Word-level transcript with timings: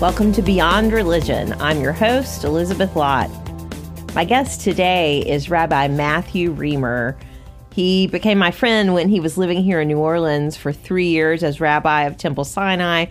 Welcome 0.00 0.32
to 0.32 0.40
Beyond 0.40 0.94
Religion. 0.94 1.52
I'm 1.60 1.82
your 1.82 1.92
host, 1.92 2.44
Elizabeth 2.44 2.96
Lott. 2.96 3.28
My 4.14 4.24
guest 4.24 4.62
today 4.62 5.20
is 5.20 5.50
Rabbi 5.50 5.88
Matthew 5.88 6.54
Reimer. 6.54 7.20
He 7.74 8.06
became 8.06 8.38
my 8.38 8.50
friend 8.50 8.94
when 8.94 9.10
he 9.10 9.20
was 9.20 9.36
living 9.36 9.62
here 9.62 9.78
in 9.78 9.88
New 9.88 9.98
Orleans 9.98 10.56
for 10.56 10.72
three 10.72 11.08
years 11.08 11.42
as 11.42 11.60
rabbi 11.60 12.04
of 12.04 12.16
Temple 12.16 12.44
Sinai, 12.44 13.08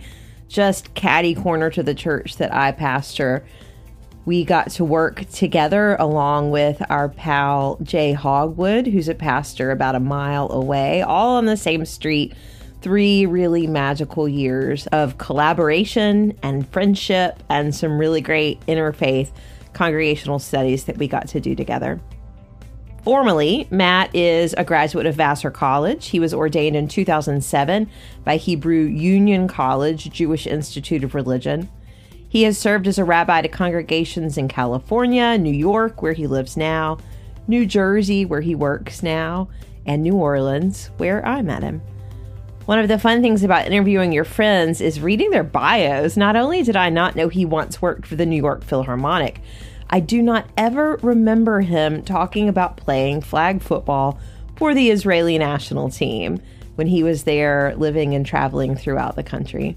just 0.48 0.92
caddy 0.94 1.32
corner 1.32 1.70
to 1.70 1.84
the 1.84 1.94
church 1.94 2.38
that 2.38 2.52
I 2.52 2.72
pastor. 2.72 3.46
We 4.24 4.44
got 4.44 4.70
to 4.72 4.84
work 4.84 5.24
together 5.30 5.94
along 6.00 6.50
with 6.50 6.82
our 6.90 7.08
pal 7.08 7.78
Jay 7.84 8.14
Hogwood, 8.14 8.88
who's 8.88 9.08
a 9.08 9.14
pastor 9.14 9.70
about 9.70 9.94
a 9.94 10.00
mile 10.00 10.50
away, 10.50 11.02
all 11.02 11.36
on 11.36 11.44
the 11.44 11.56
same 11.56 11.84
street. 11.84 12.34
Three 12.80 13.26
really 13.26 13.66
magical 13.66 14.28
years 14.28 14.86
of 14.88 15.18
collaboration 15.18 16.38
and 16.42 16.68
friendship 16.68 17.42
and 17.48 17.74
some 17.74 17.98
really 17.98 18.20
great 18.20 18.60
interfaith 18.66 19.30
congregational 19.72 20.38
studies 20.38 20.84
that 20.84 20.96
we 20.96 21.06
got 21.06 21.28
to 21.28 21.40
do 21.40 21.54
together. 21.54 22.00
Formally, 23.02 23.66
Matt 23.70 24.14
is 24.14 24.54
a 24.58 24.64
graduate 24.64 25.06
of 25.06 25.14
Vassar 25.14 25.50
College. 25.50 26.08
He 26.08 26.20
was 26.20 26.34
ordained 26.34 26.76
in 26.76 26.86
2007 26.86 27.88
by 28.24 28.36
Hebrew 28.36 28.82
Union 28.82 29.48
College 29.48 30.10
Jewish 30.10 30.46
Institute 30.46 31.02
of 31.02 31.14
Religion. 31.14 31.70
He 32.28 32.42
has 32.42 32.58
served 32.58 32.86
as 32.86 32.98
a 32.98 33.04
rabbi 33.04 33.40
to 33.40 33.48
congregations 33.48 34.36
in 34.36 34.48
California, 34.48 35.38
New 35.38 35.52
York, 35.52 36.02
where 36.02 36.12
he 36.12 36.26
lives 36.26 36.56
now, 36.56 36.98
New 37.48 37.64
Jersey, 37.64 38.24
where 38.24 38.42
he 38.42 38.54
works 38.54 39.02
now, 39.02 39.48
and 39.86 40.02
New 40.02 40.14
Orleans, 40.14 40.90
where 40.98 41.26
I 41.26 41.42
met 41.42 41.62
him. 41.62 41.80
One 42.70 42.78
of 42.78 42.86
the 42.86 43.00
fun 43.00 43.20
things 43.20 43.42
about 43.42 43.66
interviewing 43.66 44.12
your 44.12 44.22
friends 44.22 44.80
is 44.80 45.00
reading 45.00 45.30
their 45.30 45.42
bios. 45.42 46.16
Not 46.16 46.36
only 46.36 46.62
did 46.62 46.76
I 46.76 46.88
not 46.88 47.16
know 47.16 47.26
he 47.26 47.44
once 47.44 47.82
worked 47.82 48.06
for 48.06 48.14
the 48.14 48.24
New 48.24 48.36
York 48.36 48.62
Philharmonic, 48.62 49.40
I 49.90 49.98
do 49.98 50.22
not 50.22 50.48
ever 50.56 50.94
remember 51.02 51.62
him 51.62 52.04
talking 52.04 52.48
about 52.48 52.76
playing 52.76 53.22
flag 53.22 53.60
football 53.60 54.20
for 54.54 54.72
the 54.72 54.88
Israeli 54.92 55.36
national 55.36 55.90
team 55.90 56.40
when 56.76 56.86
he 56.86 57.02
was 57.02 57.24
there 57.24 57.74
living 57.76 58.14
and 58.14 58.24
traveling 58.24 58.76
throughout 58.76 59.16
the 59.16 59.24
country. 59.24 59.76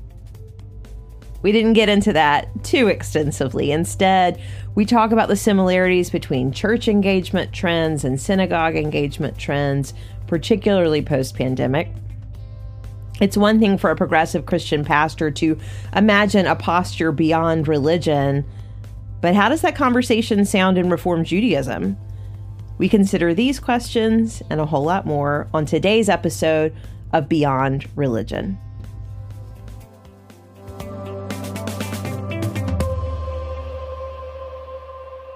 We 1.42 1.52
didn't 1.52 1.74
get 1.74 1.90
into 1.90 2.14
that 2.14 2.64
too 2.64 2.90
extensively. 2.90 3.72
Instead, 3.72 4.40
we 4.76 4.86
talk 4.86 5.12
about 5.12 5.30
the 5.30 5.36
similarities 5.36 6.12
between 6.12 6.52
church 6.52 6.88
engagement 6.88 7.54
trends 7.54 8.06
and 8.06 8.22
synagogue 8.22 8.76
engagement 8.76 9.40
trends, 9.40 9.96
particularly 10.28 11.02
post 11.02 11.36
pandemic. 11.36 11.90
It's 13.22 13.38
one 13.38 13.60
thing 13.60 13.78
for 13.78 13.92
a 13.92 13.96
progressive 13.96 14.46
Christian 14.46 14.84
pastor 14.84 15.32
to 15.32 15.58
imagine 15.96 16.46
a 16.46 16.56
posture 16.56 17.12
beyond 17.12 17.68
religion 17.68 18.46
but 19.24 19.36
how 19.36 19.48
does 19.48 19.62
that 19.62 19.78
conversation 19.78 20.44
sound 20.44 20.78
in 20.78 20.90
Reform 20.90 21.24
Judaism? 21.24 21.96
We 22.78 22.90
consider 22.90 23.34
these 23.34 23.58
questions 23.58 24.44
and 24.50 24.60
a 24.60 24.66
whole 24.66 24.84
lot 24.84 25.06
more 25.06 25.48
on 25.54 25.66
today's 25.66 26.10
episode 26.10 26.76
of 27.14 27.30
Beyond 27.30 27.88
Religion. 27.96 28.60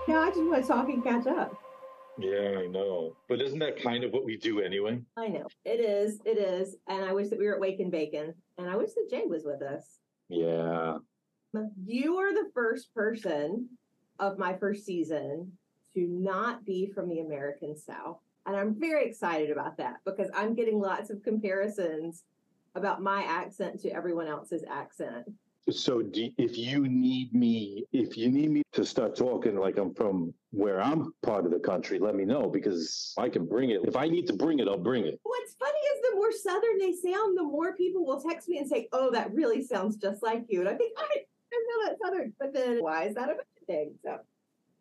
Yeah, 0.05 0.19
I 0.19 0.31
just 0.35 0.41
want 0.41 0.61
to 0.61 0.67
talk 0.67 0.89
and 0.89 1.01
catch 1.01 1.27
up. 1.27 1.66
Yeah, 2.19 2.59
I 2.59 2.67
know. 2.67 3.15
But 3.29 3.41
isn't 3.41 3.59
that 3.59 3.81
kind 3.81 4.03
of 4.03 4.11
what 4.11 4.25
we 4.25 4.37
do 4.37 4.61
anyway? 4.61 4.99
I 5.17 5.27
know. 5.27 5.47
It 5.65 5.79
is. 5.79 6.19
It 6.25 6.37
is. 6.37 6.75
And 6.87 7.05
I 7.05 7.13
wish 7.13 7.29
that 7.29 7.39
we 7.39 7.45
were 7.45 7.55
at 7.55 7.59
Wake 7.59 7.79
and 7.79 7.91
Bacon. 7.91 8.33
And 8.57 8.69
I 8.69 8.75
wish 8.75 8.91
that 8.93 9.09
Jay 9.09 9.23
was 9.25 9.43
with 9.45 9.61
us. 9.61 9.99
Yeah. 10.29 10.97
You 11.85 12.17
are 12.17 12.33
the 12.33 12.49
first 12.53 12.93
person 12.93 13.69
of 14.19 14.37
my 14.37 14.55
first 14.57 14.85
season 14.85 15.51
to 15.93 16.07
not 16.07 16.65
be 16.65 16.91
from 16.93 17.09
the 17.09 17.19
American 17.19 17.77
South. 17.77 18.17
And 18.45 18.55
I'm 18.55 18.79
very 18.79 19.05
excited 19.07 19.51
about 19.51 19.77
that 19.77 19.97
because 20.05 20.29
I'm 20.35 20.55
getting 20.55 20.79
lots 20.79 21.09
of 21.09 21.23
comparisons 21.23 22.23
about 22.75 23.01
my 23.01 23.23
accent 23.23 23.79
to 23.81 23.89
everyone 23.89 24.27
else's 24.27 24.63
accent. 24.69 25.25
So 25.69 26.01
do, 26.01 26.29
if 26.37 26.57
you 26.57 26.87
need 26.87 27.33
me, 27.33 27.85
if 27.91 28.17
you 28.17 28.29
need 28.29 28.51
me 28.51 28.63
to 28.71 28.85
start 28.85 29.17
talking 29.17 29.57
like 29.57 29.77
I'm 29.77 29.93
from 29.93 30.33
where 30.51 30.81
I'm 30.81 31.11
part 31.23 31.45
of 31.45 31.51
the 31.51 31.59
country, 31.59 31.99
let 31.99 32.15
me 32.15 32.23
know 32.23 32.49
because 32.49 33.13
I 33.17 33.27
can 33.27 33.45
bring 33.45 33.71
it. 33.71 33.81
If 33.83 33.97
I 33.97 34.07
need 34.07 34.27
to 34.27 34.33
bring 34.33 34.59
it, 34.59 34.67
I'll 34.69 34.77
bring 34.77 35.05
it. 35.05 35.19
What's 35.23 35.55
funny 35.55 35.79
is 35.79 36.01
the 36.09 36.15
more 36.15 36.31
southern 36.31 36.77
they 36.79 36.93
sound, 36.93 37.37
the 37.37 37.43
more 37.43 37.75
people 37.75 38.05
will 38.05 38.21
text 38.21 38.47
me 38.47 38.59
and 38.59 38.67
say, 38.67 38.87
"Oh, 38.93 39.11
that 39.11 39.33
really 39.33 39.61
sounds 39.61 39.97
just 39.97 40.23
like 40.23 40.45
you." 40.47 40.61
And 40.61 40.69
I 40.69 40.75
think, 40.75 40.93
"I, 40.97 41.03
I 41.53 41.65
know 41.67 41.89
that 41.89 41.97
southern," 42.01 42.33
but 42.39 42.53
then 42.53 42.81
why 42.81 43.03
is 43.03 43.15
that 43.15 43.29
a 43.29 43.33
bad 43.35 43.67
thing? 43.67 43.95
So 44.05 44.19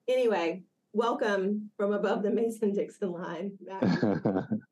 anyway, 0.06 0.62
welcome 0.92 1.70
from 1.76 1.94
above 1.94 2.22
the 2.22 2.30
Mason 2.30 2.72
Dixon 2.72 3.10
line. 3.10 3.58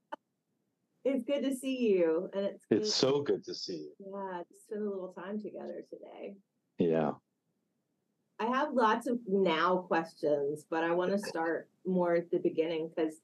it's 1.04 1.24
good 1.24 1.42
to 1.42 1.54
see 1.54 1.88
you, 1.88 2.30
and 2.34 2.46
it's 2.46 2.64
it's 2.70 2.94
so 2.94 3.20
good 3.22 3.44
to 3.44 3.54
see 3.54 3.88
you. 3.88 3.92
Yeah, 3.98 4.38
to 4.40 4.58
spend 4.66 4.82
a 4.82 4.90
little 4.90 5.14
time 5.16 5.40
together 5.40 5.84
today. 5.90 6.34
Yeah. 6.78 7.12
I 8.40 8.46
have 8.46 8.72
lots 8.72 9.06
of 9.06 9.18
now 9.28 9.76
questions, 9.76 10.66
but 10.68 10.82
I 10.82 10.90
want 10.92 11.12
to 11.12 11.18
start 11.18 11.68
more 11.86 12.16
at 12.16 12.30
the 12.32 12.38
beginning 12.38 12.90
because 12.94 13.14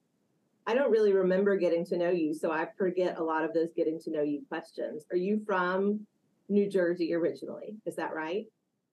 I 0.66 0.74
don't 0.74 0.92
really 0.92 1.12
remember 1.12 1.56
getting 1.56 1.84
to 1.86 1.98
know 1.98 2.10
you, 2.10 2.32
so 2.32 2.52
I 2.52 2.69
forget 2.78 3.19
a 3.19 3.22
lot 3.22 3.44
of 3.44 3.52
those 3.52 3.70
getting 3.74 3.98
to 4.02 4.10
know 4.10 4.22
you 4.22 4.42
questions. 4.48 5.04
Are 5.10 5.16
you 5.16 5.42
from 5.44 6.06
New 6.48 6.69
Jersey 6.69 7.12
originally? 7.14 7.76
Is 7.86 7.96
that 7.96 8.14
right? 8.14 8.46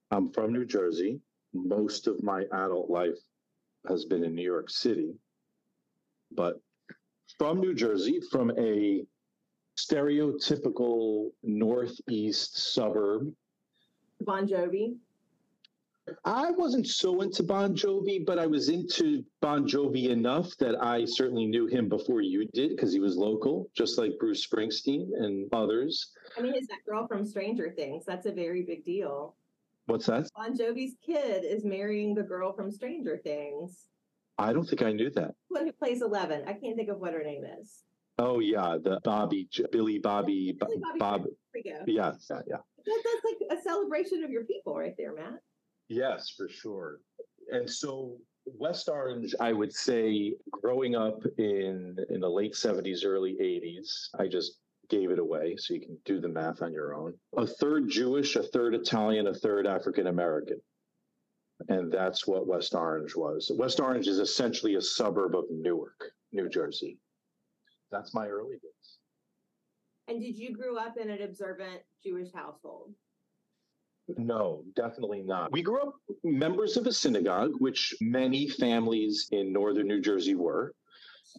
I'm 0.09 0.31
from 0.31 0.53
New 0.53 0.65
Jersey 0.65 1.21
most 1.53 2.07
of 2.07 2.21
my 2.23 2.43
adult 2.51 2.89
life 2.89 3.17
has 3.87 4.05
been 4.05 4.23
in 4.23 4.35
New 4.35 4.43
York 4.43 4.69
City, 4.69 5.13
but 6.31 6.59
from 7.37 7.59
New 7.59 7.73
Jersey, 7.73 8.19
from 8.31 8.51
a 8.57 9.03
stereotypical 9.77 11.29
northeast 11.43 12.73
suburb. 12.73 13.31
Bon 14.21 14.47
Jovi. 14.47 14.95
I 16.23 16.51
wasn't 16.51 16.87
so 16.87 17.21
into 17.21 17.43
Bon 17.43 17.75
Jovi, 17.75 18.25
but 18.25 18.39
I 18.39 18.47
was 18.47 18.69
into 18.69 19.25
Bon 19.41 19.67
Jovi 19.67 20.09
enough 20.09 20.55
that 20.57 20.81
I 20.81 21.03
certainly 21.03 21.45
knew 21.45 21.67
him 21.67 21.89
before 21.89 22.21
you 22.21 22.47
did 22.53 22.69
because 22.69 22.93
he 22.93 22.99
was 22.99 23.17
local, 23.17 23.69
just 23.75 23.97
like 23.97 24.17
Bruce 24.17 24.45
Springsteen 24.47 25.09
and 25.17 25.49
others. 25.51 26.11
I 26.37 26.41
mean, 26.41 26.55
is 26.55 26.67
that 26.67 26.85
girl 26.87 27.07
from 27.07 27.25
Stranger 27.25 27.73
Things? 27.75 28.05
That's 28.05 28.25
a 28.25 28.31
very 28.31 28.63
big 28.63 28.85
deal. 28.85 29.35
What's 29.87 30.05
that? 30.05 30.29
Bon 30.35 30.57
Jovi's 30.57 30.95
kid 31.05 31.43
is 31.43 31.65
marrying 31.65 32.15
the 32.15 32.23
girl 32.23 32.53
from 32.53 32.71
Stranger 32.71 33.19
Things. 33.23 33.87
I 34.37 34.53
don't 34.53 34.65
think 34.65 34.81
I 34.81 34.91
knew 34.91 35.09
that. 35.11 35.31
What 35.49 35.63
who 35.63 35.71
plays 35.71 36.01
Eleven? 36.01 36.43
I 36.47 36.53
can't 36.53 36.75
think 36.75 36.89
of 36.89 36.99
what 36.99 37.13
her 37.13 37.23
name 37.23 37.43
is. 37.59 37.83
Oh 38.19 38.39
yeah, 38.39 38.77
the 38.83 38.99
Bobby, 39.03 39.47
Billy 39.71 39.99
Bobby, 39.99 40.55
Billy 40.59 40.77
Bobby 40.81 40.99
Bob. 40.99 41.25
We 41.53 41.63
go. 41.63 41.79
Yeah, 41.85 42.13
yeah, 42.29 42.39
yeah. 42.47 42.57
That, 42.85 43.03
that's 43.03 43.25
like 43.25 43.59
a 43.59 43.61
celebration 43.61 44.23
of 44.23 44.29
your 44.29 44.45
people, 44.45 44.75
right 44.75 44.95
there, 44.97 45.13
Matt. 45.13 45.39
Yes, 45.89 46.33
for 46.35 46.49
sure. 46.49 46.99
And 47.51 47.69
so 47.69 48.17
West 48.45 48.89
Orange, 48.89 49.35
I 49.39 49.53
would 49.53 49.73
say, 49.73 50.33
growing 50.51 50.95
up 50.95 51.21
in 51.37 51.97
in 52.09 52.19
the 52.21 52.29
late 52.29 52.55
seventies, 52.55 53.03
early 53.03 53.37
eighties, 53.39 54.09
I 54.19 54.27
just 54.27 54.59
gave 54.89 55.11
it 55.11 55.19
away. 55.19 55.55
So 55.57 55.73
you 55.73 55.81
can 55.81 55.97
do 56.05 56.21
the 56.21 56.29
math 56.29 56.61
on 56.61 56.71
your 56.71 56.95
own. 56.95 57.13
A 57.37 57.45
third 57.45 57.89
Jewish, 57.89 58.35
a 58.35 58.43
third 58.43 58.73
Italian, 58.73 59.27
a 59.27 59.33
third 59.33 59.67
African 59.67 60.07
American. 60.07 60.61
And 61.69 61.91
that's 61.91 62.27
what 62.27 62.47
West 62.47 62.75
Orange 62.75 63.15
was. 63.15 63.51
West 63.55 63.79
Orange 63.79 64.07
is 64.07 64.19
essentially 64.19 64.75
a 64.75 64.81
suburb 64.81 65.35
of 65.35 65.45
Newark, 65.49 66.11
New 66.31 66.49
Jersey. 66.49 66.99
That's 67.91 68.13
my 68.13 68.27
early 68.27 68.55
days. 68.55 68.97
And 70.07 70.21
did 70.21 70.37
you 70.37 70.55
grow 70.55 70.77
up 70.77 70.95
in 71.01 71.09
an 71.09 71.21
observant 71.21 71.81
Jewish 72.03 72.31
household? 72.33 72.93
No, 74.17 74.63
definitely 74.75 75.21
not. 75.21 75.51
We 75.51 75.61
grew 75.61 75.81
up 75.81 75.95
members 76.23 76.77
of 76.77 76.87
a 76.87 76.93
synagogue, 76.93 77.51
which 77.59 77.93
many 77.99 78.47
families 78.47 79.27
in 79.31 79.51
northern 79.51 79.87
New 79.87 79.99
Jersey 79.99 80.35
were. 80.35 80.73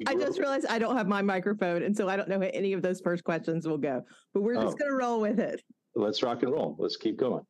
I 0.07 0.15
just 0.15 0.39
realized 0.39 0.67
I 0.69 0.79
don't 0.79 0.97
have 0.97 1.09
my 1.09 1.23
microphone, 1.23 1.83
and 1.83 1.97
so 1.97 2.09
I 2.09 2.17
don't 2.17 2.29
know 2.29 2.39
how 2.39 2.51
any 2.53 2.75
of 2.75 2.83
those 2.83 3.01
first 3.01 3.25
questions 3.25 3.67
will 3.67 3.79
go. 3.79 4.03
But 4.35 4.43
we're 4.43 4.55
just 4.55 4.75
oh. 4.75 4.79
going 4.79 4.91
to 4.91 4.97
roll 4.97 5.21
with 5.21 5.41
it. 5.41 5.63
Let's 5.95 6.23
rock 6.23 6.43
and 6.43 6.53
roll. 6.53 6.77
Let's 6.79 6.97
keep 6.97 7.17
going. 7.17 7.45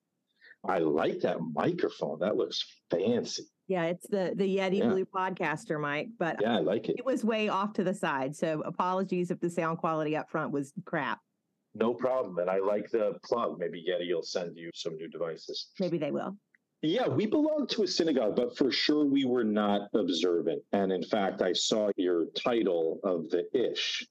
I 0.67 0.79
like 0.79 1.21
that 1.21 1.39
microphone. 1.55 2.19
That 2.21 2.37
looks 2.37 2.65
fancy. 2.91 3.45
Yeah, 3.69 3.85
it's 3.85 4.09
the 4.09 4.33
the 4.35 4.57
Yeti 4.57 4.79
yeah. 4.79 4.89
Blue 4.89 5.05
Podcaster 5.05 5.81
mic, 5.81 6.09
but 6.19 6.37
yeah, 6.41 6.57
I 6.57 6.61
like 6.61 6.89
it. 6.89 6.97
It 6.99 7.05
was 7.05 7.25
way 7.25 7.49
off 7.49 7.75
to 7.75 7.85
the 7.85 7.95
side, 7.95 8.35
so 8.35 8.63
apologies 8.63 9.31
if 9.31 9.41
the 9.41 9.51
sound 9.51 9.79
quality 9.79 10.17
up 10.17 10.31
front 10.31 10.53
was 10.53 10.73
crap. 10.85 11.21
No 11.75 11.93
problem, 11.93 12.39
and 12.39 12.49
I 12.49 12.59
like 12.59 12.91
the 12.91 13.19
plug. 13.25 13.59
Maybe 13.59 13.85
Yeti 13.89 14.13
will 14.15 14.23
send 14.23 14.57
you 14.57 14.71
some 14.75 14.97
new 14.97 15.09
devices. 15.09 15.69
Maybe 15.79 15.99
they 15.99 16.11
will. 16.11 16.37
Yeah, 16.81 17.09
we 17.09 17.27
belonged 17.27 17.69
to 17.71 17.83
a 17.83 17.87
synagogue, 17.87 18.37
but 18.37 18.57
for 18.57 18.71
sure 18.71 19.05
we 19.05 19.25
were 19.25 19.45
not 19.45 19.89
observant. 19.95 20.63
And 20.73 20.93
in 20.93 21.03
fact, 21.03 21.43
I 21.43 21.53
saw 21.53 21.91
your 21.97 22.27
title 22.37 23.01
of 23.03 23.29
the 23.31 23.45
Ish. 23.53 24.07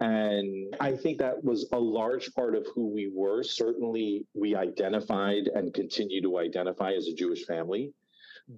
And 0.00 0.74
I 0.80 0.96
think 0.96 1.18
that 1.18 1.44
was 1.44 1.68
a 1.72 1.78
large 1.78 2.32
part 2.34 2.54
of 2.56 2.66
who 2.74 2.88
we 2.88 3.10
were. 3.14 3.42
Certainly, 3.42 4.26
we 4.34 4.54
identified 4.54 5.48
and 5.54 5.74
continue 5.74 6.22
to 6.22 6.38
identify 6.38 6.92
as 6.92 7.06
a 7.06 7.14
Jewish 7.14 7.44
family, 7.44 7.92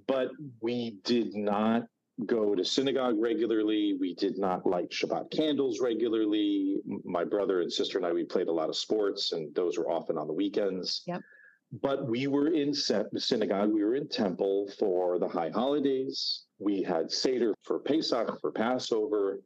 but 0.07 0.31
we 0.61 0.99
did 1.05 1.35
not 1.35 1.83
go 2.27 2.55
to 2.55 2.65
synagogue 2.65 3.17
regularly. 3.19 3.97
We 3.99 4.15
did 4.15 4.39
not 4.39 4.67
light 4.67 4.91
Shabbat 4.91 5.33
candles 5.33 5.81
regularly. 5.81 6.77
My 7.05 7.25
brother 7.25 7.63
and 7.63 7.73
sister 7.73 7.99
and 7.99 8.07
I, 8.07 8.13
we 8.13 8.25
played 8.25 8.49
a 8.49 8.53
lot 8.53 8.69
of 8.69 8.77
sports, 8.77 9.33
and 9.33 9.53
those 9.55 9.79
were 9.79 9.91
often 9.91 10.17
on 10.19 10.29
the 10.29 10.33
weekends. 10.33 11.03
Yep. 11.07 11.23
But 11.81 12.07
we 12.07 12.27
were 12.27 12.49
in 12.49 12.75
synagogue, 12.75 13.73
we 13.73 13.83
were 13.83 13.97
in 13.97 14.07
temple 14.07 14.71
for 14.79 15.19
the 15.19 15.27
high 15.27 15.49
holidays. 15.49 16.45
We 16.59 16.83
had 16.83 17.11
Seder 17.11 17.55
for 17.63 17.81
Pesach, 17.81 18.39
for 18.41 18.53
Passover, 18.53 19.41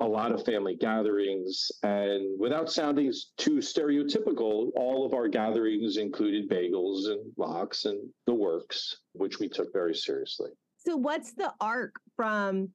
a 0.00 0.06
lot 0.06 0.32
of 0.32 0.44
family 0.44 0.76
gatherings. 0.76 1.70
And 1.82 2.38
without 2.38 2.70
sounding 2.70 3.12
too 3.38 3.56
stereotypical, 3.56 4.70
all 4.76 5.06
of 5.06 5.14
our 5.14 5.28
gatherings 5.28 5.96
included 5.96 6.48
bagels 6.50 7.06
and 7.06 7.32
lox 7.36 7.86
and 7.86 7.98
the 8.26 8.34
works, 8.34 9.00
which 9.12 9.38
we 9.38 9.48
took 9.48 9.72
very 9.72 9.94
seriously. 9.94 10.50
So, 10.78 10.96
what's 10.96 11.32
the 11.32 11.52
arc 11.60 11.94
from 12.14 12.70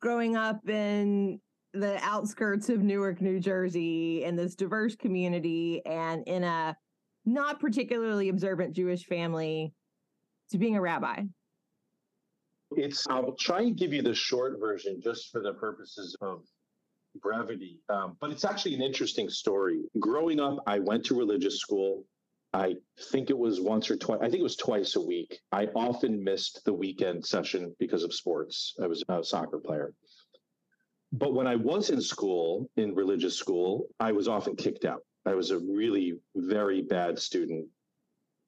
growing 0.00 0.36
up 0.36 0.68
in 0.68 1.40
the 1.72 1.98
outskirts 2.02 2.68
of 2.68 2.82
Newark, 2.82 3.20
New 3.20 3.40
Jersey, 3.40 4.24
in 4.24 4.36
this 4.36 4.54
diverse 4.54 4.96
community 4.96 5.82
and 5.84 6.26
in 6.26 6.44
a 6.44 6.76
not 7.26 7.60
particularly 7.60 8.28
observant 8.28 8.74
Jewish 8.74 9.04
family 9.04 9.72
to 10.50 10.58
being 10.58 10.76
a 10.76 10.80
rabbi? 10.80 11.22
It's, 12.76 13.06
I'll 13.08 13.32
try 13.32 13.62
and 13.62 13.76
give 13.76 13.92
you 13.92 14.02
the 14.02 14.14
short 14.14 14.58
version 14.60 15.00
just 15.02 15.30
for 15.30 15.40
the 15.40 15.54
purposes 15.54 16.16
of 16.20 16.42
brevity. 17.20 17.80
Um, 17.88 18.16
but 18.20 18.30
it's 18.30 18.44
actually 18.44 18.74
an 18.74 18.82
interesting 18.82 19.28
story. 19.28 19.82
Growing 20.00 20.40
up, 20.40 20.58
I 20.66 20.78
went 20.78 21.04
to 21.06 21.14
religious 21.14 21.58
school. 21.58 22.04
I 22.52 22.76
think 23.10 23.30
it 23.30 23.38
was 23.38 23.60
once 23.60 23.90
or 23.90 23.96
twice. 23.96 24.20
I 24.20 24.28
think 24.28 24.40
it 24.40 24.44
was 24.44 24.56
twice 24.56 24.96
a 24.96 25.00
week. 25.00 25.40
I 25.50 25.66
often 25.74 26.22
missed 26.22 26.64
the 26.64 26.72
weekend 26.72 27.26
session 27.26 27.74
because 27.80 28.04
of 28.04 28.14
sports. 28.14 28.74
I 28.82 28.86
was 28.86 29.02
a 29.08 29.24
soccer 29.24 29.58
player. 29.58 29.92
But 31.12 31.34
when 31.34 31.46
I 31.46 31.56
was 31.56 31.90
in 31.90 32.00
school, 32.00 32.68
in 32.76 32.94
religious 32.94 33.36
school, 33.36 33.88
I 34.00 34.12
was 34.12 34.28
often 34.28 34.56
kicked 34.56 34.84
out. 34.84 35.00
I 35.26 35.34
was 35.34 35.50
a 35.50 35.58
really 35.58 36.14
very 36.36 36.82
bad 36.82 37.18
student. 37.18 37.66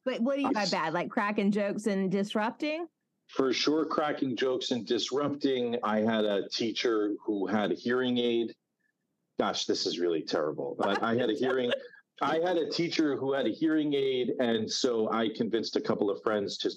But 0.04 0.20
what 0.20 0.36
do 0.36 0.42
you 0.42 0.46
mean 0.48 0.54
by 0.54 0.66
bad? 0.66 0.92
Like 0.92 1.10
cracking 1.10 1.50
jokes 1.50 1.86
and 1.86 2.10
disrupting? 2.10 2.86
For 3.28 3.52
sure, 3.52 3.84
cracking 3.84 4.36
jokes 4.36 4.70
and 4.70 4.86
disrupting. 4.86 5.78
I 5.82 6.00
had 6.00 6.24
a 6.24 6.48
teacher 6.48 7.14
who 7.24 7.46
had 7.46 7.72
a 7.72 7.74
hearing 7.74 8.18
aid. 8.18 8.54
Gosh, 9.38 9.66
this 9.66 9.84
is 9.84 9.98
really 9.98 10.22
terrible. 10.22 10.76
But 10.78 11.02
I 11.02 11.14
had 11.16 11.28
a 11.28 11.34
hearing. 11.34 11.72
I 12.22 12.38
had 12.38 12.56
a 12.56 12.70
teacher 12.70 13.16
who 13.16 13.32
had 13.32 13.46
a 13.46 13.50
hearing 13.50 13.92
aid, 13.94 14.32
and 14.38 14.70
so 14.70 15.12
I 15.12 15.28
convinced 15.28 15.76
a 15.76 15.80
couple 15.80 16.08
of 16.08 16.22
friends 16.22 16.56
to. 16.58 16.70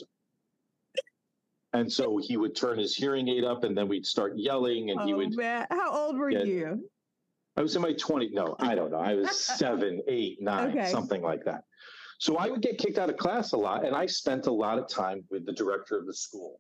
And 1.72 1.92
so 1.92 2.18
he 2.18 2.36
would 2.36 2.56
turn 2.56 2.80
his 2.80 2.96
hearing 2.96 3.30
aid 3.30 3.44
up, 3.44 3.64
and 3.64 3.78
then 3.78 3.88
we'd 3.88 4.06
start 4.06 4.34
yelling, 4.36 4.90
and 4.90 5.00
oh, 5.00 5.06
he 5.06 5.14
would. 5.14 5.36
Man. 5.36 5.68
How 5.70 5.92
old 5.92 6.18
were 6.18 6.32
get, 6.32 6.48
you? 6.48 6.90
I 7.56 7.62
was 7.62 7.76
in 7.76 7.82
my 7.82 7.94
20s. 7.94 8.34
No, 8.34 8.56
I 8.60 8.74
don't 8.74 8.92
know. 8.92 9.00
I 9.00 9.14
was 9.16 9.40
seven, 9.58 10.02
eight, 10.08 10.42
nine, 10.42 10.70
okay. 10.70 10.90
something 10.90 11.22
like 11.22 11.46
that. 11.46 11.64
So 12.20 12.38
I 12.38 12.50
would 12.50 12.62
get 12.62 12.78
kicked 12.78 12.98
out 12.98 13.10
of 13.10 13.18
class 13.18 13.54
a 13.54 13.58
lot, 13.58 13.86
and 13.86 13.96
I 13.96 14.06
spent 14.06 14.48
a 14.48 14.52
lot 14.52 14.78
of 14.78 14.88
time 14.88 15.24
with 15.32 15.46
the 15.46 15.54
director 15.54 15.98
of 15.98 16.06
the 16.06 16.14
school. 16.14 16.60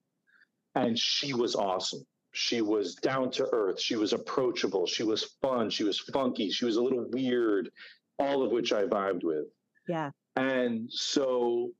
And 0.75 0.97
she 0.97 1.33
was 1.33 1.55
awesome. 1.55 2.05
She 2.31 2.61
was 2.61 2.95
down 2.95 3.31
to 3.31 3.47
earth. 3.51 3.79
She 3.79 3.95
was 3.95 4.13
approachable. 4.13 4.85
She 4.85 5.03
was 5.03 5.35
fun. 5.41 5.69
She 5.69 5.83
was 5.83 5.99
funky. 5.99 6.49
She 6.49 6.65
was 6.65 6.77
a 6.77 6.81
little 6.81 7.05
weird 7.09 7.69
all 8.19 8.43
of 8.43 8.51
which 8.51 8.73
I 8.73 8.83
vibed 8.83 9.23
with. 9.23 9.45
Yeah. 9.87 10.11
And 10.35 10.91
so, 10.91 11.71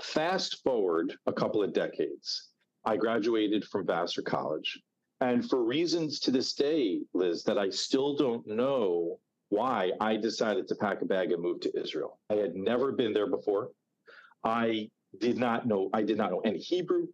fast 0.00 0.62
forward 0.62 1.16
a 1.26 1.32
couple 1.32 1.62
of 1.62 1.72
decades, 1.72 2.50
I 2.84 2.96
graduated 2.96 3.64
from 3.64 3.86
Vassar 3.86 4.22
College. 4.22 4.80
And 5.20 5.48
for 5.48 5.64
reasons 5.64 6.20
to 6.20 6.30
this 6.30 6.52
day, 6.52 7.00
Liz, 7.14 7.44
that 7.44 7.56
I 7.56 7.70
still 7.70 8.16
don't 8.16 8.46
know 8.46 9.20
why, 9.48 9.92
I 10.00 10.16
decided 10.16 10.68
to 10.68 10.74
pack 10.74 11.02
a 11.02 11.04
bag 11.04 11.32
and 11.32 11.42
move 11.42 11.60
to 11.60 11.80
Israel. 11.80 12.18
I 12.30 12.34
had 12.34 12.54
never 12.54 12.92
been 12.92 13.12
there 13.12 13.28
before. 13.28 13.70
I 14.42 14.90
did 15.18 15.38
not 15.38 15.66
know, 15.66 15.90
I 15.92 16.02
did 16.02 16.18
not 16.18 16.30
know 16.30 16.40
any 16.40 16.58
Hebrew. 16.58 17.06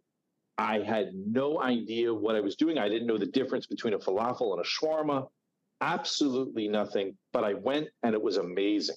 I 0.57 0.79
had 0.79 1.13
no 1.13 1.61
idea 1.61 2.13
what 2.13 2.35
I 2.35 2.39
was 2.39 2.55
doing. 2.55 2.77
I 2.77 2.89
didn't 2.89 3.07
know 3.07 3.17
the 3.17 3.25
difference 3.25 3.65
between 3.65 3.93
a 3.93 3.99
falafel 3.99 4.53
and 4.53 4.61
a 4.61 4.67
shawarma 4.67 5.27
absolutely 5.81 6.67
nothing, 6.67 7.17
but 7.33 7.43
I 7.43 7.55
went 7.55 7.89
and 8.03 8.13
it 8.13 8.21
was 8.21 8.37
amazing. 8.37 8.95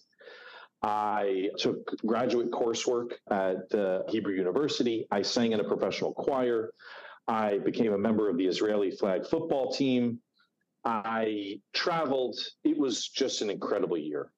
I 0.82 1.48
took 1.58 1.96
graduate 2.06 2.50
coursework 2.50 3.12
at 3.30 3.70
the 3.70 4.04
Hebrew 4.08 4.34
University. 4.34 5.06
I 5.10 5.22
sang 5.22 5.52
in 5.52 5.60
a 5.60 5.64
professional 5.64 6.12
choir. 6.12 6.70
I 7.26 7.58
became 7.58 7.94
a 7.94 7.98
member 7.98 8.28
of 8.28 8.36
the 8.36 8.46
Israeli 8.46 8.90
flag 8.90 9.26
football 9.26 9.72
team. 9.72 10.20
I 10.84 11.60
traveled. 11.72 12.38
It 12.62 12.76
was 12.76 13.08
just 13.08 13.40
an 13.40 13.50
incredible 13.50 13.96
year. 13.96 14.30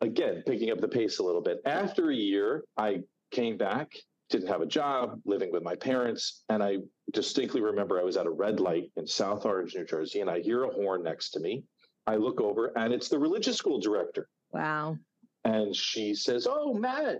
Again, 0.00 0.42
picking 0.46 0.70
up 0.70 0.80
the 0.80 0.88
pace 0.88 1.18
a 1.18 1.22
little 1.22 1.42
bit. 1.42 1.60
After 1.64 2.10
a 2.10 2.14
year, 2.14 2.64
I 2.76 3.02
came 3.30 3.56
back 3.56 3.92
didn't 4.32 4.48
have 4.48 4.62
a 4.62 4.66
job, 4.66 5.20
living 5.24 5.52
with 5.52 5.62
my 5.62 5.76
parents. 5.76 6.42
And 6.48 6.62
I 6.62 6.78
distinctly 7.12 7.60
remember 7.60 8.00
I 8.00 8.02
was 8.02 8.16
at 8.16 8.26
a 8.26 8.30
red 8.30 8.58
light 8.58 8.90
in 8.96 9.06
South 9.06 9.44
Orange, 9.44 9.76
New 9.76 9.84
Jersey, 9.84 10.20
and 10.20 10.30
I 10.30 10.40
hear 10.40 10.64
a 10.64 10.72
horn 10.72 11.02
next 11.04 11.30
to 11.32 11.40
me. 11.40 11.62
I 12.06 12.16
look 12.16 12.40
over 12.40 12.72
and 12.76 12.92
it's 12.92 13.08
the 13.08 13.18
religious 13.18 13.56
school 13.56 13.78
director. 13.78 14.28
Wow. 14.50 14.96
And 15.44 15.76
she 15.76 16.14
says, 16.14 16.48
Oh, 16.50 16.74
Matt, 16.74 17.18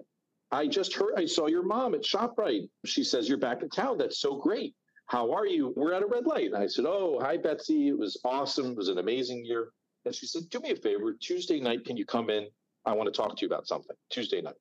I 0.51 0.67
just 0.67 0.95
heard, 0.95 1.15
I 1.17 1.27
saw 1.27 1.47
your 1.47 1.63
mom 1.63 1.95
at 1.95 2.03
ShopRite. 2.03 2.69
She 2.85 3.05
says, 3.05 3.29
You're 3.29 3.39
back 3.39 3.63
in 3.63 3.69
town. 3.69 3.99
That's 3.99 4.19
so 4.19 4.37
great. 4.37 4.75
How 5.06 5.32
are 5.32 5.46
you? 5.46 5.72
We're 5.76 5.93
at 5.93 6.02
a 6.02 6.06
red 6.06 6.26
light. 6.26 6.46
And 6.46 6.56
I 6.56 6.66
said, 6.66 6.87
Oh, 6.87 7.20
hi, 7.20 7.37
Betsy. 7.37 7.88
It 7.88 7.99
was 7.99 8.19
awesome. 8.25 8.72
It 8.72 8.76
was 8.76 8.88
an 8.88 8.99
amazing 8.99 9.44
year. 9.44 9.70
And 10.04 10.14
she 10.14 10.26
said, 10.26 10.49
Do 10.50 10.60
me 10.60 10.70
a 10.70 10.76
favor. 10.76 11.14
Tuesday 11.20 11.60
night, 11.60 11.84
can 11.84 11.96
you 11.96 12.06
come 12.06 12.31
in? 12.31 12.49
I 12.84 12.93
want 12.94 13.12
to 13.12 13.16
talk 13.16 13.37
to 13.37 13.43
you 13.43 13.46
about 13.46 13.66
something. 13.66 13.96
Tuesday 14.10 14.40
night. 14.40 14.54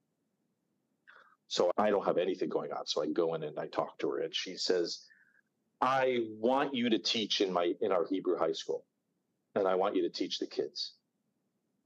So 1.48 1.72
I 1.78 1.90
don't 1.90 2.06
have 2.06 2.18
anything 2.18 2.50
going 2.50 2.72
on. 2.72 2.86
So 2.86 3.04
I 3.04 3.08
go 3.08 3.34
in 3.36 3.44
and 3.44 3.60
I 3.60 3.68
talk 3.68 4.00
to 4.00 4.10
her 4.12 4.20
and 4.22 4.34
she 4.34 4.56
says, 4.58 5.06
I 5.82 6.20
want 6.40 6.74
you 6.74 6.90
to 6.90 7.00
teach 7.00 7.42
in 7.42 7.52
my 7.52 7.74
in 7.82 7.92
our 7.92 8.06
Hebrew 8.10 8.38
high 8.38 8.54
school. 8.54 8.86
And 9.56 9.68
I 9.68 9.76
want 9.76 9.96
you 9.96 10.04
to 10.04 10.10
teach 10.10 10.40
the 10.40 10.48
kids. 10.48 10.94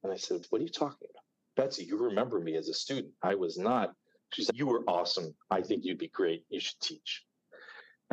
And 0.03 0.13
I 0.13 0.17
said, 0.17 0.45
What 0.51 0.61
are 0.61 0.63
you 0.63 0.69
talking 0.69 1.07
about? 1.09 1.23
Betsy, 1.65 1.85
you 1.85 1.97
remember 1.97 2.39
me 2.39 2.55
as 2.57 2.69
a 2.69 2.73
student. 2.73 3.13
I 3.23 3.35
was 3.35 3.57
not. 3.57 3.93
She 4.33 4.43
said, 4.43 4.55
You 4.57 4.67
were 4.67 4.83
awesome. 4.87 5.33
I 5.49 5.61
think 5.61 5.83
you'd 5.83 5.97
be 5.97 6.09
great. 6.09 6.45
You 6.49 6.59
should 6.59 6.79
teach. 6.79 7.24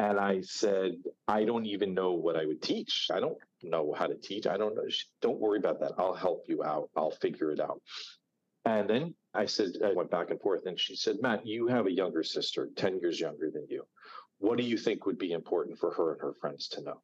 And 0.02 0.18
I 0.18 0.40
said, 0.40 0.96
I 1.28 1.44
don't 1.44 1.64
even 1.64 1.94
know 1.94 2.14
what 2.14 2.34
I 2.34 2.44
would 2.44 2.60
teach. 2.60 3.06
I 3.12 3.20
don't 3.20 3.38
know 3.62 3.94
how 3.96 4.08
to 4.08 4.16
teach. 4.16 4.48
I 4.48 4.56
don't 4.56 4.74
know. 4.74 4.88
Don't 5.20 5.38
worry 5.38 5.60
about 5.60 5.78
that. 5.78 5.92
I'll 5.96 6.12
help 6.12 6.46
you 6.48 6.64
out. 6.64 6.90
I'll 6.96 7.12
figure 7.12 7.52
it 7.52 7.60
out. 7.60 7.80
And 8.64 8.90
then 8.90 9.14
I 9.32 9.46
said, 9.46 9.74
I 9.84 9.92
went 9.92 10.10
back 10.10 10.30
and 10.30 10.40
forth, 10.40 10.66
and 10.66 10.78
she 10.78 10.96
said, 10.96 11.22
Matt, 11.22 11.46
you 11.46 11.68
have 11.68 11.86
a 11.86 11.92
younger 11.92 12.24
sister, 12.24 12.68
10 12.74 12.98
years 12.98 13.20
younger 13.20 13.48
than 13.48 13.64
you. 13.70 13.84
What 14.38 14.58
do 14.58 14.64
you 14.64 14.76
think 14.76 15.06
would 15.06 15.18
be 15.18 15.30
important 15.30 15.78
for 15.78 15.92
her 15.92 16.14
and 16.14 16.20
her 16.20 16.34
friends 16.40 16.66
to 16.70 16.82
know? 16.82 17.00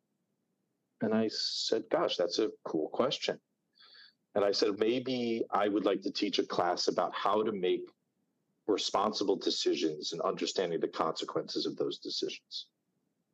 And 1.00 1.14
I 1.14 1.28
said, 1.28 1.84
Gosh, 1.92 2.16
that's 2.16 2.40
a 2.40 2.50
cool 2.64 2.88
question. 2.88 3.38
And 4.34 4.44
I 4.44 4.50
said, 4.50 4.80
Maybe 4.80 5.44
I 5.52 5.68
would 5.68 5.84
like 5.84 6.02
to 6.02 6.10
teach 6.10 6.40
a 6.40 6.46
class 6.46 6.88
about 6.88 7.14
how 7.14 7.44
to 7.44 7.52
make 7.52 7.82
responsible 8.66 9.36
decisions 9.36 10.12
and 10.12 10.20
understanding 10.22 10.80
the 10.80 10.88
consequences 10.88 11.64
of 11.64 11.76
those 11.76 12.00
decisions. 12.00 12.66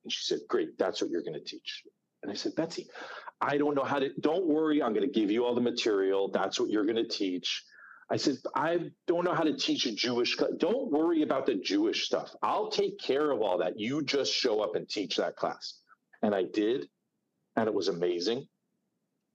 And 0.05 0.13
she 0.13 0.25
said, 0.25 0.41
Great, 0.49 0.79
that's 0.79 1.03
what 1.03 1.11
you're 1.11 1.23
going 1.23 1.35
to 1.35 1.41
teach. 1.41 1.83
And 2.23 2.31
I 2.31 2.35
said, 2.35 2.55
Betsy, 2.55 2.89
I 3.41 3.59
don't 3.59 3.75
know 3.75 3.85
how 3.85 3.99
to, 3.99 4.11
don't 4.21 4.47
worry, 4.47 4.83
I'm 4.83 4.95
going 4.95 5.07
to 5.07 5.21
give 5.21 5.31
you 5.31 5.45
all 5.45 5.55
the 5.55 5.61
material. 5.61 6.31
That's 6.31 6.59
what 6.59 6.71
you're 6.71 6.85
going 6.85 6.97
to 6.97 7.09
teach. 7.09 7.65
I 8.11 8.17
said, 8.17 8.37
I 8.55 8.91
don't 9.07 9.25
know 9.25 9.35
how 9.35 9.45
to 9.45 9.57
teach 9.57 9.87
a 9.87 9.95
Jewish. 9.95 10.37
Class. 10.37 10.51
Don't 10.59 10.91
worry 10.91 11.23
about 11.23 11.47
the 11.47 11.55
Jewish 11.55 12.05
stuff. 12.05 12.35
I'll 12.43 12.71
take 12.71 12.99
care 12.99 13.31
of 13.31 13.41
all 13.41 13.59
that. 13.59 13.79
You 13.79 14.03
just 14.03 14.33
show 14.33 14.61
up 14.61 14.75
and 14.77 14.89
teach 14.89 15.17
that 15.17 15.37
class. 15.37 15.81
And 16.23 16.35
I 16.35 16.45
did, 16.45 16.89
and 17.57 17.67
it 17.67 17.75
was 17.75 17.89
amazing. 17.89 18.47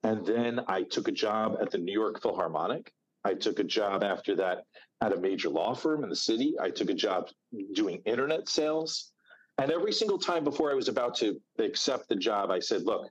And 0.04 0.26
then 0.26 0.62
I 0.68 0.84
took 0.84 1.08
a 1.08 1.12
job 1.12 1.58
at 1.62 1.72
the 1.72 1.78
New 1.78 1.92
York 1.92 2.22
Philharmonic. 2.22 2.94
I 3.24 3.34
took 3.34 3.60
a 3.60 3.64
job 3.64 4.04
after 4.04 4.36
that 4.38 4.66
at 5.02 5.14
a 5.14 5.20
major 5.20 5.50
law 5.50 5.74
firm 5.74 6.04
in 6.04 6.10
the 6.10 6.16
city. 6.16 6.56
I 6.60 6.70
took 6.70 6.90
a 6.90 6.94
job 6.94 7.30
doing 7.74 8.02
internet 8.06 8.48
sales. 8.48 9.12
And 9.60 9.72
every 9.72 9.92
single 9.92 10.18
time 10.18 10.46
before 10.46 10.72
I 10.72 10.74
was 10.74 10.88
about 10.88 11.16
to 11.18 11.40
accept 11.60 12.08
the 12.08 12.16
job, 12.16 12.50
I 12.50 12.60
said, 12.60 12.84
Look, 12.84 13.10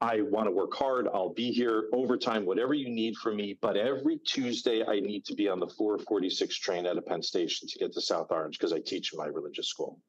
I 0.00 0.22
want 0.22 0.46
to 0.46 0.50
work 0.50 0.74
hard. 0.74 1.06
I'll 1.12 1.32
be 1.32 1.52
here 1.52 1.88
overtime, 1.92 2.44
whatever 2.44 2.74
you 2.74 2.88
need 2.88 3.16
from 3.16 3.36
me. 3.36 3.56
But 3.60 3.76
every 3.76 4.18
Tuesday, 4.26 4.84
I 4.84 4.98
need 4.98 5.24
to 5.26 5.34
be 5.34 5.48
on 5.48 5.60
the 5.60 5.68
446 5.68 6.58
train 6.58 6.86
at 6.86 6.96
a 6.96 7.02
Penn 7.02 7.22
Station 7.22 7.68
to 7.68 7.78
get 7.78 7.92
to 7.92 8.00
South 8.00 8.28
Orange 8.30 8.58
because 8.58 8.72
I 8.72 8.80
teach 8.80 9.12
in 9.12 9.18
my 9.18 9.26
religious 9.26 9.68
school 9.68 10.00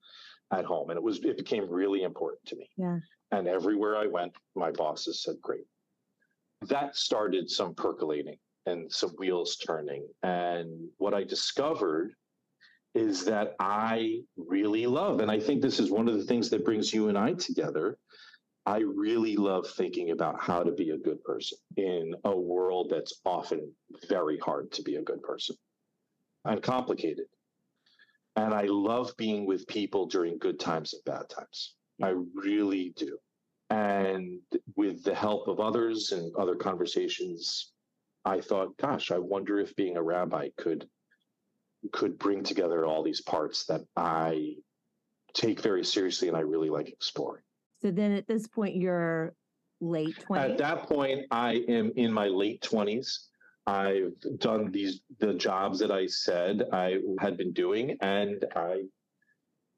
at 0.51 0.65
home. 0.65 0.89
And 0.89 0.97
it 0.97 1.03
was, 1.03 1.19
it 1.23 1.37
became 1.37 1.69
really 1.69 2.03
important 2.03 2.45
to 2.47 2.55
me. 2.55 2.69
Yeah. 2.77 2.97
And 3.31 3.47
everywhere 3.47 3.97
I 3.97 4.07
went, 4.07 4.33
my 4.55 4.71
bosses 4.71 5.21
said, 5.23 5.35
great. 5.41 5.65
that 6.63 6.95
started 6.95 7.49
some 7.49 7.75
percolating 7.75 8.37
and 8.65 8.91
some 8.91 9.11
wheels 9.11 9.57
turning. 9.57 10.07
And 10.23 10.89
what 10.97 11.13
I 11.13 11.23
discovered 11.23 12.13
is 12.93 13.25
that 13.25 13.55
I 13.59 14.21
really 14.35 14.85
love, 14.85 15.19
and 15.21 15.31
I 15.31 15.39
think 15.39 15.61
this 15.61 15.79
is 15.79 15.91
one 15.91 16.07
of 16.07 16.17
the 16.17 16.25
things 16.25 16.49
that 16.49 16.65
brings 16.65 16.93
you 16.93 17.07
and 17.09 17.17
I 17.17 17.33
together. 17.33 17.97
I 18.65 18.79
really 18.79 19.37
love 19.37 19.67
thinking 19.67 20.11
about 20.11 20.41
how 20.41 20.61
to 20.63 20.71
be 20.71 20.91
a 20.91 20.97
good 20.97 21.23
person 21.23 21.57
in 21.77 22.13
a 22.25 22.35
world 22.35 22.89
that's 22.91 23.19
often 23.25 23.71
very 24.07 24.37
hard 24.37 24.71
to 24.73 24.83
be 24.83 24.95
a 24.95 25.01
good 25.01 25.23
person 25.23 25.55
and 26.45 26.61
complicated. 26.61 27.25
And 28.35 28.53
I 28.53 28.63
love 28.63 29.15
being 29.17 29.45
with 29.45 29.67
people 29.67 30.05
during 30.05 30.37
good 30.37 30.59
times 30.59 30.93
and 30.93 31.03
bad 31.05 31.29
times. 31.29 31.75
I 32.01 32.13
really 32.35 32.93
do. 32.95 33.17
And 33.69 34.39
with 34.75 35.03
the 35.03 35.15
help 35.15 35.47
of 35.47 35.59
others 35.59 36.11
and 36.11 36.35
other 36.35 36.55
conversations, 36.55 37.71
I 38.25 38.41
thought, 38.41 38.77
gosh, 38.77 39.11
I 39.11 39.17
wonder 39.17 39.59
if 39.59 39.75
being 39.75 39.97
a 39.97 40.03
rabbi 40.03 40.49
could 40.57 40.87
could 41.91 42.17
bring 42.17 42.43
together 42.43 42.85
all 42.85 43.03
these 43.03 43.21
parts 43.21 43.65
that 43.65 43.81
I 43.95 44.55
take 45.33 45.61
very 45.61 45.83
seriously 45.83 46.27
and 46.27 46.37
I 46.37 46.41
really 46.41 46.69
like 46.69 46.89
exploring. 46.89 47.43
So 47.81 47.91
then 47.91 48.11
at 48.11 48.27
this 48.27 48.47
point 48.47 48.75
you're 48.75 49.33
late 49.79 50.15
20s. 50.29 50.51
At 50.51 50.57
that 50.59 50.83
point 50.83 51.25
I 51.31 51.63
am 51.67 51.91
in 51.95 52.13
my 52.13 52.27
late 52.27 52.61
20s. 52.61 53.17
I've 53.67 54.13
done 54.39 54.71
these 54.71 55.01
the 55.19 55.33
jobs 55.33 55.79
that 55.79 55.91
I 55.91 56.07
said 56.07 56.63
I 56.73 56.97
had 57.19 57.37
been 57.37 57.53
doing 57.53 57.97
and 58.01 58.43
I 58.55 58.83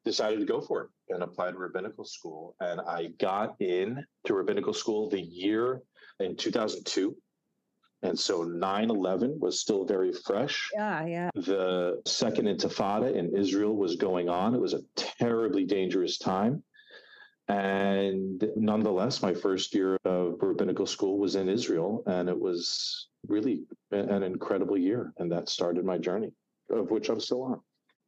decided 0.06 0.40
to 0.40 0.46
go 0.46 0.62
for 0.62 0.84
it 0.84 0.90
and 1.10 1.24
applied 1.24 1.52
to 1.52 1.58
rabbinical 1.58 2.06
school 2.06 2.56
and 2.60 2.82
I 2.82 3.08
got 3.20 3.56
in 3.60 4.04
to 4.26 4.34
rabbinical 4.34 4.74
school 4.74 5.10
the 5.10 5.22
year 5.22 5.82
in 6.20 6.36
2002 6.36 7.16
and 8.04 8.20
so 8.20 8.44
9 8.44 8.90
11 8.90 9.40
was 9.40 9.60
still 9.60 9.86
very 9.86 10.12
fresh. 10.12 10.70
Yeah, 10.74 11.06
yeah. 11.06 11.30
The 11.36 12.02
second 12.06 12.46
intifada 12.48 13.16
in 13.16 13.36
Israel 13.36 13.76
was 13.76 13.96
going 13.96 14.30
on. 14.30 14.54
It 14.54 14.62
was 14.62 14.74
a 14.74 14.82
terribly 14.96 15.66
dangerous 15.66 16.18
time. 16.18 16.64
And 17.48 18.44
nonetheless, 18.56 19.22
my 19.22 19.34
first 19.34 19.74
year 19.74 19.98
of 20.06 20.36
rabbinical 20.42 20.86
school 20.86 21.18
was 21.18 21.36
in 21.36 21.50
Israel, 21.50 22.04
and 22.06 22.30
it 22.30 22.40
was 22.40 23.08
really 23.28 23.64
an 23.92 24.24
incredible 24.24 24.78
year. 24.78 25.14
And 25.18 25.32
that 25.32 25.50
started 25.50 25.84
my 25.84 25.98
journey, 25.98 26.32
of 26.70 26.92
which 26.92 27.10
I'm 27.10 27.20
still 27.20 27.44
on. 27.44 27.60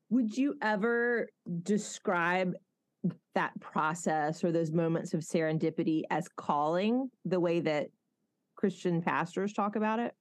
Would 0.10 0.38
you 0.38 0.56
ever 0.62 1.28
describe 1.64 2.54
that 3.34 3.60
process 3.60 4.44
or 4.44 4.52
those 4.52 4.72
moments 4.72 5.14
of 5.14 5.22
serendipity 5.22 6.04
as 6.10 6.28
calling 6.28 7.10
the 7.25 7.40
way 7.40 7.60
that 7.60 7.88
Christian 8.66 9.00
pastors 9.00 9.54
talk 9.54 9.76
about 9.76 10.00
it? 10.00 10.16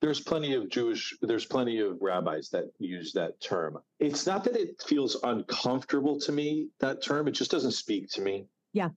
There's 0.00 0.20
plenty 0.20 0.54
of 0.54 0.68
Jewish, 0.70 1.18
there's 1.20 1.44
plenty 1.44 1.80
of 1.80 2.00
rabbis 2.00 2.48
that 2.50 2.66
use 2.78 3.12
that 3.14 3.40
term. 3.40 3.76
It's 3.98 4.24
not 4.24 4.44
that 4.44 4.54
it 4.54 4.80
feels 4.86 5.16
uncomfortable 5.24 6.20
to 6.20 6.30
me, 6.30 6.68
that 6.78 7.02
term, 7.02 7.26
it 7.26 7.32
just 7.32 7.50
doesn't 7.50 7.72
speak 7.72 8.08
to 8.10 8.20
me. 8.20 8.46
Yeah. 8.72 8.90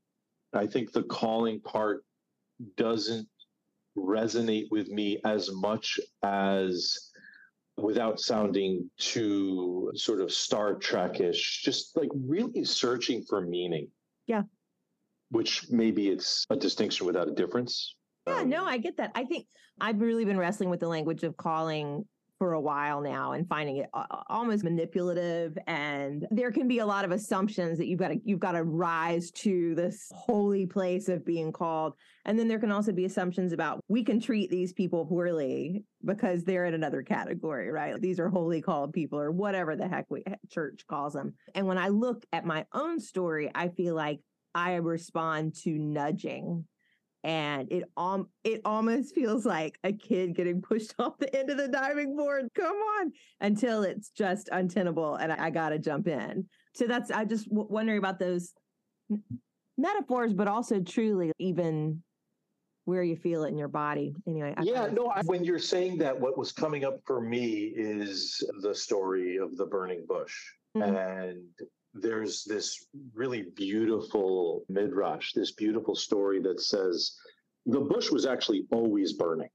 I 0.53 0.67
think 0.67 0.91
the 0.91 1.01
calling 1.01 1.61
part 1.61 2.05
doesn't 2.77 3.27
resonate 3.97 4.67
with 4.69 4.89
me 4.89 5.19
as 5.25 5.51
much 5.51 5.99
as 6.21 7.09
without 7.77 8.19
sounding 8.19 8.87
too 8.99 9.91
sort 9.95 10.21
of 10.21 10.31
Star 10.31 10.75
Trekish, 10.75 11.63
just 11.63 11.97
like 11.97 12.09
really 12.13 12.63
searching 12.63 13.23
for 13.27 13.41
meaning. 13.41 13.87
Yeah. 14.27 14.43
Which 15.31 15.71
maybe 15.71 16.09
it's 16.09 16.45
a 16.51 16.55
distinction 16.55 17.07
without 17.07 17.27
a 17.27 17.33
difference. 17.33 17.95
Yeah, 18.27 18.43
no, 18.43 18.65
I 18.65 18.77
get 18.77 18.97
that. 18.97 19.11
I 19.15 19.23
think 19.25 19.47
I've 19.79 20.01
really 20.01 20.25
been 20.25 20.37
wrestling 20.37 20.69
with 20.69 20.79
the 20.79 20.87
language 20.87 21.23
of 21.23 21.37
calling 21.37 22.05
for 22.37 22.53
a 22.53 22.59
while 22.59 22.99
now 22.99 23.31
and 23.31 23.47
finding 23.47 23.77
it 23.77 23.89
almost 24.29 24.63
manipulative 24.63 25.57
and 25.67 26.27
there 26.31 26.51
can 26.51 26.67
be 26.67 26.79
a 26.79 26.85
lot 26.85 27.05
of 27.05 27.11
assumptions 27.11 27.77
that 27.77 27.87
you've 27.87 27.99
got 27.99 28.09
to 28.09 28.19
you've 28.25 28.39
got 28.39 28.51
to 28.51 28.63
rise 28.63 29.31
to 29.31 29.73
this 29.75 30.11
holy 30.13 30.65
place 30.65 31.07
of 31.07 31.25
being 31.25 31.51
called. 31.51 31.93
And 32.25 32.37
then 32.37 32.47
there 32.47 32.59
can 32.59 32.71
also 32.71 32.91
be 32.91 33.05
assumptions 33.05 33.53
about 33.53 33.79
we 33.87 34.03
can 34.03 34.19
treat 34.19 34.49
these 34.49 34.73
people 34.73 35.05
poorly 35.05 35.85
because 36.03 36.43
they're 36.43 36.65
in 36.65 36.73
another 36.73 37.03
category 37.03 37.71
right? 37.71 37.99
These 38.01 38.19
are 38.19 38.29
holy 38.29 38.61
called 38.61 38.91
people 38.91 39.19
or 39.19 39.31
whatever 39.31 39.75
the 39.75 39.87
heck 39.87 40.05
we 40.09 40.23
church 40.49 40.85
calls 40.87 41.13
them. 41.13 41.35
And 41.53 41.67
when 41.67 41.77
i 41.77 41.87
look 41.87 42.25
at 42.33 42.45
my 42.45 42.65
own 42.73 42.99
story 42.99 43.49
i 43.55 43.69
feel 43.69 43.95
like 43.95 44.19
i 44.53 44.75
respond 44.75 45.55
to 45.63 45.71
nudging 45.71 46.65
and 47.25 47.67
it 47.71 47.83
um 47.97 48.29
it 48.43 48.61
almost 48.65 49.15
feels 49.15 49.47
like 49.47 49.79
a 49.83 49.91
kid 49.91 50.35
getting 50.35 50.61
pushed 50.61 50.93
off 50.99 51.17
the 51.17 51.35
end 51.35 51.49
of 51.49 51.57
the 51.57 51.67
diving 51.67 52.15
board. 52.15 52.47
Come 52.55 52.77
on, 52.77 53.11
until 53.41 53.83
it's 53.83 54.11
just 54.11 54.47
untenable, 54.51 55.15
and 55.15 55.33
I, 55.33 55.45
I 55.45 55.49
got 55.49 55.69
to 55.69 55.79
jump 55.79 56.07
in. 56.07 56.45
So 56.75 56.85
that's 56.85 57.11
I 57.11 57.25
just 57.25 57.49
w- 57.49 57.67
wondering 57.69 57.97
about 57.97 58.19
those 58.19 58.53
metaphors, 59.77 60.33
but 60.33 60.47
also 60.47 60.79
truly 60.79 61.31
even 61.39 62.03
where 62.85 63.01
you 63.01 63.15
feel 63.15 63.43
it 63.43 63.49
in 63.49 63.57
your 63.57 63.67
body. 63.67 64.13
Anyway, 64.27 64.53
I 64.55 64.61
yeah, 64.61 64.87
no. 64.93 65.07
I, 65.07 65.21
when 65.23 65.43
you're 65.43 65.57
saying 65.57 65.97
that, 65.97 66.17
what 66.17 66.37
was 66.37 66.51
coming 66.51 66.85
up 66.85 66.99
for 67.07 67.19
me 67.19 67.73
is 67.75 68.43
the 68.61 68.75
story 68.75 69.37
of 69.37 69.57
the 69.57 69.65
burning 69.65 70.05
bush. 70.07 70.35
Mm-hmm. 70.77 70.95
And 70.95 71.43
there's 71.95 72.43
this 72.43 72.85
really 73.13 73.45
beautiful 73.55 74.63
midrash, 74.67 75.33
this 75.33 75.51
beautiful 75.51 75.95
story 75.95 76.41
that 76.41 76.61
says 76.61 77.17
the 77.65 77.79
bush 77.79 78.11
was 78.11 78.25
actually 78.25 78.65
always 78.71 79.13
burning, 79.13 79.49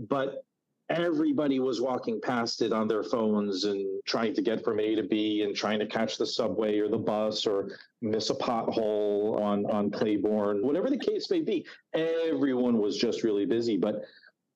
but 0.00 0.42
everybody 0.90 1.60
was 1.60 1.82
walking 1.82 2.20
past 2.22 2.62
it 2.62 2.72
on 2.72 2.88
their 2.88 3.02
phones 3.02 3.64
and 3.64 3.86
trying 4.06 4.34
to 4.34 4.40
get 4.40 4.64
from 4.64 4.80
A 4.80 4.94
to 4.94 5.02
B 5.02 5.42
and 5.42 5.54
trying 5.54 5.78
to 5.78 5.86
catch 5.86 6.16
the 6.16 6.26
subway 6.26 6.78
or 6.78 6.88
the 6.88 6.96
bus 6.96 7.46
or 7.46 7.76
miss 8.00 8.30
a 8.30 8.34
pothole 8.34 9.38
on, 9.38 9.66
on 9.66 9.90
Claiborne, 9.90 10.64
whatever 10.66 10.88
the 10.88 10.98
case 10.98 11.30
may 11.30 11.42
be. 11.42 11.66
Everyone 11.92 12.78
was 12.78 12.96
just 12.96 13.22
really 13.22 13.44
busy. 13.44 13.76
But 13.76 13.96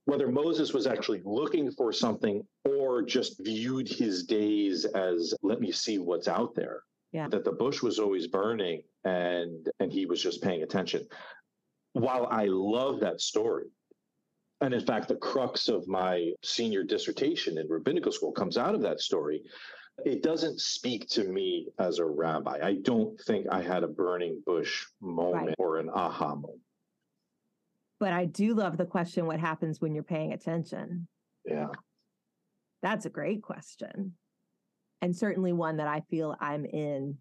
whether 0.07 0.29
Moses 0.29 0.73
was 0.73 0.87
actually 0.87 1.21
looking 1.25 1.71
for 1.71 1.93
something 1.93 2.43
or 2.65 3.03
just 3.03 3.45
viewed 3.45 3.89
his 3.89 4.25
days 4.25 4.87
as, 4.87 5.35
let 5.43 5.61
me 5.61 5.71
see 5.71 5.99
what's 5.99 6.29
out 6.29 6.55
there, 6.55 6.83
yeah. 7.13 7.29
that 7.29 7.45
the 7.45 7.53
bush 7.53 7.83
was 7.83 7.99
always 7.99 8.27
burning 8.27 8.83
and 9.05 9.69
and 9.81 9.93
he 9.93 10.07
was 10.07 10.23
just 10.23 10.43
paying 10.43 10.63
attention. 10.63 11.07
While 11.93 12.27
I 12.31 12.47
love 12.47 13.01
that 13.01 13.21
story, 13.21 13.67
and 14.63 14.73
in 14.73 14.81
fact, 14.81 15.09
the 15.09 15.17
crux 15.17 15.69
of 15.69 15.87
my 15.87 16.33
senior 16.43 16.83
dissertation 16.83 17.59
in 17.59 17.69
rabbinical 17.69 18.13
school 18.13 18.33
comes 18.33 18.57
out 18.57 18.75
of 18.75 18.81
that 18.83 19.01
story. 19.01 19.43
It 20.07 20.23
doesn't 20.23 20.59
speak 20.59 21.07
to 21.11 21.25
me 21.25 21.69
as 21.79 21.99
a 21.99 22.05
rabbi. 22.05 22.59
I 22.63 22.77
don't 22.81 23.21
think 23.21 23.47
I 23.51 23.61
had 23.61 23.83
a 23.83 23.89
burning 23.89 24.43
bush 24.47 24.87
moment 25.03 25.49
right. 25.49 25.55
or 25.59 25.79
an 25.79 25.91
aha 25.91 26.35
moment. 26.35 26.61
But 28.01 28.15
I 28.15 28.25
do 28.25 28.55
love 28.55 28.79
the 28.79 28.87
question 28.87 29.27
what 29.27 29.39
happens 29.39 29.81
when 29.81 29.95
you're 29.95 30.03
paying 30.03 30.33
attention? 30.33 31.07
Yeah. 31.45 31.69
That's 32.83 33.05
a 33.05 33.11
great 33.11 33.43
question 33.43 34.15
and 35.03 35.15
certainly 35.15 35.53
one 35.53 35.77
that 35.79 35.89
I 35.89 36.01
feel 36.09 36.37
I'm 36.41 36.65
in 36.65 37.19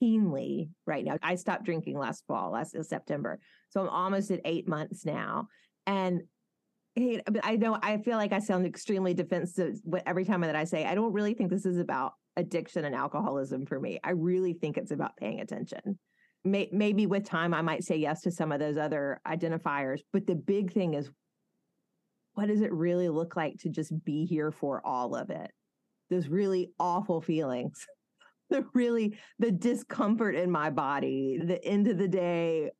keenly 0.00 0.70
right 0.86 1.04
now. 1.04 1.16
I 1.22 1.36
stopped 1.36 1.64
drinking 1.64 1.96
last 1.96 2.24
fall, 2.26 2.50
last 2.50 2.74
uh, 2.74 2.82
September. 2.82 3.38
So 3.70 3.80
I'm 3.80 3.88
almost 3.88 4.30
at 4.30 4.40
eight 4.44 4.68
months 4.68 5.06
now. 5.06 5.46
And 5.86 6.22
I 7.44 7.56
know 7.56 7.78
I 7.80 7.98
feel 7.98 8.16
like 8.16 8.32
I 8.32 8.40
sound 8.40 8.66
extremely 8.66 9.14
defensive 9.14 9.76
every 10.06 10.24
time 10.24 10.40
that 10.40 10.56
I 10.56 10.64
say, 10.64 10.84
I 10.84 10.94
don't 10.94 11.12
really 11.12 11.34
think 11.34 11.50
this 11.50 11.64
is 11.64 11.78
about 11.78 12.14
addiction 12.36 12.84
and 12.84 12.94
alcoholism 12.94 13.64
for 13.64 13.78
me. 13.78 14.00
I 14.02 14.10
really 14.10 14.54
think 14.54 14.76
it's 14.76 14.90
about 14.90 15.16
paying 15.16 15.40
attention. 15.40 15.98
maybe 16.44 17.06
with 17.06 17.24
time, 17.24 17.54
I 17.54 17.62
might 17.62 17.84
say 17.84 17.96
yes 17.96 18.22
to 18.22 18.30
some 18.32 18.50
of 18.50 18.58
those 18.58 18.76
other 18.76 19.20
identifiers. 19.26 20.00
But 20.12 20.26
the 20.26 20.34
big 20.34 20.72
thing 20.72 20.94
is, 20.94 21.10
what 22.34 22.48
does 22.48 22.60
it 22.60 22.72
really 22.72 23.08
look 23.08 23.36
like 23.36 23.58
to 23.60 23.68
just 23.68 23.92
be 24.04 24.24
here 24.24 24.50
for 24.50 24.84
all 24.84 25.14
of 25.14 25.30
it? 25.30 25.50
Those 26.10 26.28
really 26.28 26.70
awful 26.78 27.20
feelings 27.20 27.86
the 28.50 28.64
really 28.74 29.16
the 29.38 29.50
discomfort 29.50 30.34
in 30.34 30.50
my 30.50 30.70
body 30.70 31.38
the 31.42 31.64
end 31.64 31.86
of 31.86 31.98
the 31.98 32.08
day 32.08 32.70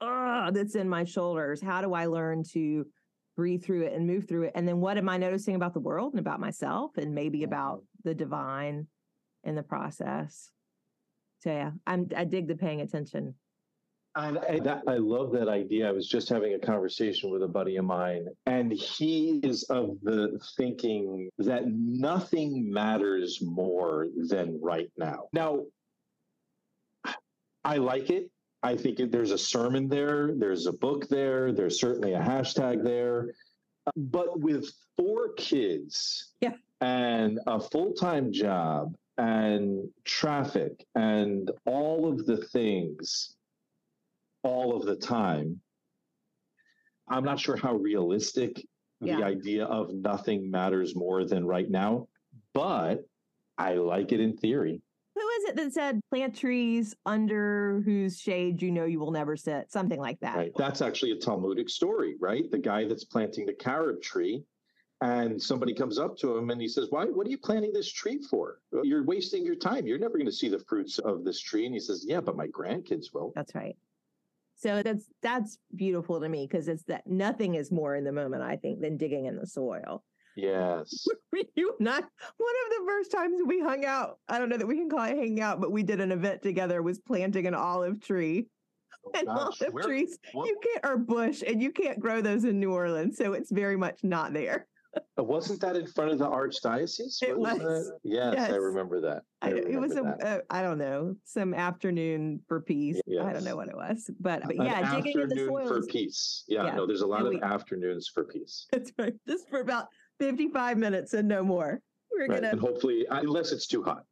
uh, 0.00 0.50
that's 0.50 0.74
in 0.74 0.88
my 0.88 1.04
shoulders. 1.04 1.62
How 1.62 1.80
do 1.80 1.94
i 1.94 2.06
learn 2.06 2.42
to 2.52 2.86
breathe 3.36 3.64
through 3.64 3.82
it 3.82 3.94
and 3.94 4.06
move 4.06 4.28
through 4.28 4.44
it? 4.44 4.52
And 4.54 4.66
then 4.66 4.80
what 4.80 4.98
am 4.98 5.08
i 5.08 5.16
noticing 5.16 5.54
about 5.54 5.74
the 5.74 5.80
world 5.80 6.12
and 6.12 6.20
about 6.20 6.40
myself 6.40 6.96
and 6.96 7.14
maybe 7.14 7.42
about 7.42 7.82
the 8.04 8.14
divine 8.14 8.86
in 9.42 9.54
the 9.54 9.62
process? 9.62 10.50
So 11.40 11.50
yeah 11.50 11.72
i'm 11.86 12.08
i 12.16 12.24
dig 12.24 12.48
the 12.48 12.56
paying 12.56 12.80
attention 12.80 13.34
and 14.16 14.38
I, 14.38 14.60
that, 14.60 14.82
I 14.86 14.96
love 14.96 15.32
that 15.32 15.48
idea. 15.48 15.88
I 15.88 15.92
was 15.92 16.08
just 16.08 16.28
having 16.28 16.54
a 16.54 16.58
conversation 16.58 17.30
with 17.30 17.42
a 17.42 17.48
buddy 17.48 17.76
of 17.76 17.84
mine, 17.84 18.26
and 18.46 18.72
he 18.72 19.40
is 19.42 19.64
of 19.64 19.96
the 20.02 20.40
thinking 20.56 21.30
that 21.38 21.66
nothing 21.66 22.72
matters 22.72 23.40
more 23.42 24.08
than 24.28 24.60
right 24.62 24.90
now. 24.96 25.24
Now, 25.32 25.64
I 27.64 27.78
like 27.78 28.10
it. 28.10 28.30
I 28.62 28.76
think 28.76 28.98
there's 29.10 29.30
a 29.30 29.38
sermon 29.38 29.88
there, 29.88 30.30
there's 30.36 30.66
a 30.66 30.72
book 30.72 31.08
there, 31.08 31.52
there's 31.52 31.78
certainly 31.80 32.14
a 32.14 32.20
hashtag 32.20 32.82
there. 32.82 33.34
But 33.94 34.40
with 34.40 34.72
four 34.96 35.34
kids 35.34 36.32
yeah. 36.40 36.54
and 36.80 37.40
a 37.46 37.60
full 37.60 37.92
time 37.92 38.32
job 38.32 38.96
and 39.18 39.88
traffic 40.04 40.86
and 40.94 41.50
all 41.66 42.10
of 42.10 42.24
the 42.24 42.38
things 42.38 43.36
all 44.44 44.76
of 44.76 44.84
the 44.84 44.94
time, 44.94 45.60
I'm 47.08 47.24
not 47.24 47.40
sure 47.40 47.56
how 47.56 47.74
realistic 47.74 48.64
yeah. 49.00 49.16
the 49.16 49.24
idea 49.24 49.64
of 49.64 49.92
nothing 49.92 50.50
matters 50.50 50.94
more 50.94 51.24
than 51.24 51.46
right 51.46 51.68
now, 51.68 52.06
but 52.52 53.04
I 53.58 53.74
like 53.74 54.12
it 54.12 54.20
in 54.20 54.36
theory. 54.36 54.80
Who 55.14 55.28
is 55.28 55.44
it 55.44 55.56
that 55.56 55.72
said 55.72 56.00
plant 56.10 56.36
trees 56.36 56.94
under 57.06 57.82
whose 57.84 58.20
shade 58.20 58.60
you 58.60 58.72
know 58.72 58.84
you 58.84 58.98
will 58.98 59.12
never 59.12 59.36
sit? 59.36 59.70
Something 59.70 60.00
like 60.00 60.18
that. 60.20 60.36
Right. 60.36 60.52
That's 60.56 60.82
actually 60.82 61.12
a 61.12 61.16
Talmudic 61.16 61.68
story, 61.68 62.16
right? 62.20 62.50
The 62.50 62.58
guy 62.58 62.86
that's 62.86 63.04
planting 63.04 63.46
the 63.46 63.52
carob 63.52 64.02
tree 64.02 64.44
and 65.00 65.40
somebody 65.40 65.74
comes 65.74 65.98
up 65.98 66.16
to 66.18 66.36
him 66.36 66.50
and 66.50 66.60
he 66.60 66.66
says, 66.66 66.86
Why 66.90 67.04
what 67.04 67.26
are 67.26 67.30
you 67.30 67.38
planting 67.38 67.72
this 67.72 67.92
tree 67.92 68.20
for? 68.28 68.60
You're 68.82 69.04
wasting 69.04 69.44
your 69.44 69.54
time. 69.54 69.86
You're 69.86 69.98
never 69.98 70.14
going 70.14 70.26
to 70.26 70.32
see 70.32 70.48
the 70.48 70.58
fruits 70.58 70.98
of 70.98 71.24
this 71.24 71.40
tree. 71.40 71.66
And 71.66 71.74
he 71.74 71.80
says, 71.80 72.04
Yeah, 72.08 72.20
but 72.20 72.36
my 72.36 72.46
grandkids 72.48 73.12
will. 73.12 73.32
That's 73.36 73.54
right. 73.54 73.76
So 74.64 74.82
that's 74.82 75.04
that's 75.20 75.58
beautiful 75.76 76.22
to 76.22 76.28
me 76.28 76.48
because 76.50 76.68
it's 76.68 76.84
that 76.84 77.06
nothing 77.06 77.54
is 77.54 77.70
more 77.70 77.94
in 77.96 78.02
the 78.02 78.12
moment, 78.12 78.42
I 78.42 78.56
think, 78.56 78.80
than 78.80 78.96
digging 78.96 79.26
in 79.26 79.36
the 79.36 79.46
soil. 79.46 80.02
Yes. 80.36 81.06
you 81.54 81.74
not 81.80 82.02
one 82.02 82.54
of 82.64 82.70
the 82.70 82.84
first 82.86 83.12
times 83.12 83.38
we 83.46 83.60
hung 83.60 83.84
out, 83.84 84.20
I 84.26 84.38
don't 84.38 84.48
know 84.48 84.56
that 84.56 84.66
we 84.66 84.78
can 84.78 84.88
call 84.88 85.04
it 85.04 85.18
hanging 85.18 85.42
out, 85.42 85.60
but 85.60 85.70
we 85.70 85.82
did 85.82 86.00
an 86.00 86.12
event 86.12 86.40
together 86.40 86.80
was 86.80 86.98
planting 86.98 87.46
an 87.46 87.54
olive 87.54 88.00
tree. 88.00 88.46
Oh, 89.04 89.10
and 89.14 89.26
gosh. 89.26 89.60
olive 89.60 89.74
Where, 89.74 89.84
trees, 89.84 90.18
what? 90.32 90.46
you 90.46 90.58
can't 90.62 90.86
or 90.86 90.96
bush, 90.96 91.42
and 91.46 91.60
you 91.60 91.70
can't 91.70 92.00
grow 92.00 92.22
those 92.22 92.44
in 92.44 92.58
New 92.58 92.72
Orleans. 92.72 93.18
So 93.18 93.34
it's 93.34 93.52
very 93.52 93.76
much 93.76 94.00
not 94.02 94.32
there. 94.32 94.66
Uh, 95.16 95.22
wasn't 95.22 95.60
that 95.60 95.76
in 95.76 95.86
front 95.86 96.10
of 96.10 96.18
the 96.18 96.28
archdiocese? 96.28 97.22
It 97.22 97.38
was. 97.38 97.58
was 97.60 97.92
yes, 98.02 98.34
yes, 98.36 98.50
I 98.50 98.56
remember 98.56 99.00
that. 99.00 99.22
I, 99.42 99.46
I 99.46 99.50
remember 99.50 99.70
it 99.70 99.80
was 99.80 99.96
a, 99.96 100.02
a, 100.20 100.40
I 100.50 100.62
don't 100.62 100.78
know, 100.78 101.14
some 101.24 101.54
afternoon 101.54 102.40
for 102.48 102.60
peace. 102.60 103.00
Yes. 103.06 103.24
I 103.24 103.32
don't 103.32 103.44
know 103.44 103.56
what 103.56 103.68
it 103.68 103.76
was, 103.76 104.10
but, 104.20 104.42
but 104.44 104.56
yeah, 104.56 104.94
digging 104.94 105.20
in 105.20 105.28
the 105.28 105.46
soil 105.46 105.68
for 105.68 105.82
peace. 105.82 106.44
Yeah, 106.48 106.64
yeah, 106.66 106.74
no, 106.74 106.86
there's 106.86 107.02
a 107.02 107.06
lot 107.06 107.20
and 107.20 107.28
of 107.28 107.34
we, 107.34 107.42
afternoons 107.42 108.08
for 108.12 108.24
peace. 108.24 108.66
That's 108.72 108.92
right. 108.98 109.14
Just 109.26 109.48
for 109.48 109.60
about 109.60 109.86
55 110.18 110.78
minutes 110.78 111.14
and 111.14 111.28
no 111.28 111.44
more. 111.44 111.80
We're 112.12 112.26
right. 112.26 112.40
gonna 112.40 112.52
and 112.52 112.60
hopefully, 112.60 113.06
unless 113.10 113.52
it's 113.52 113.66
too 113.66 113.82
hot. 113.82 114.04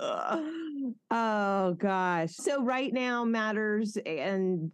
oh 1.10 1.74
gosh. 1.78 2.34
So 2.34 2.62
right 2.62 2.92
now 2.92 3.24
matters, 3.24 3.96
and 4.04 4.70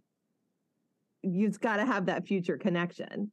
you've 1.21 1.59
got 1.59 1.77
to 1.77 1.85
have 1.85 2.05
that 2.05 2.27
future 2.27 2.57
connection 2.57 3.31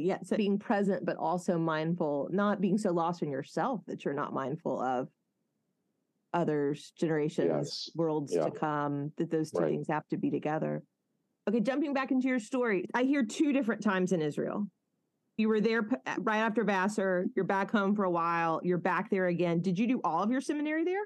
yeah, 0.00 0.18
so 0.22 0.36
being 0.36 0.58
present, 0.58 1.04
but 1.04 1.16
also 1.16 1.58
mindful, 1.58 2.28
not 2.32 2.60
being 2.60 2.78
so 2.78 2.92
lost 2.92 3.22
in 3.22 3.30
yourself 3.30 3.80
that 3.86 4.04
you're 4.04 4.14
not 4.14 4.32
mindful 4.32 4.80
of 4.80 5.08
others, 6.32 6.92
generations, 6.98 7.48
yes. 7.48 7.90
worlds 7.94 8.34
yeah. 8.34 8.44
to 8.44 8.50
come, 8.50 9.12
that 9.16 9.30
those 9.30 9.50
two 9.50 9.62
right. 9.62 9.70
things 9.70 9.88
have 9.88 10.06
to 10.08 10.16
be 10.16 10.30
together. 10.30 10.82
Okay, 11.48 11.60
jumping 11.60 11.94
back 11.94 12.10
into 12.10 12.28
your 12.28 12.40
story, 12.40 12.86
I 12.94 13.04
hear 13.04 13.22
two 13.24 13.52
different 13.52 13.82
times 13.82 14.12
in 14.12 14.20
Israel. 14.20 14.66
You 15.38 15.48
were 15.48 15.60
there 15.60 15.88
uh, 16.06 16.14
right 16.18 16.38
after 16.38 16.64
Vassar, 16.64 17.26
you're 17.36 17.44
back 17.44 17.70
home 17.70 17.94
for 17.94 18.04
a 18.04 18.10
while, 18.10 18.60
you're 18.64 18.78
back 18.78 19.10
there 19.10 19.26
again. 19.26 19.60
Did 19.60 19.78
you 19.78 19.86
do 19.86 20.00
all 20.02 20.22
of 20.22 20.30
your 20.30 20.40
seminary 20.40 20.84
there? 20.84 21.02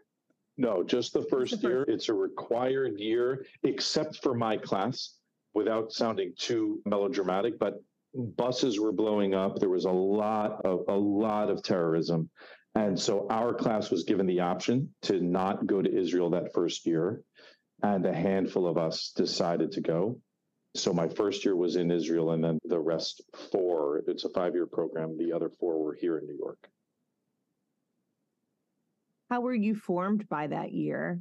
No, 0.56 0.82
just 0.82 1.12
the 1.12 1.22
first, 1.22 1.50
just 1.50 1.62
the 1.62 1.68
first 1.68 1.88
year. 1.88 1.94
It's 1.94 2.08
a 2.08 2.14
required 2.14 2.98
year, 2.98 3.44
except 3.62 4.22
for 4.22 4.34
my 4.34 4.56
class, 4.56 5.14
without 5.54 5.92
sounding 5.92 6.32
too 6.38 6.80
melodramatic, 6.86 7.58
but 7.58 7.82
buses 8.14 8.78
were 8.78 8.92
blowing 8.92 9.34
up. 9.34 9.58
There 9.58 9.68
was 9.68 9.84
a 9.84 9.90
lot 9.90 10.64
of 10.64 10.84
a 10.88 10.96
lot 10.96 11.50
of 11.50 11.62
terrorism. 11.62 12.30
And 12.74 12.98
so 12.98 13.26
our 13.28 13.52
class 13.52 13.90
was 13.90 14.04
given 14.04 14.26
the 14.26 14.40
option 14.40 14.94
to 15.02 15.20
not 15.20 15.66
go 15.66 15.82
to 15.82 15.92
Israel 15.92 16.30
that 16.30 16.52
first 16.52 16.86
year. 16.86 17.22
And 17.82 18.04
a 18.06 18.14
handful 18.14 18.66
of 18.66 18.76
us 18.76 19.12
decided 19.16 19.72
to 19.72 19.80
go. 19.80 20.20
So 20.76 20.92
my 20.92 21.08
first 21.08 21.44
year 21.44 21.56
was 21.56 21.74
in 21.76 21.90
Israel, 21.90 22.30
and 22.30 22.44
then 22.44 22.58
the 22.64 22.78
rest 22.78 23.22
four, 23.50 24.02
it's 24.06 24.24
a 24.24 24.28
five 24.28 24.54
year 24.54 24.66
program. 24.66 25.16
The 25.18 25.32
other 25.32 25.50
four 25.58 25.82
were 25.82 25.94
here 25.94 26.18
in 26.18 26.26
New 26.26 26.36
York. 26.38 26.68
How 29.30 29.40
were 29.40 29.54
you 29.54 29.74
formed 29.74 30.28
by 30.28 30.46
that 30.48 30.72
year? 30.72 31.20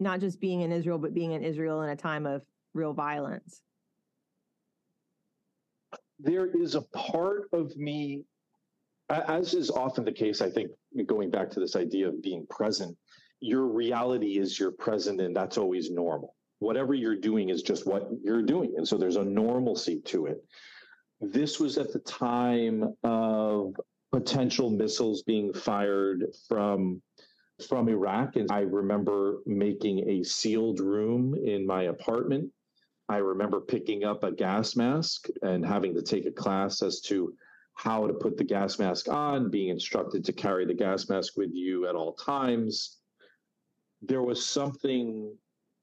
Not 0.00 0.20
just 0.20 0.40
being 0.40 0.62
in 0.62 0.72
Israel, 0.72 0.98
but 0.98 1.14
being 1.14 1.32
in 1.32 1.44
Israel 1.44 1.82
in 1.82 1.90
a 1.90 1.96
time 1.96 2.26
of 2.26 2.42
real 2.72 2.94
violence 2.94 3.60
there 6.22 6.46
is 6.46 6.74
a 6.74 6.82
part 6.82 7.48
of 7.52 7.76
me, 7.76 8.24
as 9.08 9.54
is 9.54 9.70
often 9.70 10.04
the 10.04 10.12
case, 10.12 10.40
I 10.40 10.50
think, 10.50 10.70
going 11.06 11.30
back 11.30 11.50
to 11.50 11.60
this 11.60 11.76
idea 11.76 12.08
of 12.08 12.22
being 12.22 12.46
present, 12.48 12.96
your 13.40 13.66
reality 13.66 14.38
is 14.38 14.58
your 14.58 14.72
present, 14.72 15.20
and 15.20 15.34
that's 15.34 15.58
always 15.58 15.90
normal. 15.90 16.36
Whatever 16.58 16.94
you're 16.94 17.16
doing 17.16 17.48
is 17.48 17.62
just 17.62 17.86
what 17.86 18.08
you're 18.22 18.42
doing. 18.42 18.74
And 18.76 18.86
so 18.86 18.98
there's 18.98 19.16
a 19.16 19.24
normalcy 19.24 20.02
to 20.06 20.26
it. 20.26 20.44
This 21.20 21.58
was 21.58 21.78
at 21.78 21.92
the 21.92 22.00
time 22.00 22.94
of 23.02 23.74
potential 24.12 24.70
missiles 24.70 25.22
being 25.22 25.52
fired 25.52 26.26
from 26.48 27.00
from 27.66 27.88
Iraq. 27.88 28.36
And 28.36 28.50
I 28.50 28.60
remember 28.60 29.38
making 29.46 30.08
a 30.08 30.24
sealed 30.24 30.80
room 30.80 31.34
in 31.34 31.66
my 31.66 31.84
apartment 31.84 32.50
I 33.10 33.16
remember 33.16 33.60
picking 33.60 34.04
up 34.04 34.22
a 34.22 34.30
gas 34.30 34.76
mask 34.76 35.26
and 35.42 35.66
having 35.66 35.94
to 35.94 36.02
take 36.02 36.26
a 36.26 36.30
class 36.30 36.80
as 36.80 37.00
to 37.06 37.34
how 37.74 38.06
to 38.06 38.14
put 38.14 38.36
the 38.36 38.44
gas 38.44 38.78
mask 38.78 39.08
on, 39.08 39.50
being 39.50 39.68
instructed 39.68 40.24
to 40.24 40.32
carry 40.32 40.64
the 40.64 40.74
gas 40.74 41.08
mask 41.08 41.36
with 41.36 41.50
you 41.52 41.88
at 41.88 41.96
all 41.96 42.12
times. 42.12 42.98
There 44.00 44.22
was 44.22 44.46
something 44.46 45.36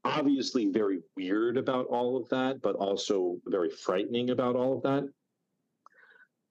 obviously 0.06 0.72
very 0.72 1.00
weird 1.18 1.58
about 1.58 1.88
all 1.88 2.16
of 2.16 2.30
that, 2.30 2.62
but 2.62 2.78
also 2.78 3.40
very 3.46 3.72
frightening 3.72 4.30
about 4.30 4.56
all 4.56 4.78
of 4.78 4.84
that. 4.84 5.04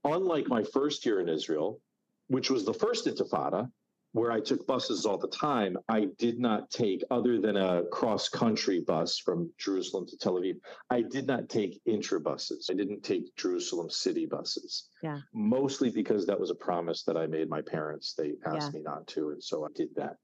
Unlike 0.04 0.48
my 0.48 0.62
first 0.62 1.06
year 1.06 1.20
in 1.20 1.28
Israel, 1.30 1.80
which 2.26 2.50
was 2.50 2.66
the 2.66 2.74
first 2.74 3.06
intifada, 3.06 3.70
where 4.16 4.32
I 4.32 4.40
took 4.40 4.66
buses 4.66 5.04
all 5.04 5.18
the 5.18 5.28
time, 5.28 5.76
I 5.90 6.08
did 6.16 6.38
not 6.38 6.70
take, 6.70 7.02
other 7.10 7.38
than 7.38 7.58
a 7.58 7.82
cross 7.92 8.30
country 8.30 8.80
bus 8.80 9.18
from 9.18 9.52
Jerusalem 9.58 10.06
to 10.06 10.16
Tel 10.16 10.36
Aviv, 10.36 10.56
I 10.88 11.02
did 11.02 11.26
not 11.26 11.50
take 11.50 11.82
intra 11.84 12.18
buses. 12.18 12.68
I 12.70 12.74
didn't 12.74 13.02
take 13.02 13.36
Jerusalem 13.36 13.90
city 13.90 14.24
buses. 14.24 14.88
Yeah. 15.02 15.18
Mostly 15.34 15.90
because 15.90 16.24
that 16.26 16.40
was 16.40 16.50
a 16.50 16.54
promise 16.54 17.02
that 17.02 17.18
I 17.18 17.26
made 17.26 17.50
my 17.50 17.60
parents. 17.60 18.14
They 18.16 18.32
asked 18.46 18.72
yeah. 18.72 18.78
me 18.78 18.84
not 18.84 19.06
to. 19.08 19.32
And 19.32 19.44
so 19.44 19.66
I 19.66 19.68
did 19.74 19.90
that. 19.96 20.16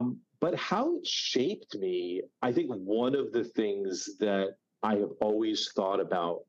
Um, 0.00 0.18
but 0.40 0.54
how 0.54 0.96
it 0.96 1.06
shaped 1.06 1.76
me, 1.76 2.22
I 2.40 2.52
think 2.52 2.70
one 2.70 3.14
of 3.14 3.32
the 3.32 3.44
things 3.44 4.08
that 4.18 4.56
I 4.82 4.94
have 4.94 5.12
always 5.20 5.70
thought 5.76 6.00
about 6.00 6.40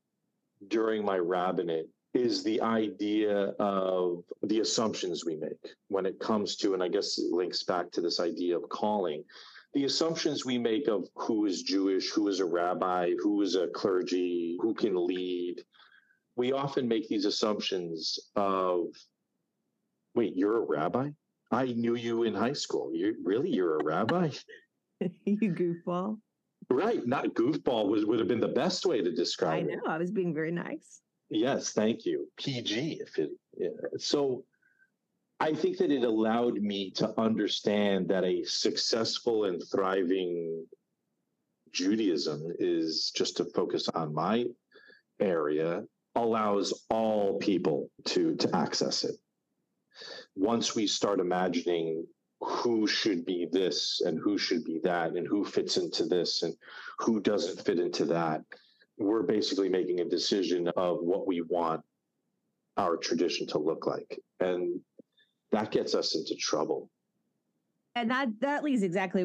during 0.70 1.04
my 1.04 1.18
rabbinate 1.18 1.90
is 2.18 2.44
the 2.44 2.62
idea 2.62 3.54
of 3.60 4.24
the 4.44 4.60
assumptions 4.60 5.24
we 5.24 5.36
make 5.36 5.76
when 5.88 6.06
it 6.06 6.20
comes 6.20 6.58
to, 6.58 6.74
and 6.74 6.84
I 6.84 6.88
guess 6.88 7.18
it 7.18 7.32
links 7.32 7.64
back 7.64 7.92
to 7.92 8.02
this 8.02 8.20
idea 8.20 8.58
of 8.58 8.68
calling, 8.70 9.24
the 9.74 9.86
assumptions 9.86 10.46
we 10.46 10.58
make 10.58 10.88
of 10.88 11.08
who 11.16 11.46
is 11.46 11.62
Jewish, 11.62 12.10
who 12.10 12.28
is 12.28 12.40
a 12.40 12.46
rabbi, 12.46 13.12
who 13.22 13.42
is 13.42 13.56
a 13.56 13.68
clergy, 13.68 14.58
who 14.60 14.74
can 14.74 14.96
lead. 14.96 15.64
We 16.36 16.52
often 16.52 16.88
make 16.88 17.08
these 17.08 17.26
assumptions 17.26 18.18
of, 18.36 18.88
wait, 20.16 20.36
you're 20.36 20.58
a 20.58 20.66
rabbi? 20.66 21.12
I 21.52 21.66
knew 21.68 21.96
you 21.96 22.24
in 22.24 22.34
high 22.34 22.54
school. 22.54 22.92
You 22.94 23.16
really, 23.24 23.50
you're 23.50 23.78
a 23.78 23.84
rabbi? 23.84 24.32
you 25.26 25.54
goofball. 25.54 26.18
Right, 26.70 27.06
not 27.06 27.28
goofball 27.28 27.88
was 27.88 28.06
would 28.06 28.20
have 28.20 28.28
been 28.28 28.42
the 28.42 28.48
best 28.48 28.86
way 28.86 29.02
to 29.02 29.12
describe 29.12 29.68
it. 29.68 29.72
I 29.72 29.76
know. 29.76 29.82
It. 29.86 29.90
I 29.90 29.98
was 29.98 30.12
being 30.12 30.34
very 30.34 30.52
nice. 30.52 31.02
Yes, 31.30 31.74
thank 31.74 32.06
you. 32.06 32.28
PG, 32.38 33.02
if 33.02 33.18
it. 33.18 33.32
Yeah. 33.58 33.70
So, 33.98 34.46
I 35.40 35.54
think 35.54 35.78
that 35.78 35.92
it 35.92 36.04
allowed 36.04 36.56
me 36.56 36.90
to 36.92 37.14
understand 37.20 38.08
that 38.10 38.24
a 38.24 38.44
successful 38.44 39.46
and 39.46 39.62
thriving 39.72 40.66
Judaism 41.72 42.54
is 42.58 43.12
just 43.16 43.38
to 43.38 43.46
focus 43.46 43.88
on 43.90 44.16
my 44.16 44.46
area 45.20 45.84
allows 46.16 46.86
all 46.90 47.38
people 47.38 47.90
to 48.06 48.36
to 48.36 48.56
access 48.56 49.04
it. 49.04 49.16
Once 50.36 50.76
we 50.76 50.88
start 50.88 51.20
imagining 51.20 52.06
who 52.42 52.88
should 52.88 53.26
be 53.26 53.48
this 53.52 54.02
and 54.06 54.20
who 54.20 54.38
should 54.38 54.64
be 54.64 54.80
that 54.84 55.12
and 55.12 55.28
who 55.28 55.44
fits 55.44 55.78
into 55.78 56.06
this 56.06 56.44
and 56.44 56.56
who 57.00 57.20
doesn't 57.20 57.64
fit 57.66 57.80
into 57.80 58.06
that, 58.06 58.42
we're 58.98 59.24
basically 59.24 59.70
making 59.70 60.00
a 60.00 60.06
decision 60.06 60.68
of 60.76 61.00
what 61.02 61.28
we 61.28 61.42
want 61.42 61.82
our 62.78 62.98
tradition 62.98 63.48
to 63.48 63.58
look 63.58 63.88
like. 63.88 64.20
And 64.40 64.80
that 65.52 65.72
gets 65.72 65.96
us 65.96 66.16
into 66.16 66.36
trouble. 66.36 66.90
And 67.96 68.12
that 68.12 68.28
that 68.42 68.64
leads 68.64 68.84
exactly 68.84 69.24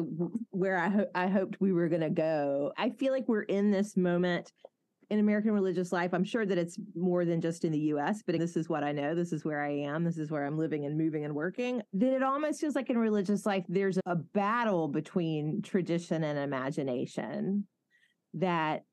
where 0.49 0.77
I 0.79 0.89
ho- 0.89 1.11
I 1.13 1.27
hoped 1.27 1.57
we 1.59 1.73
were 1.73 1.89
going 1.89 2.01
to 2.01 2.09
go. 2.09 2.73
I 2.75 2.89
feel 2.89 3.13
like 3.13 3.27
we're 3.27 3.43
in 3.43 3.69
this 3.69 3.95
moment 3.95 4.51
in 5.11 5.19
American 5.19 5.51
religious 5.51 5.91
life. 5.91 6.11
I'm 6.11 6.23
sure 6.23 6.43
that 6.43 6.57
it's 6.57 6.79
more 6.95 7.23
than 7.23 7.39
just 7.39 7.65
in 7.65 7.71
the 7.71 7.79
US, 7.79 8.23
but 8.25 8.37
this 8.39 8.55
is 8.57 8.69
what 8.69 8.83
I 8.83 8.91
know. 8.91 9.13
This 9.13 9.31
is 9.31 9.45
where 9.45 9.61
I 9.61 9.69
am. 9.69 10.03
This 10.03 10.17
is 10.17 10.31
where 10.31 10.43
I'm 10.43 10.57
living 10.57 10.85
and 10.85 10.97
moving 10.97 11.23
and 11.23 11.35
working. 11.35 11.83
That 11.93 12.15
it 12.15 12.23
almost 12.23 12.61
feels 12.61 12.75
like 12.75 12.89
in 12.89 12.97
religious 12.97 13.45
life 13.45 13.63
there's 13.69 13.99
a 14.07 14.15
battle 14.15 14.87
between 14.87 15.61
tradition 15.61 16.23
and 16.23 16.39
imagination 16.39 17.67
that 18.33 18.85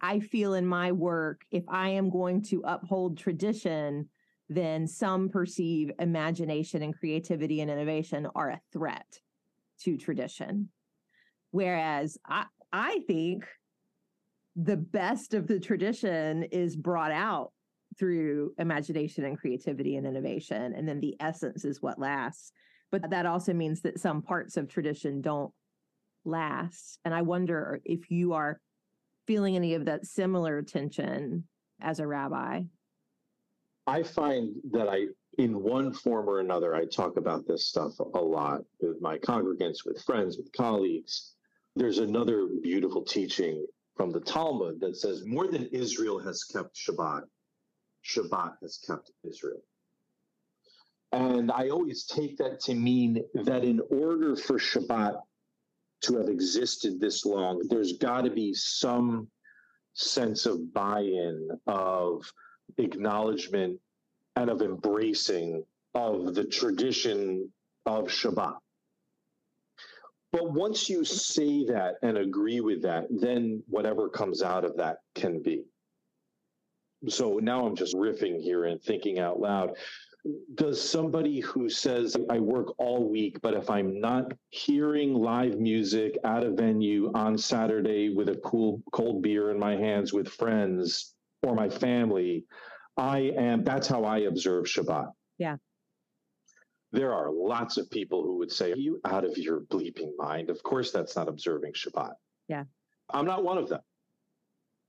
I 0.00 0.20
feel 0.20 0.54
in 0.54 0.66
my 0.66 0.92
work 0.92 1.42
if 1.50 1.64
I 1.68 1.90
am 1.90 2.10
going 2.10 2.42
to 2.44 2.62
uphold 2.64 3.18
tradition 3.18 4.08
then 4.48 4.86
some 4.86 5.28
perceive 5.28 5.90
imagination 5.98 6.82
and 6.82 6.96
creativity 6.96 7.60
and 7.60 7.70
innovation 7.70 8.28
are 8.34 8.50
a 8.50 8.60
threat 8.72 9.20
to 9.80 9.96
tradition. 9.96 10.68
Whereas 11.50 12.18
I, 12.26 12.44
I 12.72 13.00
think 13.06 13.46
the 14.54 14.76
best 14.76 15.34
of 15.34 15.46
the 15.46 15.60
tradition 15.60 16.44
is 16.44 16.76
brought 16.76 17.12
out 17.12 17.52
through 17.98 18.54
imagination 18.58 19.24
and 19.24 19.38
creativity 19.38 19.96
and 19.96 20.06
innovation. 20.06 20.74
And 20.74 20.88
then 20.88 21.00
the 21.00 21.16
essence 21.18 21.64
is 21.64 21.82
what 21.82 21.98
lasts. 21.98 22.52
But 22.90 23.10
that 23.10 23.26
also 23.26 23.52
means 23.52 23.80
that 23.82 23.98
some 23.98 24.22
parts 24.22 24.56
of 24.56 24.68
tradition 24.68 25.20
don't 25.20 25.52
last. 26.24 27.00
And 27.04 27.12
I 27.14 27.22
wonder 27.22 27.80
if 27.84 28.10
you 28.10 28.34
are 28.34 28.60
feeling 29.26 29.56
any 29.56 29.74
of 29.74 29.84
that 29.86 30.06
similar 30.06 30.62
tension 30.62 31.44
as 31.80 32.00
a 32.00 32.06
rabbi. 32.06 32.62
I 33.86 34.02
find 34.02 34.56
that 34.72 34.88
I, 34.88 35.06
in 35.38 35.62
one 35.62 35.92
form 35.92 36.28
or 36.28 36.40
another, 36.40 36.74
I 36.74 36.86
talk 36.86 37.16
about 37.16 37.46
this 37.46 37.68
stuff 37.68 37.98
a 37.98 38.18
lot 38.18 38.62
with 38.80 39.00
my 39.00 39.18
congregants, 39.18 39.84
with 39.84 40.02
friends, 40.02 40.36
with 40.36 40.50
colleagues. 40.52 41.34
There's 41.76 41.98
another 41.98 42.48
beautiful 42.62 43.02
teaching 43.02 43.64
from 43.96 44.10
the 44.10 44.20
Talmud 44.20 44.80
that 44.80 44.96
says 44.96 45.24
more 45.24 45.46
than 45.46 45.66
Israel 45.66 46.18
has 46.18 46.44
kept 46.44 46.76
Shabbat, 46.76 47.22
Shabbat 48.04 48.54
has 48.62 48.78
kept 48.86 49.10
Israel. 49.24 49.62
And 51.12 51.52
I 51.52 51.68
always 51.68 52.04
take 52.04 52.36
that 52.38 52.60
to 52.60 52.74
mean 52.74 53.24
that 53.34 53.64
in 53.64 53.80
order 53.90 54.36
for 54.36 54.58
Shabbat 54.58 55.20
to 56.02 56.18
have 56.18 56.28
existed 56.28 57.00
this 57.00 57.24
long, 57.24 57.62
there's 57.68 57.94
got 57.94 58.22
to 58.22 58.30
be 58.30 58.52
some 58.54 59.28
sense 59.94 60.46
of 60.46 60.72
buy 60.72 61.00
in, 61.00 61.48
of 61.66 62.30
acknowledgement 62.78 63.80
and 64.36 64.50
of 64.50 64.62
embracing 64.62 65.64
of 65.94 66.34
the 66.34 66.44
tradition 66.44 67.50
of 67.86 68.04
Shabbat. 68.08 68.56
But 70.32 70.52
once 70.52 70.90
you 70.90 71.04
say 71.04 71.64
that 71.66 71.94
and 72.02 72.18
agree 72.18 72.60
with 72.60 72.82
that, 72.82 73.06
then 73.10 73.62
whatever 73.68 74.08
comes 74.10 74.42
out 74.42 74.64
of 74.64 74.76
that 74.76 74.98
can 75.14 75.42
be. 75.42 75.64
So 77.08 77.38
now 77.38 77.66
I'm 77.66 77.76
just 77.76 77.94
riffing 77.94 78.42
here 78.42 78.64
and 78.64 78.82
thinking 78.82 79.18
out 79.18 79.40
loud. 79.40 79.70
Does 80.54 80.80
somebody 80.82 81.40
who 81.40 81.68
says, 81.68 82.16
I 82.30 82.40
work 82.40 82.74
all 82.78 83.08
week, 83.08 83.40
but 83.42 83.54
if 83.54 83.70
I'm 83.70 84.00
not 84.00 84.32
hearing 84.50 85.14
live 85.14 85.58
music 85.58 86.18
at 86.24 86.42
a 86.42 86.50
venue 86.50 87.12
on 87.14 87.38
Saturday 87.38 88.14
with 88.14 88.28
a 88.28 88.36
cool 88.36 88.82
cold 88.92 89.22
beer 89.22 89.50
in 89.50 89.58
my 89.58 89.76
hands 89.76 90.12
with 90.12 90.28
friends 90.28 91.14
or 91.42 91.54
my 91.54 91.68
family, 91.68 92.44
I 92.96 93.32
am, 93.36 93.62
that's 93.62 93.86
how 93.86 94.04
I 94.04 94.20
observe 94.20 94.64
Shabbat. 94.64 95.10
Yeah. 95.38 95.56
There 96.92 97.12
are 97.12 97.30
lots 97.30 97.76
of 97.76 97.90
people 97.90 98.22
who 98.22 98.38
would 98.38 98.50
say, 98.50 98.72
Are 98.72 98.76
you 98.76 99.00
out 99.04 99.24
of 99.24 99.36
your 99.36 99.60
bleeping 99.60 100.12
mind? 100.16 100.50
Of 100.50 100.62
course, 100.62 100.92
that's 100.92 101.14
not 101.14 101.28
observing 101.28 101.72
Shabbat. 101.74 102.12
Yeah. 102.48 102.64
I'm 103.10 103.26
not 103.26 103.44
one 103.44 103.58
of 103.58 103.68
them. 103.68 103.82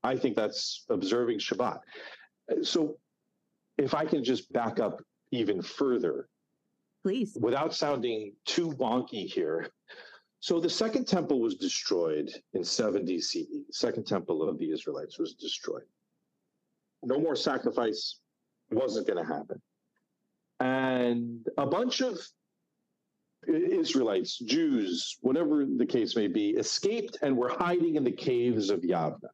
I 0.03 0.15
think 0.15 0.35
that's 0.35 0.85
observing 0.89 1.39
Shabbat. 1.39 1.79
So 2.63 2.97
if 3.77 3.93
I 3.93 4.05
can 4.05 4.23
just 4.23 4.51
back 4.51 4.79
up 4.79 5.01
even 5.31 5.61
further, 5.61 6.29
please, 7.03 7.37
without 7.39 7.73
sounding 7.73 8.33
too 8.45 8.71
wonky 8.71 9.25
here. 9.25 9.69
So 10.39 10.59
the 10.59 10.69
second 10.69 11.07
temple 11.07 11.39
was 11.39 11.55
destroyed 11.55 12.29
in 12.53 12.63
70 12.63 13.19
CE. 13.19 13.33
The 13.33 13.65
second 13.71 14.05
temple 14.05 14.47
of 14.47 14.59
the 14.59 14.71
Israelites 14.71 15.17
was 15.17 15.33
destroyed 15.33 15.83
no 17.03 17.19
more 17.19 17.35
sacrifice 17.35 18.19
wasn't 18.71 19.07
going 19.07 19.23
to 19.23 19.33
happen. 19.33 19.61
And 20.59 21.47
a 21.57 21.65
bunch 21.65 22.01
of 22.01 22.19
Israelites, 23.47 24.39
Jews, 24.39 25.17
whatever 25.21 25.65
the 25.65 25.85
case 25.85 26.15
may 26.15 26.27
be, 26.27 26.49
escaped 26.51 27.17
and 27.21 27.37
were 27.37 27.49
hiding 27.49 27.95
in 27.95 28.03
the 28.03 28.11
caves 28.11 28.69
of 28.69 28.81
Yavna. 28.81 29.29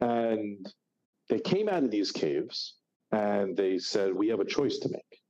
And 0.00 0.66
they 1.28 1.40
came 1.40 1.68
out 1.68 1.82
of 1.82 1.90
these 1.90 2.12
caves 2.12 2.76
and 3.10 3.56
they 3.56 3.78
said, 3.78 4.14
We 4.14 4.28
have 4.28 4.40
a 4.40 4.44
choice 4.44 4.78
to 4.78 4.88
make. 4.90 5.20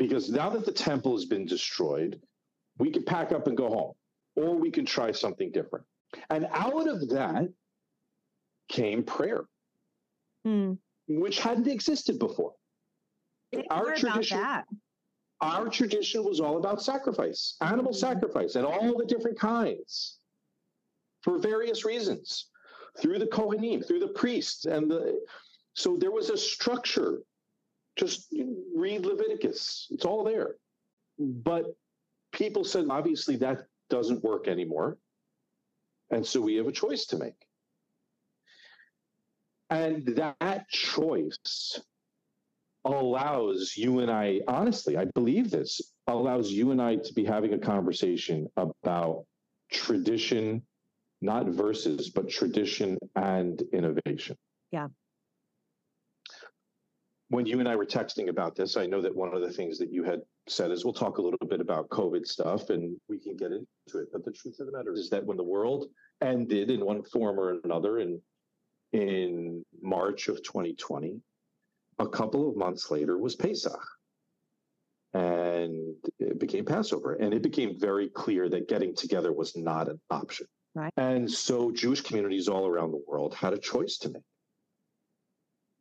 Because 0.00 0.30
now 0.30 0.48
that 0.48 0.64
the 0.64 0.72
temple 0.72 1.12
has 1.12 1.26
been 1.26 1.44
destroyed, 1.44 2.18
we 2.78 2.90
can 2.90 3.04
pack 3.04 3.32
up 3.32 3.46
and 3.46 3.54
go 3.54 3.68
home, 3.68 3.92
or 4.34 4.56
we 4.56 4.70
can 4.70 4.86
try 4.86 5.12
something 5.12 5.52
different. 5.52 5.84
And 6.30 6.48
out 6.52 6.88
of 6.88 7.06
that 7.10 7.48
came 8.70 9.02
prayer 9.02 9.44
hmm. 10.44 10.72
which 11.06 11.40
hadn't 11.40 11.68
existed 11.68 12.18
before. 12.18 12.54
Our 13.68 13.94
tradition, 13.94 14.42
our 15.42 15.68
tradition 15.68 16.24
was 16.24 16.40
all 16.40 16.56
about 16.56 16.80
sacrifice, 16.82 17.56
animal 17.60 17.92
mm-hmm. 17.92 17.98
sacrifice, 17.98 18.54
and 18.54 18.64
all 18.64 18.96
the 18.96 19.04
different 19.04 19.38
kinds 19.38 20.16
for 21.20 21.38
various 21.38 21.84
reasons 21.84 22.46
through 22.98 23.18
the 23.18 23.26
Kohanim, 23.26 23.86
through 23.86 24.00
the 24.00 24.14
priests, 24.14 24.64
and 24.64 24.90
the 24.90 25.20
so 25.74 25.98
there 25.98 26.10
was 26.10 26.30
a 26.30 26.38
structure. 26.38 27.18
Just 27.96 28.34
read 28.74 29.04
Leviticus; 29.04 29.86
it's 29.90 30.04
all 30.04 30.24
there. 30.24 30.56
But 31.18 31.66
people 32.32 32.64
said, 32.64 32.86
obviously, 32.90 33.36
that 33.36 33.66
doesn't 33.88 34.24
work 34.24 34.48
anymore, 34.48 34.98
and 36.10 36.24
so 36.24 36.40
we 36.40 36.56
have 36.56 36.66
a 36.66 36.72
choice 36.72 37.06
to 37.06 37.18
make. 37.18 37.34
And 39.68 40.04
that 40.16 40.68
choice 40.68 41.80
allows 42.84 43.74
you 43.76 44.00
and 44.00 44.10
I, 44.10 44.40
honestly, 44.48 44.96
I 44.96 45.04
believe 45.04 45.50
this, 45.50 45.80
allows 46.06 46.50
you 46.50 46.70
and 46.72 46.80
I 46.80 46.96
to 46.96 47.14
be 47.14 47.24
having 47.24 47.52
a 47.54 47.58
conversation 47.58 48.48
about 48.56 49.26
tradition, 49.70 50.62
not 51.20 51.46
versus, 51.46 52.10
but 52.10 52.28
tradition 52.28 52.98
and 53.14 53.62
innovation. 53.72 54.36
Yeah. 54.72 54.88
When 57.30 57.46
you 57.46 57.60
and 57.60 57.68
I 57.68 57.76
were 57.76 57.86
texting 57.86 58.28
about 58.28 58.54
this, 58.54 58.76
I 58.76 58.86
know 58.86 59.00
that 59.00 59.14
one 59.14 59.34
of 59.34 59.40
the 59.40 59.52
things 59.52 59.78
that 59.78 59.92
you 59.92 60.04
had 60.04 60.20
said 60.48 60.70
is 60.70 60.84
we'll 60.84 60.92
talk 60.92 61.18
a 61.18 61.22
little 61.22 61.46
bit 61.48 61.60
about 61.60 61.88
COVID 61.88 62.26
stuff 62.26 62.70
and 62.70 62.96
we 63.08 63.18
can 63.18 63.36
get 63.36 63.52
into 63.52 63.66
it. 63.94 64.08
But 64.12 64.24
the 64.24 64.32
truth 64.32 64.58
of 64.60 64.66
the 64.66 64.76
matter 64.76 64.92
is 64.94 65.08
that 65.10 65.24
when 65.24 65.36
the 65.36 65.44
world 65.44 65.86
ended 66.20 66.70
in 66.70 66.84
one 66.84 67.02
form 67.02 67.38
or 67.38 67.60
another, 67.64 67.98
and 67.98 68.20
in 68.92 69.64
March 69.82 70.28
of 70.28 70.42
2020. 70.42 71.20
A 71.98 72.08
couple 72.08 72.48
of 72.48 72.56
months 72.56 72.90
later 72.90 73.18
was 73.18 73.36
Pesach. 73.36 73.80
And 75.12 75.96
it 76.18 76.38
became 76.38 76.64
Passover. 76.64 77.14
And 77.14 77.34
it 77.34 77.42
became 77.42 77.78
very 77.78 78.08
clear 78.08 78.48
that 78.48 78.68
getting 78.68 78.94
together 78.94 79.32
was 79.32 79.56
not 79.56 79.88
an 79.88 80.00
option. 80.10 80.46
Right. 80.74 80.92
And 80.96 81.30
so 81.30 81.72
Jewish 81.72 82.00
communities 82.00 82.48
all 82.48 82.66
around 82.66 82.92
the 82.92 83.02
world 83.06 83.34
had 83.34 83.52
a 83.52 83.58
choice 83.58 83.98
to 83.98 84.10
make. 84.10 84.22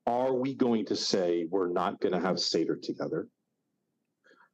Are 0.10 0.34
we 0.34 0.56
going 0.56 0.86
to 0.88 0.96
say 0.96 1.48
we're 1.50 1.70
not 1.72 2.00
going 2.02 2.14
to 2.14 2.20
have 2.20 2.40
Seder 2.40 2.76
together? 2.76 3.28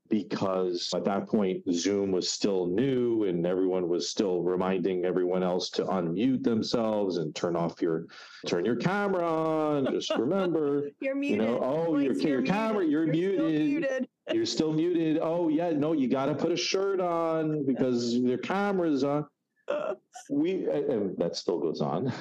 because 0.10 0.92
at 0.94 1.04
that 1.04 1.28
point 1.28 1.64
Zoom 1.72 2.12
was 2.12 2.30
still 2.30 2.68
new 2.68 3.24
and 3.24 3.46
everyone 3.46 3.90
was 3.90 4.10
still 4.10 4.44
reminding 4.44 5.04
everyone 5.04 5.42
else 5.42 5.70
to 5.72 5.84
unmute 5.86 6.44
themselves 6.44 7.18
and 7.18 7.34
turn 7.36 7.56
off 7.56 7.82
your 7.82 8.06
turn 8.46 8.66
your 8.66 8.76
camera 8.76 9.28
on. 9.28 9.92
Just 9.92 10.12
remember, 10.18 10.90
you're 11.00 11.16
muted. 11.16 11.42
You 11.42 11.46
know, 11.48 11.60
oh, 11.64 11.98
your, 11.98 12.14
your 12.14 12.42
camera, 12.44 12.86
you're, 12.86 13.06
you're 13.06 13.14
muted. 13.14 13.62
Muted. 13.68 14.08
You're 14.32 14.46
still 14.46 14.74
muted. 14.74 15.20
Oh 15.22 15.50
yeah, 15.50 15.72
no, 15.72 15.94
you 15.94 16.08
got 16.08 16.28
to 16.28 16.36
put 16.36 16.52
a 16.52 16.58
shirt 16.58 17.00
on 17.00 17.66
because 17.66 18.14
your 18.16 18.38
camera's 18.38 19.04
on. 19.04 19.26
Uh, 19.68 19.96
we 20.30 20.68
and 20.68 21.18
that 21.18 21.36
still 21.36 21.60
goes 21.60 21.82
on, 21.82 22.14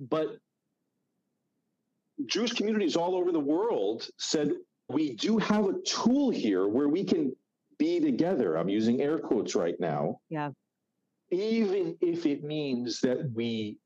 but 0.00 0.38
Jewish 2.26 2.52
communities 2.52 2.96
all 2.96 3.14
over 3.14 3.32
the 3.32 3.40
world 3.40 4.08
said 4.18 4.52
we 4.88 5.14
do 5.14 5.38
have 5.38 5.66
a 5.66 5.80
tool 5.82 6.30
here 6.30 6.68
where 6.68 6.88
we 6.88 7.04
can 7.04 7.34
be 7.78 8.00
together. 8.00 8.56
I'm 8.56 8.68
using 8.68 9.00
air 9.00 9.18
quotes 9.18 9.54
right 9.54 9.78
now. 9.78 10.20
Yeah. 10.28 10.50
Even 11.30 11.96
if 12.00 12.26
it 12.26 12.42
means 12.42 13.00
that 13.00 13.30
we 13.34 13.78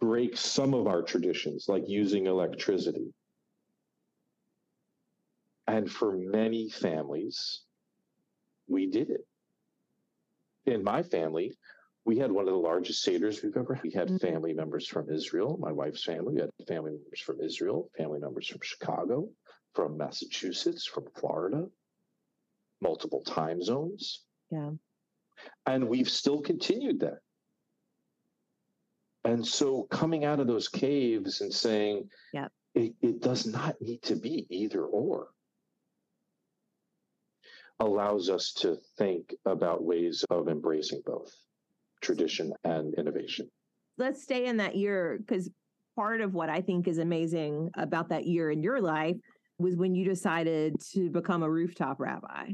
break 0.00 0.36
some 0.36 0.74
of 0.74 0.86
our 0.86 1.02
traditions, 1.02 1.66
like 1.68 1.88
using 1.88 2.26
electricity. 2.26 3.12
And 5.66 5.90
for 5.90 6.16
many 6.16 6.68
families, 6.68 7.62
we 8.68 8.86
did 8.86 9.10
it. 9.10 9.26
In 10.66 10.84
my 10.84 11.02
family, 11.02 11.56
we 12.04 12.18
had 12.18 12.30
one 12.30 12.46
of 12.46 12.52
the 12.52 12.58
largest 12.60 13.04
seders 13.06 13.42
we've 13.42 13.56
ever 13.56 13.74
had. 13.74 13.82
We 13.84 13.90
had 13.90 14.08
Mhm. 14.08 14.20
family 14.20 14.52
members 14.52 14.86
from 14.86 15.08
Israel, 15.10 15.56
my 15.56 15.72
wife's 15.72 16.04
family. 16.04 16.34
We 16.34 16.40
had 16.40 16.50
family 16.68 16.92
members 16.92 17.20
from 17.20 17.40
Israel, 17.40 17.90
family 17.96 18.18
members 18.20 18.46
from 18.46 18.60
Chicago, 18.62 19.30
from 19.72 19.96
Massachusetts, 19.96 20.84
from 20.86 21.06
Florida, 21.12 21.70
multiple 22.80 23.22
time 23.22 23.62
zones. 23.62 24.24
Yeah. 24.50 24.72
And 25.66 25.88
we've 25.88 26.10
still 26.10 26.42
continued 26.42 27.00
that. 27.00 27.20
And 29.24 29.46
so 29.46 29.84
coming 29.84 30.24
out 30.26 30.40
of 30.40 30.46
those 30.46 30.68
caves 30.68 31.40
and 31.40 31.52
saying, 31.52 32.10
Yep. 32.34 32.52
it, 32.74 32.94
it 33.00 33.20
does 33.20 33.46
not 33.46 33.80
need 33.80 34.02
to 34.02 34.16
be 34.16 34.46
either 34.50 34.84
or 34.84 35.32
allows 37.80 38.28
us 38.28 38.52
to 38.52 38.76
think 38.98 39.34
about 39.46 39.82
ways 39.82 40.22
of 40.30 40.48
embracing 40.48 41.00
both 41.04 41.34
tradition 42.04 42.52
and 42.64 42.94
innovation. 42.94 43.48
let's 43.98 44.22
stay 44.22 44.46
in 44.46 44.56
that 44.58 44.76
year 44.76 45.18
because 45.18 45.48
part 45.96 46.20
of 46.20 46.34
what 46.34 46.48
I 46.50 46.60
think 46.60 46.86
is 46.88 46.98
amazing 46.98 47.70
about 47.76 48.08
that 48.10 48.26
year 48.26 48.50
in 48.50 48.62
your 48.62 48.80
life 48.80 49.16
was 49.58 49.76
when 49.76 49.94
you 49.94 50.04
decided 50.04 50.74
to 50.92 51.10
become 51.10 51.42
a 51.44 51.50
rooftop 51.50 52.00
rabbi 52.00 52.50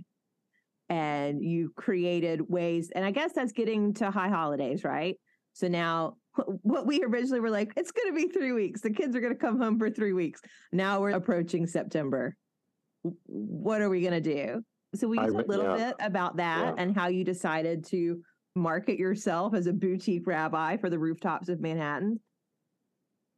and 0.89 1.43
you 1.43 1.73
created 1.77 2.43
ways 2.49 2.91
and 2.95 3.05
I 3.05 3.11
guess 3.11 3.33
that's 3.33 3.53
getting 3.53 3.95
to 3.95 4.11
high 4.11 4.29
holidays, 4.29 4.85
right? 4.85 5.17
So 5.55 5.67
now 5.69 6.15
what 6.63 6.87
we 6.87 7.03
originally 7.03 7.41
were 7.41 7.51
like, 7.51 7.73
it's 7.77 7.91
going 7.91 8.09
to 8.15 8.15
be 8.15 8.29
three 8.33 8.53
weeks. 8.53 8.83
The 8.83 8.91
kids 8.91 9.17
are 9.17 9.21
going 9.21 9.33
to 9.33 9.39
come 9.39 9.59
home 9.59 9.79
for 9.79 9.91
three 9.91 10.13
weeks. 10.13 10.41
Now 10.73 11.01
we're 11.01 11.11
approaching 11.11 11.67
September. 11.67 12.37
What 13.27 13.81
are 13.81 13.89
we 13.89 14.03
going 14.03 14.23
to 14.23 14.35
do? 14.35 14.63
So 14.95 15.09
we 15.09 15.19
I 15.19 15.25
use 15.27 15.35
a 15.35 15.39
little 15.39 15.77
yeah. 15.79 15.87
bit 15.89 15.97
about 16.01 16.37
that 16.37 16.75
Yeah. 16.77 16.83
and 16.83 16.95
how 16.95 17.09
you 17.09 17.25
decided 17.25 17.85
to 17.87 18.21
market 18.57 18.99
yourself 18.99 19.55
as 19.55 19.67
a 19.67 19.73
boutique 19.73 20.27
rabbi 20.27 20.77
for 20.77 20.91
the 20.91 20.99
rooftops 20.99 21.49
of 21.49 21.61
Manhattan. 21.61 22.21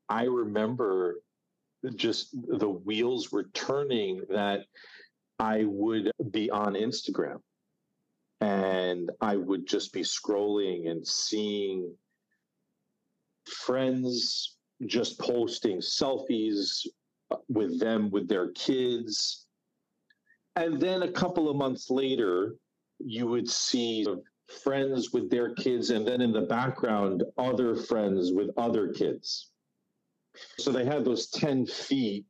I 0.09 0.25
remember 0.25 1.17
just 1.97 2.31
the 2.33 2.69
wheels 2.69 3.33
were 3.33 3.49
turning 3.55 4.23
that 4.31 4.61
I 5.39 5.65
would 5.65 6.11
be 6.31 6.51
on 6.51 6.75
Instagram 6.75 7.41
and 8.41 9.11
I 9.21 9.37
would 9.37 9.67
just 9.67 9.93
be 9.93 10.03
scrolling 10.03 10.91
and 10.91 11.07
seeing 11.07 11.95
friends 13.47 14.57
just 14.87 15.19
posting 15.19 15.79
selfies 15.79 16.87
with 17.49 17.79
them 17.79 18.11
with 18.11 18.29
their 18.29 18.51
kids. 18.51 19.47
And 20.57 20.81
then 20.81 21.03
a 21.03 21.11
couple 21.11 21.49
of 21.49 21.57
months 21.57 21.89
later, 21.91 22.55
you 22.99 23.27
would 23.27 23.49
see 23.49 24.07
friends 24.49 25.13
with 25.13 25.31
their 25.31 25.55
kids, 25.55 25.91
and 25.91 26.07
then 26.07 26.21
in 26.21 26.33
the 26.33 26.43
background, 26.43 27.23
other 27.39 27.75
friends 27.75 28.33
with 28.33 28.51
other 28.57 28.93
kids. 28.93 29.51
So 30.59 30.73
they 30.73 30.85
had 30.85 31.05
those 31.05 31.29
10 31.29 31.67
feet 31.67 32.25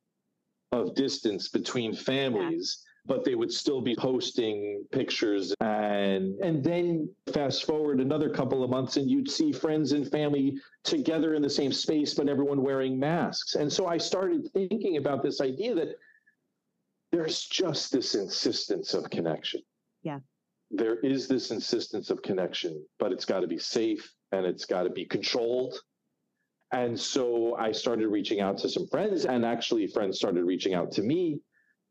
of 0.73 0.95
distance 0.95 1.49
between 1.49 1.95
families, 1.95 2.85
but 3.05 3.25
they 3.25 3.35
would 3.35 3.53
still 3.53 3.81
be 3.81 3.95
posting 3.97 4.85
pictures 4.93 5.55
and 5.61 6.39
and 6.41 6.63
then 6.63 7.09
fast 7.33 7.65
forward 7.65 8.01
another 8.01 8.31
couple 8.31 8.63
of 8.63 8.71
months 8.71 8.97
and 8.97 9.11
you'd 9.11 9.31
see 9.31 9.53
friends 9.53 9.93
and 9.93 10.09
family 10.11 10.57
together 10.85 11.35
in 11.35 11.43
the 11.43 11.51
same 11.51 11.73
space 11.73 12.15
but 12.15 12.29
everyone 12.29 12.63
wearing 12.63 12.99
masks. 12.99 13.57
And 13.57 13.73
so 13.73 13.87
I 13.87 13.99
started 13.99 14.49
thinking 14.53 14.99
about 14.99 15.23
this 15.23 15.41
idea 15.41 15.75
that 15.75 15.97
there's 17.11 17.43
just 17.43 17.93
this 17.93 18.15
insistence 18.15 18.95
of 18.95 19.11
connection. 19.11 19.61
Yeah. 20.03 20.21
There 20.73 20.99
is 21.01 21.29
this 21.29 21.51
insistence 21.51 22.11
of 22.11 22.23
connection, 22.23 22.85
but 22.99 23.13
it's 23.13 23.27
got 23.27 23.41
to 23.41 23.47
be 23.47 23.59
safe 23.59 24.11
and 24.33 24.47
it's 24.47 24.65
got 24.65 24.85
to 24.85 24.91
be 24.91 25.05
controlled. 25.05 25.75
And 26.73 26.99
so 26.99 27.55
I 27.57 27.73
started 27.73 28.09
reaching 28.09 28.41
out 28.41 28.57
to 28.59 28.69
some 28.69 28.87
friends, 28.87 29.27
and 29.27 29.45
actually, 29.45 29.87
friends 29.87 30.17
started 30.17 30.45
reaching 30.45 30.73
out 30.73 30.91
to 30.93 31.03
me 31.03 31.41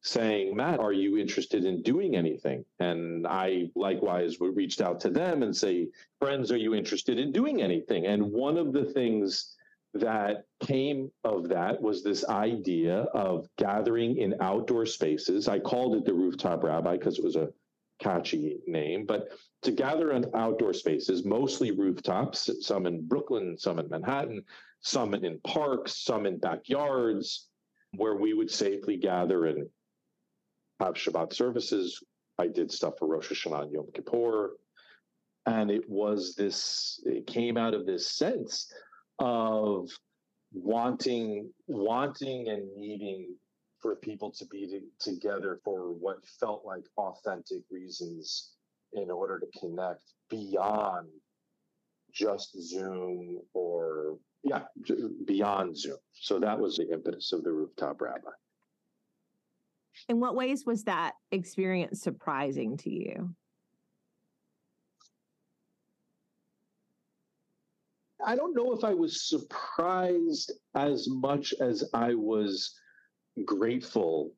saying, 0.02 0.56
Matt, 0.56 0.80
are 0.80 0.94
you 0.94 1.20
interested 1.20 1.64
in 1.66 1.84
doing 1.84 2.16
anything? 2.16 2.66
And 2.80 3.28
I 3.28 3.70
likewise 3.76 4.38
reached 4.40 4.82
out 4.82 5.00
to 5.02 5.12
them 5.12 5.44
and 5.44 5.56
say, 5.56 5.90
friends, 6.20 6.52
are 6.52 6.58
you 6.58 6.74
interested 6.74 7.20
in 7.20 7.32
doing 7.32 7.62
anything? 7.62 8.08
And 8.08 8.32
one 8.32 8.58
of 8.58 8.74
the 8.74 8.86
things 8.86 9.56
that 9.94 10.46
came 10.60 11.12
of 11.24 11.50
that 11.50 11.80
was 11.80 12.04
this 12.04 12.26
idea 12.28 13.02
of 13.14 13.48
gathering 13.58 14.18
in 14.18 14.34
outdoor 14.42 14.88
spaces. 14.88 15.48
I 15.48 15.60
called 15.60 15.96
it 15.96 16.06
the 16.06 16.14
rooftop 16.14 16.64
rabbi 16.64 16.98
because 16.98 17.20
it 17.20 17.24
was 17.24 17.36
a 17.36 17.50
catchy 18.02 18.58
name, 18.68 19.06
but 19.06 19.30
to 19.62 19.72
gather 19.72 20.12
in 20.12 20.26
outdoor 20.34 20.74
spaces, 20.74 21.24
mostly 21.24 21.72
rooftops, 21.72 22.50
some 22.62 22.86
in 22.86 23.08
Brooklyn, 23.08 23.58
some 23.58 23.80
in 23.80 23.88
Manhattan, 23.90 24.44
some 24.82 25.14
in 25.14 25.40
parks, 25.46 26.04
some 26.04 26.26
in 26.26 26.38
backyards, 26.40 27.48
where 27.96 28.16
we 28.16 28.34
would 28.34 28.50
safely 28.50 28.98
gather 28.98 29.46
and 29.46 29.70
have 30.80 30.96
Shabbat 30.96 31.34
services. 31.34 32.02
I 32.40 32.48
did 32.48 32.72
stuff 32.72 32.96
for 32.98 33.08
Rosh 33.08 33.32
Hashanah 33.32 33.64
and 33.64 33.72
Yom 33.72 33.88
Kippur. 33.94 34.58
And 35.46 35.70
it 35.72 35.88
was 35.90 36.36
this, 36.36 37.00
it 37.06 37.28
came 37.28 37.58
out 37.58 37.74
of 37.74 37.86
this 37.86 38.08
sense 38.08 38.72
of 39.20 39.90
wanting, 40.54 41.52
wanting 41.68 42.50
and 42.50 42.64
needing 42.76 43.36
for 43.82 43.96
people 43.96 44.32
to 44.32 44.46
be 44.46 44.68
to, 44.68 45.12
together 45.12 45.60
for 45.64 45.92
what 45.92 46.26
felt 46.40 46.64
like 46.66 46.86
authentic 46.98 47.64
reasons 47.70 48.52
in 48.94 49.10
order 49.10 49.40
to 49.40 49.60
connect 49.60 50.04
beyond 50.30 51.08
just 52.14 52.56
Zoom 52.62 53.40
or 53.54 54.18
yeah, 54.44 54.64
beyond 55.26 55.78
Zoom. 55.78 55.98
So 56.14 56.40
that 56.40 56.60
was 56.60 56.78
the 56.78 56.92
impetus 56.92 57.32
of 57.32 57.44
the 57.44 57.52
rooftop 57.52 58.02
rabbi. 58.02 58.32
In 60.10 60.20
what 60.20 60.36
ways 60.36 60.66
was 60.66 60.84
that 60.86 61.14
experience 61.32 62.02
surprising 62.02 62.78
to 62.78 62.90
you? 62.90 63.36
I 68.24 68.36
don't 68.36 68.56
know 68.56 68.74
if 68.74 68.84
I 68.84 68.94
was 68.94 69.28
surprised 69.28 70.52
as 70.76 71.08
much 71.10 71.54
as 71.60 71.84
I 71.94 72.14
was 72.14 72.76
grateful 73.46 74.32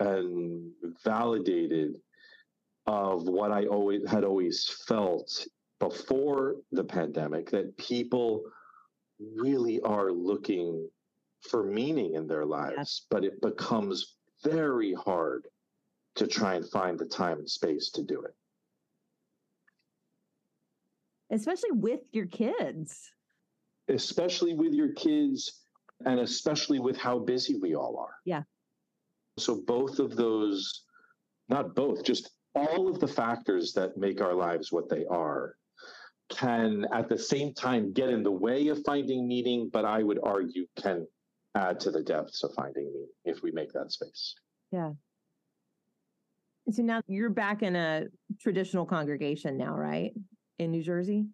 and 0.00 0.70
validated 1.04 1.96
of 2.86 3.24
what 3.28 3.52
I 3.52 3.66
always 3.66 4.08
had 4.08 4.24
always 4.24 4.68
felt 4.86 5.46
before 5.78 6.56
the 6.72 6.84
pandemic 6.84 7.50
that 7.50 7.76
people 7.76 8.42
really 9.36 9.80
are 9.80 10.10
looking 10.12 10.88
for 11.48 11.64
meaning 11.64 12.14
in 12.14 12.26
their 12.26 12.44
lives, 12.44 13.06
but 13.10 13.24
it 13.24 13.40
becomes 13.40 14.16
very 14.42 14.94
hard 14.94 15.46
to 16.16 16.26
try 16.26 16.54
and 16.54 16.68
find 16.70 16.98
the 16.98 17.04
time 17.06 17.38
and 17.38 17.48
space 17.50 17.90
to 17.90 18.02
do 18.02 18.22
it. 18.22 18.34
Especially 21.30 21.70
with 21.72 22.00
your 22.12 22.26
kids. 22.26 23.12
especially 23.88 24.54
with 24.54 24.72
your 24.72 24.92
kids 24.92 25.62
and 26.06 26.20
especially 26.20 26.78
with 26.78 26.96
how 26.96 27.18
busy 27.18 27.58
we 27.58 27.74
all 27.74 27.98
are. 27.98 28.14
Yeah. 28.24 28.42
So 29.38 29.62
both 29.66 29.98
of 29.98 30.16
those, 30.16 30.84
not 31.48 31.74
both, 31.74 32.04
just 32.04 32.30
all 32.54 32.88
of 32.88 33.00
the 33.00 33.08
factors 33.08 33.72
that 33.74 33.96
make 33.96 34.20
our 34.20 34.34
lives 34.34 34.72
what 34.72 34.88
they 34.88 35.04
are 35.06 35.54
can 36.30 36.86
at 36.92 37.08
the 37.08 37.18
same 37.18 37.52
time 37.54 37.92
get 37.92 38.08
in 38.08 38.22
the 38.22 38.30
way 38.30 38.68
of 38.68 38.82
finding 38.84 39.26
meaning, 39.26 39.68
but 39.72 39.84
I 39.84 40.02
would 40.02 40.20
argue 40.22 40.66
can 40.80 41.06
add 41.56 41.80
to 41.80 41.90
the 41.90 42.02
depths 42.02 42.44
of 42.44 42.52
finding 42.54 42.84
meaning 42.84 43.08
if 43.24 43.42
we 43.42 43.50
make 43.50 43.72
that 43.72 43.90
space. 43.90 44.34
Yeah. 44.72 44.92
so 46.70 46.82
now 46.82 47.02
you're 47.08 47.30
back 47.30 47.62
in 47.62 47.74
a 47.74 48.06
traditional 48.40 48.86
congregation 48.86 49.56
now, 49.56 49.74
right? 49.74 50.12
In 50.60 50.70
New 50.70 50.82
Jersey? 50.82 51.26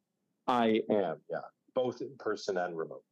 I 0.47 0.81
am, 0.91 1.17
yeah, 1.31 1.41
both 1.75 2.01
in 2.01 2.15
person 2.19 2.57
and 2.57 2.77
remote. 2.77 3.03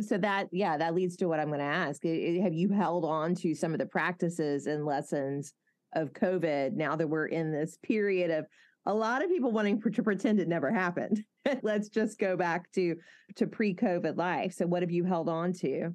So 0.00 0.16
that, 0.18 0.48
yeah, 0.52 0.78
that 0.78 0.94
leads 0.94 1.16
to 1.16 1.26
what 1.26 1.38
I'm 1.38 1.48
going 1.48 1.60
to 1.60 1.64
ask. 1.66 2.02
Have 2.04 2.54
you 2.54 2.70
held 2.70 3.04
on 3.04 3.34
to 3.36 3.54
some 3.54 3.72
of 3.72 3.78
the 3.78 3.86
practices 3.86 4.66
and 4.66 4.86
lessons 4.86 5.52
of 5.94 6.12
COVID 6.14 6.74
now 6.74 6.96
that 6.96 7.06
we're 7.06 7.26
in 7.26 7.52
this 7.52 7.76
period 7.82 8.30
of 8.30 8.46
a 8.86 8.94
lot 8.94 9.22
of 9.22 9.28
people 9.28 9.52
wanting 9.52 9.80
to 9.80 10.02
pretend 10.02 10.40
it 10.40 10.48
never 10.48 10.72
happened? 10.72 11.22
Let's 11.62 11.90
just 11.90 12.18
go 12.18 12.36
back 12.36 12.72
to 12.72 12.96
to 13.36 13.46
pre-COVID 13.46 14.16
life. 14.16 14.54
So 14.54 14.66
what 14.66 14.82
have 14.82 14.90
you 14.90 15.04
held 15.04 15.28
on 15.28 15.52
to? 15.54 15.90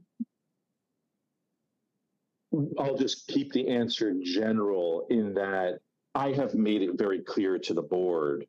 I'll 2.80 2.98
just 2.98 3.28
keep 3.28 3.52
the 3.52 3.68
answer 3.68 4.14
general 4.24 5.08
in 5.10 5.34
that 5.34 5.80
I 6.16 6.32
have 6.34 6.54
made 6.54 6.82
it 6.82 6.98
very 6.98 7.20
clear 7.20 7.60
to 7.60 7.74
the 7.74 7.82
board 7.82 8.46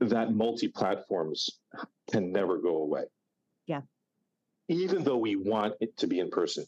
that 0.00 0.32
multi 0.32 0.68
platforms 0.68 1.50
can 2.10 2.32
never 2.32 2.58
go 2.58 2.76
away. 2.76 3.04
Yeah. 3.68 3.82
Even 4.68 5.04
though 5.04 5.18
we 5.18 5.36
want 5.36 5.74
it 5.80 5.96
to 5.98 6.06
be 6.08 6.18
in 6.18 6.30
person. 6.30 6.64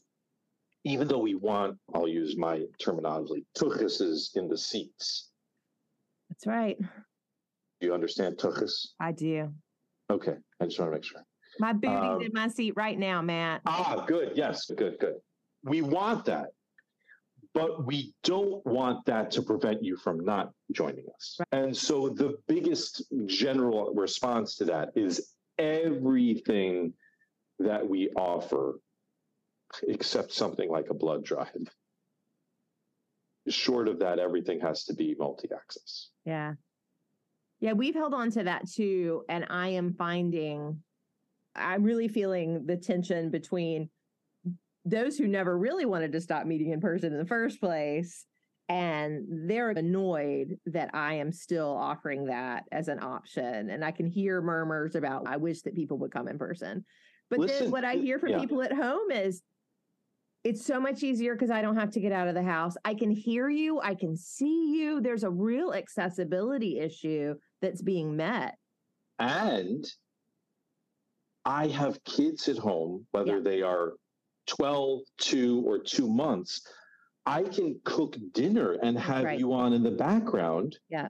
even 0.85 1.07
though 1.09 1.19
we 1.19 1.35
want, 1.35 1.77
I'll 1.95 2.09
use 2.09 2.39
my 2.39 2.63
terminology, 2.79 3.45
tuchuses 3.55 4.31
in 4.35 4.49
the 4.49 4.57
seats. 4.57 5.29
That's 6.31 6.47
right. 6.47 6.79
Do 6.81 7.87
you 7.87 7.93
understand 7.93 8.39
tuchus? 8.39 8.73
I 8.99 9.13
do. 9.13 9.53
Okay, 10.11 10.37
I 10.59 10.65
just 10.65 10.79
want 10.79 10.91
to 10.93 10.95
make 10.95 11.05
sure. 11.05 11.23
My 11.59 11.75
booty's 11.75 11.99
Um, 11.99 12.23
in 12.23 12.31
my 12.33 12.49
seat 12.49 12.73
right 12.77 12.99
now, 12.99 13.21
Matt. 13.21 13.61
Ah, 13.67 14.05
good. 14.07 14.33
Yes, 14.37 14.71
good, 14.71 14.99
good. 14.99 15.17
We 15.65 15.83
want 15.83 16.25
that, 16.25 16.49
but 17.53 17.85
we 17.85 18.15
don't 18.23 18.65
want 18.65 19.05
that 19.05 19.31
to 19.33 19.43
prevent 19.43 19.85
you 19.85 19.99
from 19.99 20.21
not 20.25 20.51
joining 20.73 21.05
us. 21.15 21.39
And 21.53 21.77
so 21.77 22.09
the 22.09 22.39
biggest 22.49 23.03
general 23.27 23.93
response 23.95 24.57
to 24.57 24.65
that 24.67 24.93
is 24.97 25.35
everything 25.61 26.95
that 27.59 27.89
we 27.89 28.09
offer, 28.17 28.81
except 29.87 30.33
something 30.33 30.71
like 30.71 30.91
a 30.91 30.95
blood 30.95 31.25
drive. 31.25 31.69
Short 33.49 33.89
of 33.89 33.99
that, 34.01 34.19
everything 34.19 34.61
has 34.61 34.85
to 34.85 34.95
be 34.95 35.15
multi 35.19 35.49
access. 35.55 36.09
Yeah. 36.25 36.55
Yeah, 37.61 37.75
we've 37.75 37.95
held 37.95 38.15
on 38.15 38.31
to 38.33 38.45
that 38.45 38.69
too. 38.71 39.25
And 39.29 39.47
I 39.51 39.69
am 39.69 39.93
finding, 39.93 40.83
I'm 41.55 41.83
really 41.83 42.09
feeling 42.09 42.67
the 42.67 42.77
tension 42.77 43.31
between 43.31 43.91
those 44.87 45.19
who 45.19 45.27
never 45.27 45.59
really 45.59 45.85
wanted 45.85 46.13
to 46.13 46.21
stop 46.21 46.47
meeting 46.47 46.71
in 46.71 46.81
person 46.81 47.13
in 47.13 47.19
the 47.19 47.27
first 47.27 47.61
place. 47.61 48.25
And 48.71 49.51
they're 49.51 49.71
annoyed 49.71 50.57
that 50.67 50.95
I 50.95 51.15
am 51.15 51.33
still 51.33 51.77
offering 51.77 52.27
that 52.27 52.67
as 52.71 52.87
an 52.87 53.03
option. 53.03 53.69
And 53.69 53.85
I 53.85 53.91
can 53.91 54.07
hear 54.07 54.41
murmurs 54.41 54.95
about, 54.95 55.27
I 55.27 55.39
wish 55.39 55.63
that 55.63 55.75
people 55.75 55.99
would 55.99 56.13
come 56.13 56.29
in 56.29 56.39
person. 56.39 56.85
But 57.31 57.49
then 57.49 57.73
what 57.73 57.85
I 57.85 57.97
hear 57.97 58.21
from 58.21 58.29
yeah. 58.29 58.39
people 58.39 58.63
at 58.63 58.73
home 58.73 59.11
is, 59.11 59.43
it's 60.45 60.65
so 60.65 60.79
much 60.79 61.03
easier 61.03 61.35
because 61.35 61.51
I 61.51 61.63
don't 61.63 61.75
have 61.77 61.91
to 61.91 62.01
get 62.01 62.13
out 62.13 62.29
of 62.29 62.35
the 62.35 62.45
house. 62.45 62.77
I 62.85 62.95
can 62.95 63.11
hear 63.11 63.49
you, 63.49 63.81
I 63.81 63.97
can 63.97 64.17
see 64.17 64.79
you. 64.79 65.01
There's 65.01 65.25
a 65.25 65.31
real 65.31 65.75
accessibility 65.75 66.79
issue 66.79 67.35
that's 67.61 67.83
being 67.83 68.17
met. 68.17 68.55
And 69.19 69.85
I 71.45 71.67
have 71.67 72.05
kids 72.05 72.49
at 72.49 72.57
home, 72.57 73.05
whether 73.11 73.39
Yeah. 73.39 73.43
they 73.43 73.63
are 73.63 73.95
12, 74.47 75.01
2, 75.19 75.61
or 75.67 75.81
2 75.81 76.09
months. 76.09 76.63
I 77.27 77.43
can 77.43 77.79
cook 77.85 78.17
dinner 78.33 78.77
and 78.83 78.99
have 78.99 79.25
right. 79.25 79.39
you 79.39 79.53
on 79.53 79.73
in 79.73 79.83
the 79.83 79.91
background. 79.91 80.79
Yeah. 80.89 81.09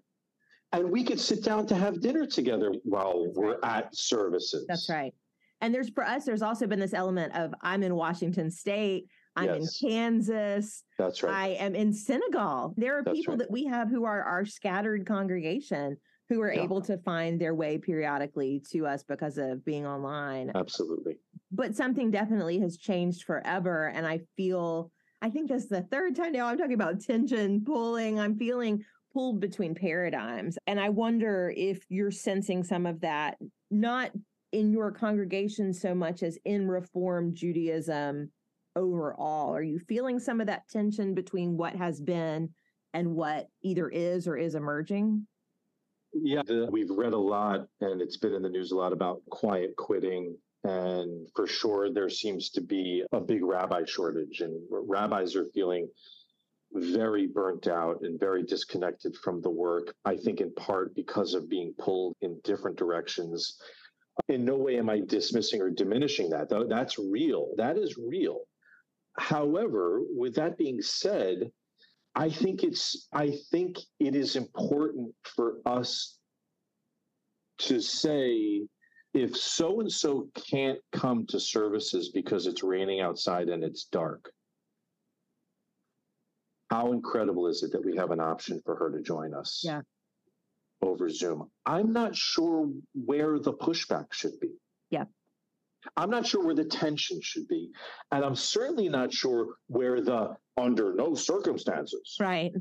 And 0.72 0.90
we 0.90 1.04
could 1.04 1.20
sit 1.20 1.42
down 1.42 1.66
to 1.66 1.74
have 1.74 2.00
dinner 2.00 2.26
together 2.26 2.72
while 2.84 3.24
That's 3.24 3.36
we're 3.36 3.58
at 3.62 3.94
services. 3.94 4.66
That's 4.68 4.88
right. 4.88 5.12
And 5.60 5.74
there's 5.74 5.90
for 5.90 6.04
us, 6.04 6.24
there's 6.24 6.42
also 6.42 6.66
been 6.66 6.78
this 6.80 6.94
element 6.94 7.34
of 7.36 7.52
I'm 7.62 7.82
in 7.82 7.94
Washington 7.94 8.50
State, 8.50 9.06
I'm 9.36 9.46
Yes. 9.46 9.80
in 9.82 9.88
Kansas, 9.90 10.84
That's 10.98 11.22
right. 11.22 11.32
I 11.34 11.48
am 11.64 11.74
in 11.74 11.92
Senegal. 11.92 12.74
There 12.76 12.98
are 12.98 13.02
That's 13.02 13.18
people 13.18 13.32
right. 13.34 13.38
that 13.40 13.50
we 13.50 13.64
have 13.66 13.88
who 13.90 14.04
are 14.04 14.22
our 14.22 14.44
scattered 14.44 15.06
congregation 15.06 15.96
who 16.28 16.40
are 16.40 16.52
Yeah. 16.52 16.62
able 16.62 16.80
to 16.82 16.96
find 16.98 17.40
their 17.40 17.54
way 17.54 17.76
periodically 17.78 18.62
to 18.70 18.86
us 18.86 19.02
because 19.02 19.36
of 19.38 19.64
being 19.64 19.86
online. 19.86 20.50
Absolutely. 20.54 21.18
but 21.52 21.74
something 21.74 22.12
definitely 22.12 22.60
has 22.60 22.76
changed 22.76 23.24
forever. 23.24 23.88
And 23.88 24.06
I 24.06 24.20
feel, 24.36 24.92
I 25.22 25.30
think 25.30 25.48
this 25.48 25.64
is 25.64 25.68
the 25.68 25.82
third 25.82 26.16
time 26.16 26.32
now 26.32 26.46
I'm 26.46 26.56
talking 26.56 26.74
about 26.74 27.00
tension 27.00 27.62
pulling. 27.64 28.18
I'm 28.18 28.36
feeling 28.36 28.84
pulled 29.12 29.40
between 29.40 29.74
paradigms. 29.74 30.56
And 30.66 30.80
I 30.80 30.88
wonder 30.88 31.52
if 31.54 31.84
you're 31.88 32.10
sensing 32.10 32.64
some 32.64 32.86
of 32.86 33.00
that, 33.00 33.36
not 33.70 34.12
in 34.52 34.72
your 34.72 34.92
congregation 34.92 35.74
so 35.74 35.94
much 35.94 36.22
as 36.22 36.38
in 36.44 36.68
Reform 36.68 37.34
Judaism 37.34 38.30
overall. 38.76 39.54
Are 39.54 39.62
you 39.62 39.78
feeling 39.78 40.18
some 40.18 40.40
of 40.40 40.46
that 40.46 40.68
tension 40.68 41.14
between 41.14 41.56
what 41.56 41.74
has 41.76 42.00
been 42.00 42.50
and 42.94 43.14
what 43.14 43.48
either 43.62 43.88
is 43.88 44.26
or 44.26 44.36
is 44.36 44.54
emerging? 44.54 45.26
Yeah, 46.12 46.42
we've 46.70 46.90
read 46.90 47.12
a 47.12 47.18
lot, 47.18 47.68
and 47.80 48.00
it's 48.00 48.16
been 48.16 48.34
in 48.34 48.42
the 48.42 48.48
news 48.48 48.72
a 48.72 48.76
lot 48.76 48.92
about 48.92 49.22
quiet 49.30 49.76
quitting. 49.76 50.36
And 50.64 51.26
for 51.34 51.46
sure, 51.46 51.90
there 51.90 52.10
seems 52.10 52.50
to 52.50 52.60
be 52.60 53.04
a 53.12 53.20
big 53.20 53.42
rabbi 53.42 53.84
shortage, 53.86 54.40
and 54.40 54.60
rabbis 54.70 55.34
are 55.34 55.46
feeling 55.54 55.88
very 56.72 57.26
burnt 57.26 57.66
out 57.66 58.02
and 58.02 58.20
very 58.20 58.42
disconnected 58.42 59.16
from 59.16 59.40
the 59.40 59.50
work. 59.50 59.94
I 60.04 60.16
think 60.16 60.40
in 60.40 60.52
part 60.54 60.94
because 60.94 61.34
of 61.34 61.48
being 61.48 61.74
pulled 61.78 62.14
in 62.20 62.40
different 62.44 62.76
directions. 62.76 63.58
In 64.28 64.44
no 64.44 64.56
way 64.56 64.78
am 64.78 64.90
I 64.90 65.00
dismissing 65.00 65.62
or 65.62 65.70
diminishing 65.70 66.28
that, 66.30 66.48
though. 66.50 66.64
That's 66.64 66.98
real. 66.98 67.54
That 67.56 67.78
is 67.78 67.96
real. 67.96 68.40
However, 69.16 70.02
with 70.14 70.34
that 70.34 70.58
being 70.58 70.82
said, 70.82 71.50
I 72.14 72.28
think 72.28 72.62
it's 72.62 73.08
I 73.12 73.38
think 73.50 73.78
it 73.98 74.14
is 74.14 74.36
important 74.36 75.14
for 75.24 75.58
us 75.64 76.18
to 77.60 77.80
say 77.80 78.66
if 79.14 79.36
so 79.36 79.80
and 79.80 79.90
so 79.90 80.28
can't 80.34 80.78
come 80.92 81.26
to 81.26 81.40
services 81.40 82.10
because 82.10 82.46
it's 82.46 82.62
raining 82.62 83.00
outside 83.00 83.48
and 83.48 83.64
it's 83.64 83.84
dark. 83.84 84.30
How 86.70 86.92
incredible 86.92 87.48
is 87.48 87.62
it 87.64 87.72
that 87.72 87.84
we 87.84 87.96
have 87.96 88.12
an 88.12 88.20
option 88.20 88.60
for 88.64 88.76
her 88.76 88.90
to 88.92 89.02
join 89.02 89.34
us? 89.34 89.62
Yeah. 89.64 89.80
Over 90.82 91.10
Zoom. 91.10 91.50
I'm 91.66 91.92
not 91.92 92.14
sure 92.14 92.70
where 92.94 93.38
the 93.38 93.52
pushback 93.52 94.12
should 94.12 94.38
be. 94.40 94.50
Yeah. 94.90 95.04
I'm 95.96 96.10
not 96.10 96.26
sure 96.26 96.44
where 96.44 96.54
the 96.54 96.64
tension 96.64 97.20
should 97.20 97.48
be. 97.48 97.70
And 98.12 98.24
I'm 98.24 98.36
certainly 98.36 98.88
not 98.88 99.12
sure 99.12 99.56
where 99.66 100.00
the 100.00 100.36
under 100.56 100.94
no 100.94 101.14
circumstances 101.14 102.16
Right. 102.20 102.52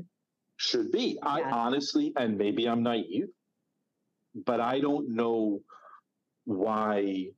should 0.56 0.90
be. 0.90 1.18
I 1.22 1.42
honestly, 1.42 2.12
and 2.16 2.36
maybe 2.36 2.66
I'm 2.68 2.82
naive, 2.82 3.28
but 4.34 4.60
I 4.60 4.80
don't 4.80 5.10
know 5.14 5.60
why 6.50 7.28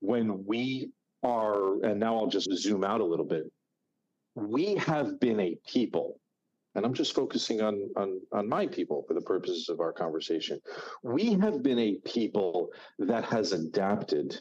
when 0.00 0.44
we 0.44 0.90
are, 1.22 1.82
and 1.82 1.98
now 1.98 2.16
I'll 2.16 2.26
just 2.26 2.52
zoom 2.52 2.84
out 2.84 3.00
a 3.00 3.04
little 3.04 3.24
bit. 3.24 3.50
We 4.34 4.74
have 4.76 5.18
been 5.18 5.40
a 5.40 5.56
people, 5.66 6.20
and 6.74 6.84
I'm 6.84 6.94
just 6.94 7.14
focusing 7.14 7.62
on 7.62 7.90
on 7.96 8.20
on 8.32 8.48
my 8.48 8.66
people 8.66 9.04
for 9.08 9.14
the 9.14 9.22
purposes 9.22 9.68
of 9.70 9.80
our 9.80 9.92
conversation. 9.92 10.60
We 11.02 11.34
have 11.34 11.62
been 11.62 11.78
a 11.78 11.94
people 12.04 12.68
that 12.98 13.24
has 13.24 13.52
adapted 13.52 14.38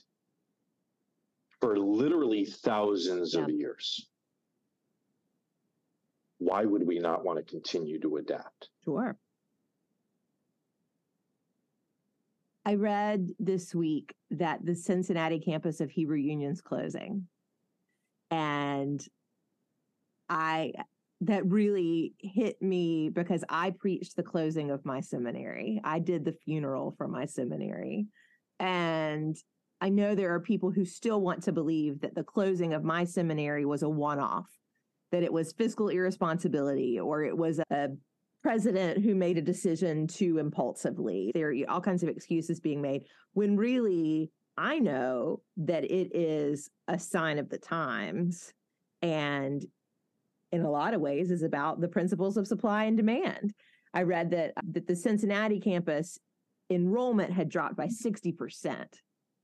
for 1.62 1.78
literally 1.78 2.46
thousands 2.46 3.36
of 3.36 3.50
years. 3.50 4.06
Why 6.38 6.66
would 6.66 6.86
we 6.86 7.00
not 7.00 7.26
want 7.26 7.38
to 7.40 7.44
continue 7.44 8.00
to 8.02 8.18
adapt? 8.18 8.70
Sure. 8.86 9.18
I 12.66 12.76
read 12.76 13.30
this 13.40 13.74
week 13.74 14.14
that 14.32 14.64
the 14.64 14.76
Cincinnati 14.76 15.40
campus 15.40 15.80
of 15.82 15.90
Hebrew 15.90 16.18
Union's 16.18 16.62
closing. 16.62 17.28
And 18.32 19.04
I 20.30 20.74
that 21.22 21.46
really 21.46 22.14
hit 22.20 22.62
me 22.62 23.10
because 23.10 23.44
I 23.50 23.72
preached 23.72 24.16
the 24.16 24.24
closing 24.24 24.72
of 24.72 24.86
my 24.86 25.02
seminary. 25.02 25.82
I 25.84 26.00
did 26.00 26.24
the 26.24 26.32
funeral 26.46 26.94
for 26.98 27.08
my 27.10 27.26
seminary. 27.26 28.08
And 28.60 29.36
I 29.82 29.90
know 29.90 30.16
there 30.16 30.34
are 30.34 30.40
people 30.40 30.72
who 30.72 30.86
still 30.86 31.20
want 31.20 31.44
to 31.44 31.52
believe 31.52 32.02
that 32.02 32.16
the 32.16 32.24
closing 32.24 32.74
of 32.74 32.84
my 32.84 33.04
seminary 33.04 33.66
was 33.66 33.84
a 33.84 33.90
one 33.90 34.20
off, 34.20 34.48
that 35.12 35.24
it 35.24 35.34
was 35.34 35.52
fiscal 35.52 35.90
irresponsibility 35.90 37.00
or 37.00 37.24
it 37.24 37.38
was 37.38 37.60
a 37.70 37.90
president 38.42 39.04
who 39.04 39.16
made 39.16 39.38
a 39.38 39.42
decision 39.42 40.08
too 40.08 40.38
impulsively. 40.38 41.32
There 41.34 41.50
are 41.50 41.56
all 41.68 41.82
kinds 41.82 42.04
of 42.04 42.10
excuses 42.10 42.60
being 42.60 42.82
made 42.82 43.06
when 43.34 43.58
really 43.58 44.32
I 44.58 44.80
know 44.80 45.42
that 45.58 45.84
it 45.86 46.16
is 46.16 46.70
a 46.88 47.00
sign 47.00 47.40
of 47.40 47.50
the 47.50 47.58
times 47.58 48.54
and 49.02 49.66
in 50.52 50.62
a 50.62 50.70
lot 50.70 50.94
of 50.94 51.02
ways 51.02 51.32
is 51.32 51.44
about 51.44 51.80
the 51.80 51.88
principles 51.88 52.38
of 52.38 52.48
supply 52.48 52.86
and 52.86 52.98
demand. 52.98 53.54
I 53.94 54.04
read 54.04 54.32
that 54.32 54.54
uh, 54.58 54.62
that 54.72 54.88
the 54.88 54.96
Cincinnati 54.96 55.60
campus 55.60 56.18
enrollment 56.70 57.34
had 57.34 57.50
dropped 57.50 57.76
by 57.76 57.88
60%. 57.88 58.86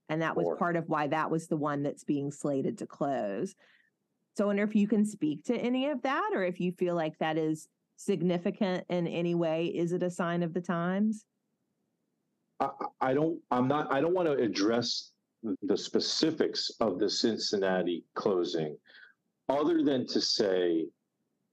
And 0.10 0.22
that 0.22 0.38
was 0.38 0.46
part 0.60 0.76
of 0.76 0.88
why 0.88 1.08
that 1.08 1.32
was 1.32 1.48
the 1.48 1.58
one 1.58 1.82
that's 1.82 2.04
being 2.04 2.32
slated 2.32 2.78
to 2.78 2.86
close. 2.86 3.56
So 4.38 4.44
I 4.44 4.48
wonder 4.48 4.64
if 4.64 4.76
you 4.76 4.88
can 4.88 5.06
speak 5.06 5.46
to 5.46 5.58
any 5.58 5.88
of 5.88 6.04
that 6.04 6.32
or 6.34 6.44
if 6.44 6.60
you 6.60 6.72
feel 6.74 6.94
like 6.94 7.18
that 7.18 7.38
is 7.38 7.68
significant 7.98 8.86
in 8.90 9.08
any 9.08 9.36
way. 9.36 9.68
Is 9.68 9.92
it 9.94 10.04
a 10.04 10.10
sign 10.10 10.44
of 10.44 10.54
the 10.54 10.62
times? 10.62 11.26
I, 12.60 12.70
I 13.02 13.14
don't 13.14 13.38
i'm 13.52 13.68
not 13.68 13.92
i 13.92 14.00
don't 14.00 14.14
want 14.14 14.30
to 14.30 14.42
address 14.42 15.12
the 15.64 15.76
specifics 15.78 16.72
of 16.80 17.00
the 17.00 17.10
cincinnati 17.10 18.06
closing 18.16 18.78
other 19.50 19.84
than 19.84 20.08
to 20.08 20.22
say 20.22 20.86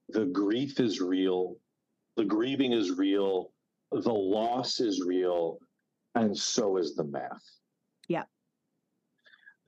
the 0.09 0.23
grief 0.27 0.79
is 0.79 1.01
real 1.01 1.57
the 2.15 2.23
grieving 2.23 2.71
is 2.71 2.91
real 2.91 3.51
the 3.91 4.13
loss 4.13 4.79
is 4.79 5.03
real 5.05 5.57
and 6.15 6.35
so 6.37 6.77
is 6.77 6.95
the 6.95 7.03
math 7.03 7.43
Yeah. 8.07 8.23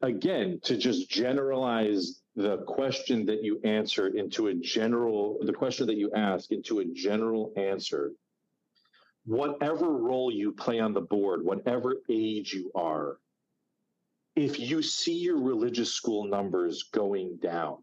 again 0.02 0.62
to 0.64 0.78
just 0.78 1.10
generalize 1.10 2.22
the 2.36 2.58
question 2.60 3.26
that 3.26 3.44
you 3.44 3.60
answer 3.64 4.08
into 4.08 4.48
a 4.48 4.54
general, 4.56 5.38
the 5.42 5.54
question 5.54 5.88
that 5.88 5.98
you 5.98 6.12
ask 6.14 6.52
into 6.52 6.80
a 6.80 6.86
general 6.86 7.54
answer, 7.56 8.12
whatever 9.26 9.92
role 9.92 10.32
you 10.32 10.52
play 10.52 10.80
on 10.80 10.94
the 10.94 11.02
board, 11.02 11.44
whatever 11.44 11.98
age 12.10 12.54
you 12.54 12.72
are, 12.76 13.18
if 14.36 14.60
you 14.60 14.82
see 14.82 15.18
your 15.18 15.42
religious 15.42 15.94
school 15.94 16.26
numbers 16.26 16.90
going 16.92 17.38
down, 17.42 17.78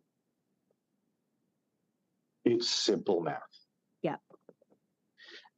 it's 2.44 2.68
simple 2.68 3.20
math. 3.20 3.40
Yeah. 4.02 4.16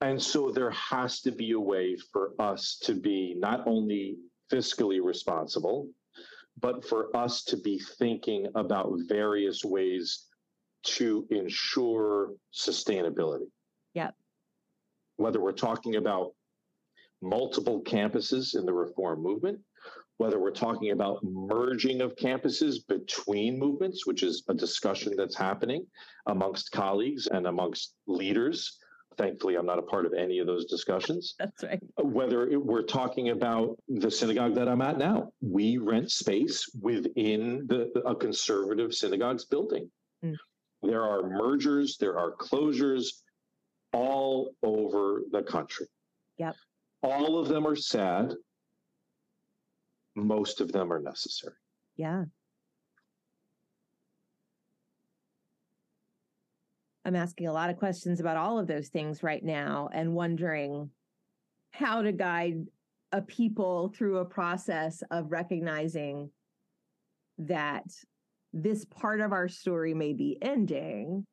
And 0.01 0.23
so 0.23 0.53
there 0.53 0.71
has 0.71 1.21
to 1.23 1.33
be 1.33 1.53
a 1.53 1.61
way 1.61 1.97
for 2.13 2.33
us 2.39 2.79
to 2.85 2.95
be 2.95 3.35
not 3.37 3.67
only 3.67 4.19
fiscally 4.53 5.03
responsible, 5.03 5.89
but 6.61 6.85
for 6.87 7.15
us 7.17 7.43
to 7.45 7.57
be 7.57 7.79
thinking 7.99 8.49
about 8.55 8.93
various 9.09 9.65
ways 9.65 10.27
to 10.85 11.27
ensure 11.31 12.33
sustainability. 12.53 13.49
Yeah. 13.95 14.11
Whether 15.17 15.41
we're 15.41 15.53
talking 15.53 15.97
about 15.97 16.33
multiple 17.23 17.83
campuses 17.83 18.57
in 18.57 18.67
the 18.67 18.73
reform 18.73 19.23
movement, 19.23 19.61
whether 20.19 20.39
we're 20.39 20.53
talking 20.53 20.93
about 20.93 21.25
merging 21.25 22.01
of 22.01 22.15
campuses 22.17 22.77
between 22.89 23.59
movements, 23.59 24.07
which 24.07 24.23
is 24.23 24.45
a 24.49 24.55
discussion 24.55 25.15
that's 25.17 25.37
happening 25.37 25.87
amongst 26.27 26.71
colleagues 26.71 27.27
and 27.27 27.47
amongst 27.47 27.95
leaders. 28.07 28.79
Thankfully, 29.17 29.57
I'm 29.57 29.67
not 29.67 29.79
a 29.79 29.83
part 29.83 30.07
of 30.07 30.13
any 30.13 30.39
of 30.39 30.47
those 30.47 30.65
discussions. 30.67 31.35
That's 31.39 31.63
right. 31.63 31.81
Whether 32.03 32.49
it, 32.49 32.65
we're 32.65 32.83
talking 32.83 33.31
about 33.31 33.79
the 33.89 34.11
synagogue 34.11 34.55
that 34.55 34.69
I'm 34.69 34.83
at 34.83 34.99
now, 34.99 35.31
we 35.41 35.79
rent 35.79 36.11
space 36.11 36.69
within 36.81 37.67
the, 37.67 37.91
a 38.05 38.15
conservative 38.15 38.95
synagogue's 38.95 39.45
building. 39.45 39.91
Mm. 40.25 40.37
There 40.83 41.03
are 41.03 41.23
mergers, 41.23 41.97
there 41.99 42.19
are 42.19 42.35
closures 42.37 43.07
all 43.93 44.51
over 44.63 45.23
the 45.31 45.43
country. 45.43 45.87
Yep. 46.39 46.57
All 47.03 47.39
of 47.39 47.49
them 47.49 47.67
are 47.67 47.77
sad 47.77 48.35
most 50.17 50.61
of 50.61 50.73
them 50.73 50.93
are 50.93 51.01
necessary. 51.01 51.55
Yeah. 51.97 52.25
I'm 57.05 57.17
asking 57.17 57.49
a 57.49 57.53
lot 57.53 57.71
of 57.71 57.77
questions 57.77 58.21
about 58.21 58.37
all 58.37 58.59
of 58.59 58.67
those 58.67 58.89
things 58.89 59.23
right 59.23 59.45
now 59.45 59.91
and 59.93 60.15
wondering 60.15 60.91
how 61.73 62.03
to 62.03 62.13
guide 62.13 62.65
a 63.13 63.21
people 63.21 63.93
through 63.97 64.19
a 64.19 64.25
process 64.25 65.03
of 65.11 65.31
recognizing 65.31 66.31
that 67.39 67.85
this 68.53 68.85
part 68.85 69.21
of 69.21 69.33
our 69.33 69.49
story 69.49 69.93
may 69.93 70.13
be 70.13 70.39
ending, 70.41 71.27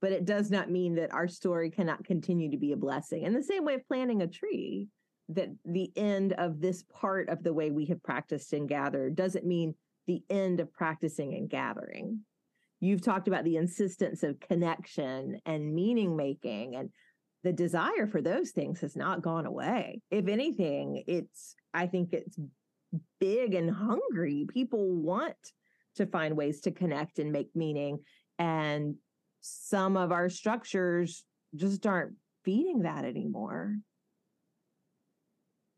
but 0.00 0.12
it 0.12 0.24
does 0.24 0.50
not 0.50 0.70
mean 0.70 0.94
that 0.94 1.12
our 1.12 1.26
story 1.26 1.70
cannot 1.70 2.04
continue 2.04 2.50
to 2.50 2.58
be 2.58 2.72
a 2.72 2.76
blessing. 2.76 3.22
In 3.22 3.32
the 3.32 3.42
same 3.42 3.64
way 3.64 3.74
of 3.74 3.88
planting 3.88 4.22
a 4.22 4.26
tree, 4.26 4.88
that 5.28 5.48
the 5.64 5.90
end 5.96 6.34
of 6.34 6.60
this 6.60 6.84
part 6.84 7.28
of 7.28 7.42
the 7.42 7.52
way 7.52 7.70
we 7.70 7.86
have 7.86 8.02
practiced 8.02 8.52
and 8.52 8.68
gathered 8.68 9.16
doesn't 9.16 9.44
mean 9.44 9.74
the 10.06 10.22
end 10.30 10.60
of 10.60 10.72
practicing 10.72 11.34
and 11.34 11.50
gathering. 11.50 12.20
You've 12.80 13.02
talked 13.02 13.28
about 13.28 13.44
the 13.44 13.56
insistence 13.56 14.22
of 14.22 14.38
connection 14.40 15.40
and 15.46 15.74
meaning 15.74 16.16
making, 16.16 16.76
and 16.76 16.90
the 17.42 17.52
desire 17.52 18.06
for 18.06 18.20
those 18.20 18.50
things 18.50 18.80
has 18.80 18.96
not 18.96 19.22
gone 19.22 19.46
away. 19.46 20.02
If 20.10 20.28
anything, 20.28 21.04
it's, 21.06 21.54
I 21.72 21.86
think 21.86 22.12
it's 22.12 22.38
big 23.20 23.54
and 23.54 23.70
hungry. 23.70 24.46
People 24.52 24.92
want 24.92 25.36
to 25.96 26.06
find 26.06 26.36
ways 26.36 26.60
to 26.62 26.70
connect 26.70 27.18
and 27.18 27.32
make 27.32 27.48
meaning. 27.54 28.00
And 28.38 28.96
some 29.40 29.96
of 29.96 30.12
our 30.12 30.28
structures 30.28 31.24
just 31.54 31.86
aren't 31.86 32.14
feeding 32.44 32.82
that 32.82 33.04
anymore. 33.04 33.76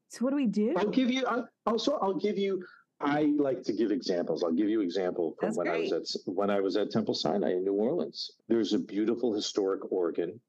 So 0.08 0.24
what 0.24 0.30
do 0.30 0.36
we 0.36 0.46
do? 0.46 0.74
I'll 0.76 0.88
give 0.88 1.10
you. 1.10 1.26
I, 1.26 1.42
also, 1.66 1.98
I'll 2.00 2.14
give 2.14 2.38
you. 2.38 2.64
I 3.00 3.22
like 3.38 3.62
to 3.64 3.72
give 3.72 3.92
examples. 3.92 4.42
I'll 4.42 4.52
give 4.52 4.68
you 4.68 4.80
example 4.80 5.34
from 5.38 5.48
That's 5.48 5.58
when 5.58 5.66
great. 5.68 5.92
I 5.92 5.96
was 5.98 6.16
at 6.16 6.34
when 6.34 6.50
I 6.50 6.60
was 6.60 6.76
at 6.76 6.90
Temple 6.90 7.14
Sinai 7.14 7.52
in 7.52 7.64
New 7.64 7.74
Orleans. 7.74 8.32
There's 8.48 8.72
a 8.72 8.78
beautiful 8.78 9.32
historic 9.32 9.92
organ 9.92 10.40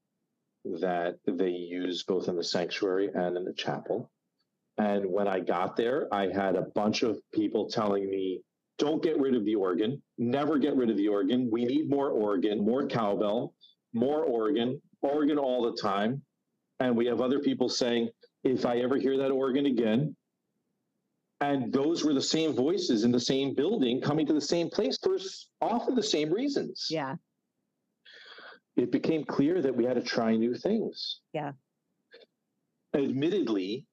that 0.64 1.18
they 1.26 1.50
use 1.50 2.02
both 2.02 2.28
in 2.28 2.36
the 2.36 2.44
sanctuary 2.44 3.10
and 3.14 3.36
in 3.36 3.44
the 3.44 3.52
chapel. 3.52 4.10
And 4.78 5.10
when 5.10 5.28
I 5.28 5.40
got 5.40 5.76
there, 5.76 6.08
I 6.12 6.28
had 6.28 6.56
a 6.56 6.62
bunch 6.74 7.02
of 7.02 7.20
people 7.32 7.68
telling 7.68 8.10
me, 8.10 8.42
"Don't 8.78 9.02
get 9.02 9.18
rid 9.20 9.34
of 9.34 9.44
the 9.44 9.54
organ. 9.54 10.02
Never 10.18 10.58
get 10.58 10.76
rid 10.76 10.90
of 10.90 10.96
the 10.96 11.08
organ. 11.08 11.50
We 11.50 11.64
need 11.64 11.88
more 11.88 12.10
organ, 12.10 12.64
more 12.64 12.86
cowbell, 12.86 13.54
more 13.92 14.24
organ, 14.24 14.80
organ 15.02 15.38
all 15.38 15.62
the 15.62 15.76
time." 15.80 16.22
And 16.80 16.96
we 16.96 17.06
have 17.06 17.20
other 17.20 17.40
people 17.40 17.68
saying, 17.68 18.10
if 18.42 18.64
I 18.64 18.78
ever 18.78 18.96
hear 18.96 19.18
that 19.18 19.30
organ 19.30 19.66
again. 19.66 20.16
And 21.40 21.72
those 21.72 22.04
were 22.04 22.12
the 22.12 22.20
same 22.20 22.52
voices 22.52 23.04
in 23.04 23.12
the 23.12 23.20
same 23.20 23.54
building 23.54 24.00
coming 24.00 24.26
to 24.26 24.32
the 24.34 24.40
same 24.40 24.68
place 24.68 24.98
for 25.02 25.16
often 25.62 25.94
the 25.94 26.02
same 26.02 26.30
reasons. 26.30 26.86
Yeah. 26.90 27.16
It 28.76 28.92
became 28.92 29.24
clear 29.24 29.62
that 29.62 29.74
we 29.74 29.84
had 29.84 29.96
to 29.96 30.02
try 30.02 30.36
new 30.36 30.54
things. 30.54 31.20
Yeah. 31.32 31.52
Admittedly, 32.94 33.86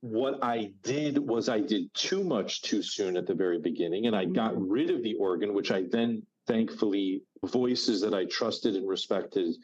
what 0.00 0.42
I 0.42 0.72
did 0.82 1.18
was 1.18 1.48
I 1.48 1.60
did 1.60 1.92
too 1.94 2.24
much 2.24 2.62
too 2.62 2.82
soon 2.82 3.16
at 3.16 3.26
the 3.26 3.34
very 3.34 3.60
beginning, 3.60 4.06
and 4.06 4.16
I 4.16 4.26
mm. 4.26 4.34
got 4.34 4.60
rid 4.60 4.90
of 4.90 5.02
the 5.02 5.14
organ, 5.14 5.54
which 5.54 5.70
I 5.70 5.84
then 5.90 6.22
thankfully 6.46 7.22
voices 7.44 8.00
that 8.00 8.14
I 8.14 8.24
trusted 8.24 8.74
and 8.74 8.88
respected 8.88 9.54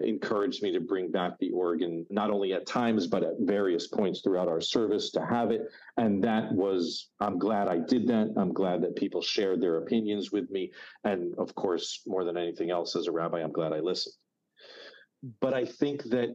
encouraged 0.00 0.62
me 0.62 0.72
to 0.72 0.80
bring 0.80 1.10
back 1.10 1.38
the 1.38 1.50
organ, 1.50 2.04
not 2.10 2.30
only 2.30 2.52
at 2.52 2.66
times, 2.66 3.06
but 3.06 3.22
at 3.22 3.34
various 3.40 3.86
points 3.86 4.20
throughout 4.20 4.48
our 4.48 4.60
service 4.60 5.10
to 5.12 5.24
have 5.24 5.50
it. 5.50 5.62
And 5.96 6.22
that 6.24 6.52
was, 6.52 7.10
I'm 7.20 7.38
glad 7.38 7.68
I 7.68 7.78
did 7.78 8.06
that. 8.08 8.34
I'm 8.36 8.52
glad 8.52 8.82
that 8.82 8.96
people 8.96 9.22
shared 9.22 9.60
their 9.60 9.78
opinions 9.78 10.32
with 10.32 10.50
me. 10.50 10.72
And 11.04 11.34
of 11.38 11.54
course, 11.54 12.02
more 12.06 12.24
than 12.24 12.36
anything 12.36 12.70
else, 12.70 12.96
as 12.96 13.06
a 13.06 13.12
rabbi, 13.12 13.40
I'm 13.40 13.52
glad 13.52 13.72
I 13.72 13.80
listened. 13.80 14.14
But 15.40 15.54
I 15.54 15.64
think 15.64 16.02
that 16.04 16.34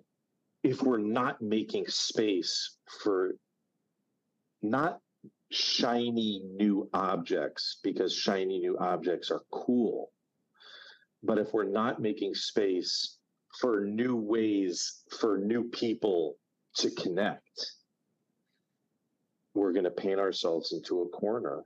if 0.64 0.82
we're 0.82 0.98
not 0.98 1.42
making 1.42 1.86
space 1.88 2.78
for 3.04 3.36
not 4.62 5.00
shiny 5.52 6.42
new 6.46 6.90
objects, 6.94 7.80
because 7.84 8.14
shiny 8.16 8.60
new 8.60 8.78
objects 8.78 9.32
are 9.32 9.42
cool, 9.52 10.12
but 11.24 11.38
if 11.38 11.54
we're 11.54 11.70
not 11.70 12.02
making 12.02 12.34
space 12.34 13.19
for 13.60 13.82
new 13.82 14.16
ways 14.16 15.04
for 15.20 15.38
new 15.38 15.64
people 15.70 16.38
to 16.76 16.90
connect 16.92 17.74
we're 19.54 19.74
going 19.74 19.84
to 19.84 19.92
paint 19.92 20.20
ourselves 20.20 20.72
into 20.74 21.02
a 21.02 21.10
corner 21.10 21.64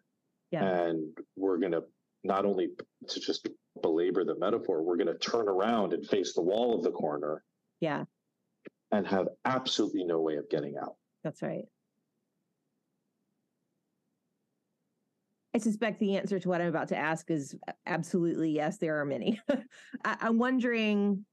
Yeah. 0.52 0.64
and 0.66 1.16
we're 1.36 1.58
going 1.58 1.74
to 1.74 1.84
not 2.24 2.46
only 2.46 2.70
to 3.10 3.20
just 3.20 3.48
belabor 3.82 4.24
the 4.24 4.36
metaphor 4.40 4.82
we're 4.82 4.98
going 4.98 5.08
to 5.08 5.18
turn 5.18 5.48
around 5.48 5.94
and 5.94 6.06
face 6.08 6.34
the 6.34 6.42
wall 6.42 6.76
of 6.76 6.84
the 6.84 6.92
corner 6.92 7.44
Yeah. 7.80 8.06
and 8.92 9.06
have 9.08 9.28
absolutely 9.46 10.04
no 10.06 10.20
way 10.22 10.38
of 10.38 10.50
getting 10.50 10.76
out 10.82 10.96
That's 11.24 11.42
right. 11.42 11.66
I 15.56 15.60
suspect 15.60 16.00
the 16.00 16.18
answer 16.18 16.40
to 16.40 16.50
what 16.50 16.62
I'm 16.62 16.70
about 16.70 16.88
to 16.88 16.98
ask 16.98 17.30
is 17.30 17.56
uh, 17.68 17.74
absolutely 17.86 18.50
yes, 18.50 18.80
there 18.80 19.00
are 19.00 19.06
many. 19.06 19.40
I, 20.04 20.18
I'm 20.22 20.40
wondering 20.40 21.26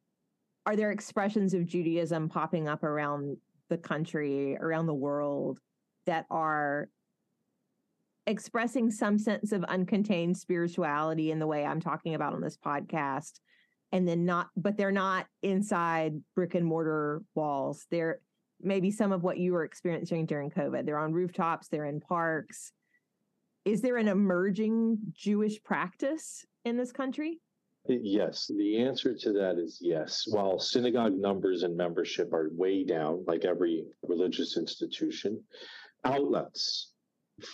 are 0.67 0.77
there 0.77 0.91
expressions 0.91 1.55
of 1.55 1.67
Judaism 1.67 2.29
popping 2.29 2.69
up 2.69 2.83
around 2.83 3.37
the 3.69 3.79
country, 3.79 4.57
around 4.57 4.87
the 4.87 4.95
world, 4.95 5.59
that 6.07 6.27
are 6.31 6.89
expressing 8.27 8.91
some 8.91 9.19
sense 9.19 9.53
of 9.53 9.63
uncontained 9.63 10.37
spirituality 10.37 11.31
in 11.31 11.39
the 11.39 11.47
way 11.47 11.65
I'm 11.65 11.81
talking 11.81 12.15
about 12.15 12.35
on 12.35 12.41
this 12.41 12.57
podcast? 12.57 13.41
And 13.93 14.07
then 14.07 14.25
not, 14.25 14.49
but 14.57 14.77
they're 14.77 14.93
not 14.93 15.27
inside 15.43 16.21
brick 16.37 16.55
and 16.55 16.65
mortar 16.65 17.23
walls. 17.35 17.87
They're 17.91 18.21
maybe 18.61 18.91
some 18.91 19.11
of 19.11 19.23
what 19.23 19.39
you 19.39 19.53
were 19.53 19.65
experiencing 19.65 20.27
during 20.27 20.51
COVID. 20.51 20.85
They're 20.85 20.99
on 20.99 21.13
rooftops, 21.13 21.69
they're 21.69 21.87
in 21.87 22.01
parks. 22.01 22.73
Is 23.65 23.83
there 23.83 23.97
an 23.97 24.09
emerging 24.09 24.99
Jewish 25.13 25.63
practice 25.63 26.45
in 26.65 26.77
this 26.77 26.93
country? 26.93 27.41
Yes, 27.89 28.51
the 28.55 28.78
answer 28.78 29.14
to 29.14 29.33
that 29.33 29.59
is 29.59 29.78
yes. 29.81 30.24
While 30.28 30.59
synagogue 30.59 31.16
numbers 31.16 31.62
and 31.62 31.76
membership 31.76 32.33
are 32.33 32.51
way 32.53 32.85
down, 32.85 33.24
like 33.26 33.45
every 33.45 33.85
religious 34.07 34.57
institution, 34.57 35.43
outlets 36.05 36.93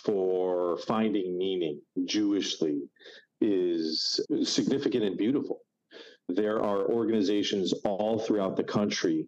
for 0.03 0.77
finding 0.79 1.37
meaning 1.37 1.81
Jewishly 2.05 2.81
is 3.41 4.19
significant 4.43 5.03
and 5.03 5.17
beautiful. 5.17 5.61
There 6.27 6.61
are 6.61 6.91
organizations 6.91 7.73
all 7.85 8.19
throughout 8.19 8.57
the 8.57 8.63
country 8.63 9.27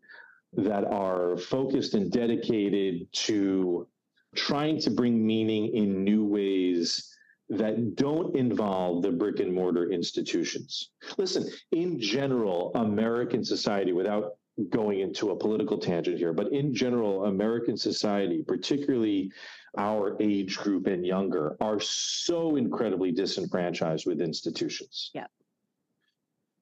that 0.54 0.84
are 0.84 1.38
focused 1.38 1.94
and 1.94 2.12
dedicated 2.12 3.08
to 3.14 3.88
trying 4.36 4.80
to 4.82 4.92
bring 4.92 5.26
meaning 5.26 5.74
in 5.74 6.04
new 6.04 6.26
ways 6.26 7.16
that 7.50 7.96
don't 7.96 8.36
involve 8.36 9.02
the 9.02 9.12
brick 9.12 9.40
and 9.40 9.54
mortar 9.54 9.92
institutions. 9.92 10.92
Listen, 11.18 11.50
in 11.72 12.00
general, 12.00 12.72
American 12.76 13.44
society, 13.44 13.92
without 13.92 14.36
going 14.70 15.00
into 15.00 15.32
a 15.32 15.36
political 15.36 15.78
tangent 15.78 16.18
here, 16.18 16.34
but 16.34 16.52
in 16.52 16.74
general, 16.74 17.26
American 17.26 17.78
society, 17.78 18.44
particularly 18.46 19.32
our 19.78 20.18
age 20.22 20.58
group 20.58 20.88
and 20.88 21.06
younger, 21.06 21.56
are 21.62 21.80
so 21.80 22.56
incredibly 22.56 23.12
disenfranchised 23.12 24.06
with 24.06 24.22
institutions. 24.22 25.12
Yeah. 25.14 25.28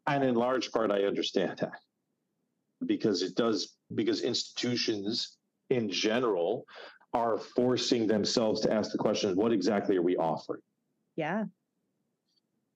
And 0.05 0.23
in 0.23 0.35
large 0.35 0.71
part, 0.71 0.91
I 0.91 1.03
understand 1.03 1.57
that 1.57 1.81
because 2.85 3.23
it 3.23 3.35
does, 3.35 3.75
because 3.93 4.21
institutions 4.21 5.37
in 5.69 5.89
general 5.89 6.65
are 7.13 7.37
forcing 7.37 8.07
themselves 8.07 8.61
to 8.61 8.71
ask 8.71 8.91
the 8.91 8.97
question 8.97 9.35
what 9.35 9.51
exactly 9.51 9.97
are 9.97 10.01
we 10.01 10.15
offering? 10.15 10.61
Yeah. 11.17 11.45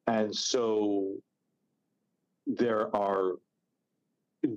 And 0.08 0.36
so 0.36 1.14
there 2.48 2.94
are 2.94 3.36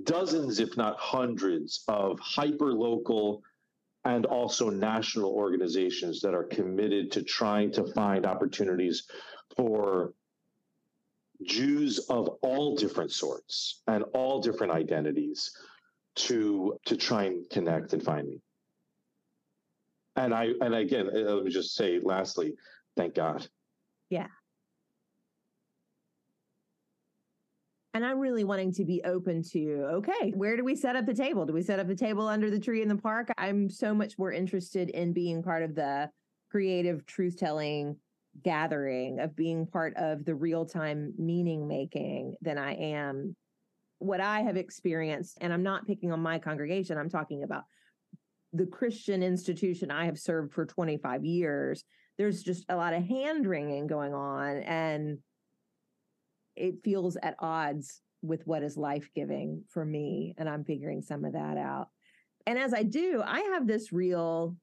dozens, 0.03 0.59
if 0.59 0.76
not 0.76 0.99
hundreds, 0.99 1.85
of 1.87 2.18
hyper 2.18 2.72
local 2.72 3.43
and 4.05 4.26
also 4.26 4.68
national 4.70 5.30
organizations 5.30 6.20
that 6.22 6.35
are 6.35 6.45
committed 6.45 7.12
to 7.12 7.22
trying 7.22 7.70
to 7.72 7.85
find 7.93 8.26
opportunities 8.26 9.05
for 9.57 10.12
Jews 11.43 11.99
of 12.11 12.28
all 12.43 12.74
different 12.74 13.12
sorts 13.12 13.82
and 13.87 14.03
all 14.14 14.41
different 14.41 14.72
identities 14.72 15.51
to 16.16 16.78
to 16.87 16.97
try 16.97 17.24
and 17.24 17.49
connect 17.51 17.93
and 17.93 18.03
find 18.03 18.28
me. 18.28 18.41
And 20.16 20.32
I 20.32 20.53
and 20.61 20.74
again, 20.74 21.09
uh, 21.09 21.35
let 21.35 21.45
me 21.45 21.51
just 21.51 21.74
say 21.74 21.99
lastly, 22.03 22.55
thank 22.97 23.14
God. 23.14 23.47
Yeah. 24.14 24.28
And 27.94 28.06
I'm 28.06 28.20
really 28.20 28.44
wanting 28.44 28.72
to 28.74 28.84
be 28.84 29.02
open 29.04 29.42
to 29.50 29.88
okay, 29.94 30.30
where 30.36 30.56
do 30.56 30.62
we 30.62 30.76
set 30.76 30.94
up 30.94 31.04
the 31.04 31.14
table? 31.14 31.44
Do 31.46 31.52
we 31.52 31.62
set 31.62 31.80
up 31.80 31.88
the 31.88 31.96
table 31.96 32.28
under 32.28 32.48
the 32.48 32.60
tree 32.60 32.80
in 32.80 32.86
the 32.86 32.94
park? 32.94 33.32
I'm 33.38 33.68
so 33.68 33.92
much 33.92 34.16
more 34.16 34.30
interested 34.30 34.88
in 34.90 35.12
being 35.12 35.42
part 35.42 35.64
of 35.64 35.74
the 35.74 36.10
creative 36.48 37.04
truth 37.06 37.36
telling 37.36 37.96
gathering, 38.44 39.18
of 39.18 39.34
being 39.34 39.66
part 39.66 39.96
of 39.96 40.24
the 40.24 40.36
real 40.36 40.64
time 40.64 41.12
meaning 41.18 41.66
making 41.66 42.36
than 42.40 42.56
I 42.56 42.74
am 42.74 43.34
what 43.98 44.20
I 44.20 44.42
have 44.42 44.56
experienced. 44.56 45.38
And 45.40 45.52
I'm 45.52 45.64
not 45.64 45.88
picking 45.88 46.12
on 46.12 46.20
my 46.20 46.38
congregation, 46.38 46.98
I'm 46.98 47.10
talking 47.10 47.42
about 47.42 47.64
the 48.52 48.66
Christian 48.66 49.24
institution 49.24 49.90
I 49.90 50.04
have 50.04 50.20
served 50.20 50.52
for 50.52 50.64
25 50.66 51.24
years. 51.24 51.84
There's 52.18 52.42
just 52.42 52.64
a 52.68 52.76
lot 52.76 52.94
of 52.94 53.04
hand 53.04 53.46
wringing 53.46 53.86
going 53.86 54.14
on. 54.14 54.58
And 54.58 55.18
it 56.56 56.82
feels 56.84 57.16
at 57.22 57.36
odds 57.38 58.00
with 58.22 58.46
what 58.46 58.62
is 58.62 58.76
life 58.76 59.08
giving 59.14 59.64
for 59.70 59.84
me. 59.84 60.34
And 60.38 60.48
I'm 60.48 60.64
figuring 60.64 61.02
some 61.02 61.24
of 61.24 61.32
that 61.32 61.56
out. 61.56 61.88
And 62.46 62.58
as 62.58 62.74
I 62.74 62.82
do, 62.82 63.22
I 63.24 63.40
have 63.52 63.66
this 63.66 63.92
real, 63.92 64.56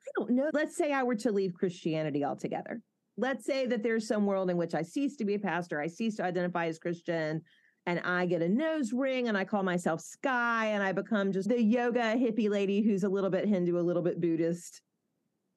I 0.00 0.10
don't 0.16 0.30
know, 0.30 0.50
let's 0.52 0.76
say 0.76 0.92
I 0.92 1.02
were 1.02 1.14
to 1.16 1.32
leave 1.32 1.54
Christianity 1.54 2.24
altogether. 2.24 2.80
Let's 3.16 3.44
say 3.44 3.66
that 3.66 3.82
there's 3.82 4.08
some 4.08 4.26
world 4.26 4.50
in 4.50 4.56
which 4.56 4.74
I 4.74 4.82
cease 4.82 5.16
to 5.16 5.24
be 5.24 5.34
a 5.34 5.38
pastor, 5.38 5.80
I 5.80 5.86
cease 5.86 6.16
to 6.16 6.24
identify 6.24 6.66
as 6.66 6.78
Christian, 6.78 7.42
and 7.86 8.00
I 8.00 8.26
get 8.26 8.42
a 8.42 8.48
nose 8.48 8.92
ring 8.92 9.28
and 9.28 9.36
I 9.36 9.44
call 9.44 9.62
myself 9.62 10.00
Sky 10.00 10.66
and 10.66 10.82
I 10.82 10.92
become 10.92 11.32
just 11.32 11.48
the 11.48 11.60
yoga 11.60 12.14
hippie 12.14 12.48
lady 12.48 12.82
who's 12.82 13.04
a 13.04 13.08
little 13.08 13.30
bit 13.30 13.48
Hindu, 13.48 13.78
a 13.78 13.80
little 13.80 14.02
bit 14.02 14.20
Buddhist, 14.20 14.80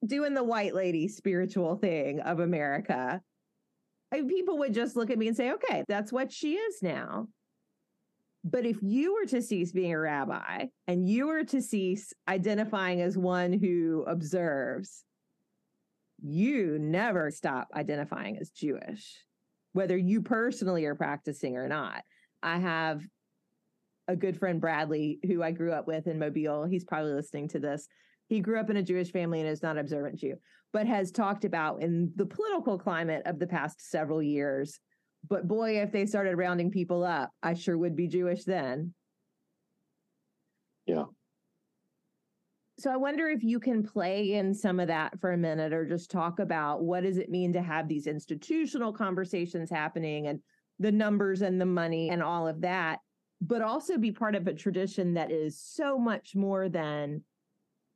doing 0.05 0.33
the 0.33 0.43
white 0.43 0.73
lady 0.75 1.07
spiritual 1.07 1.75
thing 1.75 2.19
of 2.19 2.39
America 2.39 3.21
people 4.23 4.57
would 4.59 4.73
just 4.73 4.95
look 4.95 5.09
at 5.09 5.17
me 5.17 5.27
and 5.27 5.35
say, 5.35 5.51
okay, 5.51 5.83
that's 5.87 6.11
what 6.11 6.31
she 6.31 6.55
is 6.55 6.77
now. 6.81 7.27
But 8.43 8.65
if 8.65 8.77
you 8.81 9.15
were 9.15 9.25
to 9.27 9.41
cease 9.41 9.71
being 9.71 9.93
a 9.93 9.99
rabbi 9.99 10.67
and 10.87 11.07
you 11.07 11.27
were 11.27 11.43
to 11.45 11.61
cease 11.61 12.13
identifying 12.27 13.01
as 13.01 13.17
one 13.17 13.53
who 13.53 14.03
observes, 14.07 15.03
you 16.21 16.77
never 16.79 17.31
stop 17.31 17.69
identifying 17.75 18.37
as 18.37 18.51
Jewish, 18.51 19.17
whether 19.73 19.97
you 19.97 20.21
personally 20.21 20.85
are 20.85 20.95
practicing 20.95 21.57
or 21.57 21.67
not. 21.67 22.03
I 22.43 22.59
have 22.59 23.01
a 24.07 24.15
good 24.15 24.37
friend, 24.37 24.61
Bradley, 24.61 25.19
who 25.25 25.41
I 25.41 25.51
grew 25.51 25.71
up 25.71 25.87
with 25.87 26.05
in 26.05 26.19
Mobile. 26.19 26.65
He's 26.65 26.83
probably 26.83 27.13
listening 27.13 27.47
to 27.49 27.59
this. 27.59 27.87
He 28.27 28.39
grew 28.39 28.59
up 28.59 28.69
in 28.69 28.77
a 28.77 28.83
Jewish 28.83 29.11
family 29.11 29.39
and 29.39 29.49
is 29.49 29.63
not 29.63 29.77
observant 29.77 30.17
Jew 30.17 30.35
but 30.75 30.87
has 30.87 31.09
talked 31.09 31.45
about 31.45 31.81
in 31.81 32.11
the 32.17 32.25
political 32.25 32.77
climate 32.77 33.21
of 33.25 33.39
the 33.39 33.47
past 33.47 33.79
several 33.89 34.21
years. 34.21 34.77
But 35.25 35.47
boy, 35.47 35.81
if 35.81 35.93
they 35.93 36.05
started 36.05 36.35
rounding 36.35 36.69
people 36.69 37.01
up, 37.01 37.31
I 37.41 37.53
sure 37.53 37.77
would 37.77 37.95
be 37.95 38.09
Jewish 38.09 38.43
then. 38.43 38.93
Yeah. 40.85 41.05
So 42.77 42.91
I 42.91 42.97
wonder 42.97 43.29
if 43.29 43.41
you 43.41 43.61
can 43.61 43.83
play 43.83 44.33
in 44.33 44.53
some 44.53 44.81
of 44.81 44.89
that 44.89 45.17
for 45.21 45.31
a 45.31 45.37
minute 45.37 45.71
or 45.71 45.85
just 45.85 46.11
talk 46.11 46.39
about 46.39 46.83
what 46.83 47.03
does 47.03 47.19
it 47.19 47.29
mean 47.29 47.53
to 47.53 47.61
have 47.61 47.87
these 47.87 48.05
institutional 48.05 48.91
conversations 48.91 49.69
happening 49.69 50.27
and 50.27 50.41
the 50.79 50.91
numbers 50.91 51.41
and 51.41 51.59
the 51.59 51.65
money 51.65 52.09
and 52.09 52.21
all 52.21 52.49
of 52.49 52.59
that, 52.59 52.99
but 53.39 53.61
also 53.61 53.97
be 53.97 54.11
part 54.11 54.35
of 54.35 54.45
a 54.45 54.53
tradition 54.53 55.13
that 55.13 55.31
is 55.31 55.57
so 55.57 55.97
much 55.97 56.35
more 56.35 56.67
than 56.67 57.23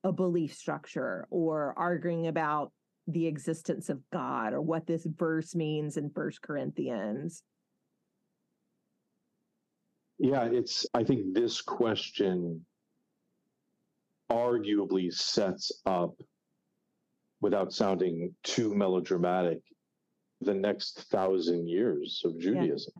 a 0.04 0.12
belief 0.12 0.54
structure 0.54 1.28
or 1.30 1.74
arguing 1.78 2.28
about 2.28 2.72
the 3.08 3.28
existence 3.28 3.89
of 3.89 4.00
God 4.12 4.54
or 4.54 4.62
what 4.62 4.86
this 4.88 5.06
verse 5.06 5.56
means 5.56 5.97
in 5.97 6.10
First 6.10 6.41
Corinthians? 6.41 7.43
Yeah, 10.20 10.43
it's, 10.43 10.86
I 10.93 11.04
think 11.04 11.34
this 11.34 11.62
question 11.62 12.66
arguably 14.32 15.12
sets 15.12 15.72
up, 15.86 16.14
without 17.41 17.72
sounding 17.72 18.36
too 18.43 18.76
melodramatic, 18.76 19.60
the 20.41 20.54
next 20.54 21.04
thousand 21.10 21.68
years 21.68 22.22
of 22.26 22.38
Judaism. 22.38 22.93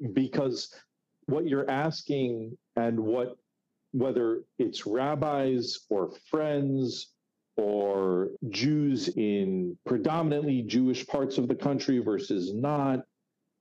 Yeah. 0.00 0.08
Because 0.14 0.74
what 1.26 1.46
you're 1.46 1.70
asking 1.70 2.56
and 2.76 2.98
what 2.98 3.36
whether 3.94 4.42
it's 4.58 4.86
rabbis 4.86 5.78
or 5.88 6.10
friends 6.28 7.12
or 7.56 8.30
Jews 8.48 9.08
in 9.16 9.78
predominantly 9.86 10.62
Jewish 10.62 11.06
parts 11.06 11.38
of 11.38 11.46
the 11.46 11.54
country 11.54 12.00
versus 12.00 12.52
not, 12.52 13.04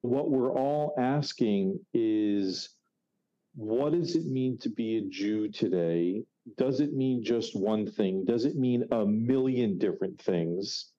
what 0.02 0.32
we're 0.32 0.52
all 0.52 0.96
asking 0.98 1.80
is 1.94 2.70
what 3.56 3.94
does 3.94 4.16
it 4.16 4.26
mean 4.26 4.58
to 4.58 4.70
be 4.70 4.98
a 4.98 5.02
Jew 5.08 5.50
today? 5.50 6.24
Does 6.58 6.80
it 6.80 6.94
mean 6.94 7.24
just 7.24 7.56
one 7.56 7.86
thing? 7.86 8.26
Does 8.26 8.46
it 8.46 8.56
mean 8.56 8.86
a 8.92 9.06
million 9.06 9.78
different 9.78 10.20
things? 10.20 10.92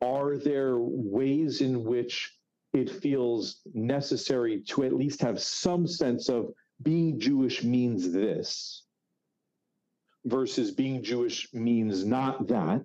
Are 0.00 0.38
there 0.38 0.78
ways 0.78 1.60
in 1.60 1.84
which 1.84 2.34
it 2.72 2.88
feels 2.88 3.60
necessary 3.74 4.62
to 4.68 4.84
at 4.84 4.94
least 4.94 5.20
have 5.20 5.38
some 5.38 5.86
sense 5.86 6.30
of 6.30 6.54
being 6.82 7.20
Jewish 7.20 7.62
means 7.62 8.10
this 8.12 8.84
versus 10.24 10.70
being 10.70 11.02
Jewish 11.02 11.52
means 11.52 12.04
not 12.04 12.48
that. 12.48 12.82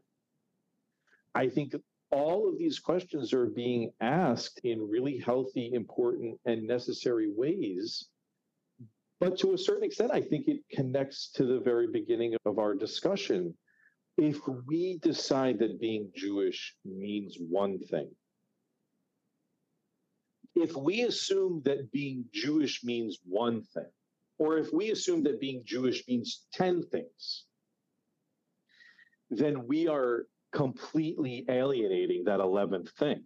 I 1.36 1.50
think 1.50 1.76
all 2.12 2.50
of 2.50 2.58
these 2.58 2.80
questions 2.80 3.34
are 3.34 3.48
being 3.48 3.92
asked 4.02 4.62
in 4.64 4.90
really 4.90 5.18
healthy, 5.18 5.72
important, 5.74 6.40
and 6.46 6.66
necessary 6.66 7.32
ways. 7.36 8.08
But 9.20 9.38
to 9.40 9.54
a 9.54 9.58
certain 9.58 9.84
extent, 9.84 10.12
I 10.12 10.22
think 10.22 10.48
it 10.48 10.62
connects 10.72 11.32
to 11.34 11.46
the 11.46 11.60
very 11.60 11.88
beginning 11.88 12.36
of 12.46 12.60
our 12.60 12.76
discussion. 12.76 13.54
If 14.18 14.40
we 14.68 15.00
decide 15.02 15.60
that 15.60 15.80
being 15.80 16.12
Jewish 16.16 16.76
means 16.86 17.38
one 17.40 17.80
thing, 17.80 18.10
if 20.62 20.76
we 20.76 21.04
assume 21.04 21.62
that 21.66 21.92
being 21.92 22.26
Jewish 22.34 22.84
means 22.84 23.20
one 23.24 23.62
thing, 23.62 23.92
or 24.40 24.58
if 24.58 24.72
we 24.74 24.92
assume 24.92 25.24
that 25.24 25.40
being 25.40 25.64
Jewish 25.66 26.08
means 26.08 26.46
10 26.54 26.84
things, 26.84 27.46
then 29.30 29.68
we 29.68 29.88
are 29.88 30.26
completely 30.52 31.46
alienating 31.50 32.24
that 32.26 32.40
11th 32.40 32.90
thing. 32.92 33.24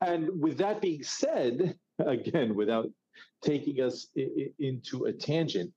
And 0.00 0.40
with 0.40 0.58
that 0.58 0.80
being 0.80 1.02
said, 1.02 1.76
again, 1.98 2.54
without 2.54 2.90
taking 3.42 3.80
us 3.80 4.08
I- 4.16 4.50
into 4.58 5.06
a 5.06 5.12
tangent, 5.12 5.72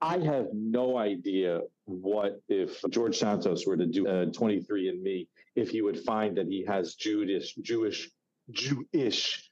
I 0.00 0.18
have 0.18 0.48
no 0.52 0.98
idea 0.98 1.62
what 1.86 2.40
if 2.48 2.82
George 2.90 3.16
Santos 3.16 3.66
were 3.66 3.76
to 3.76 3.86
do 3.86 4.06
uh, 4.06 4.22
a 4.22 4.26
23andMe, 4.26 5.28
if 5.56 5.70
he 5.70 5.80
would 5.80 6.00
find 6.00 6.36
that 6.36 6.46
he 6.46 6.64
has 6.66 6.94
Jewish, 6.94 7.54
Jewish, 7.54 8.10
Jewish 8.50 9.50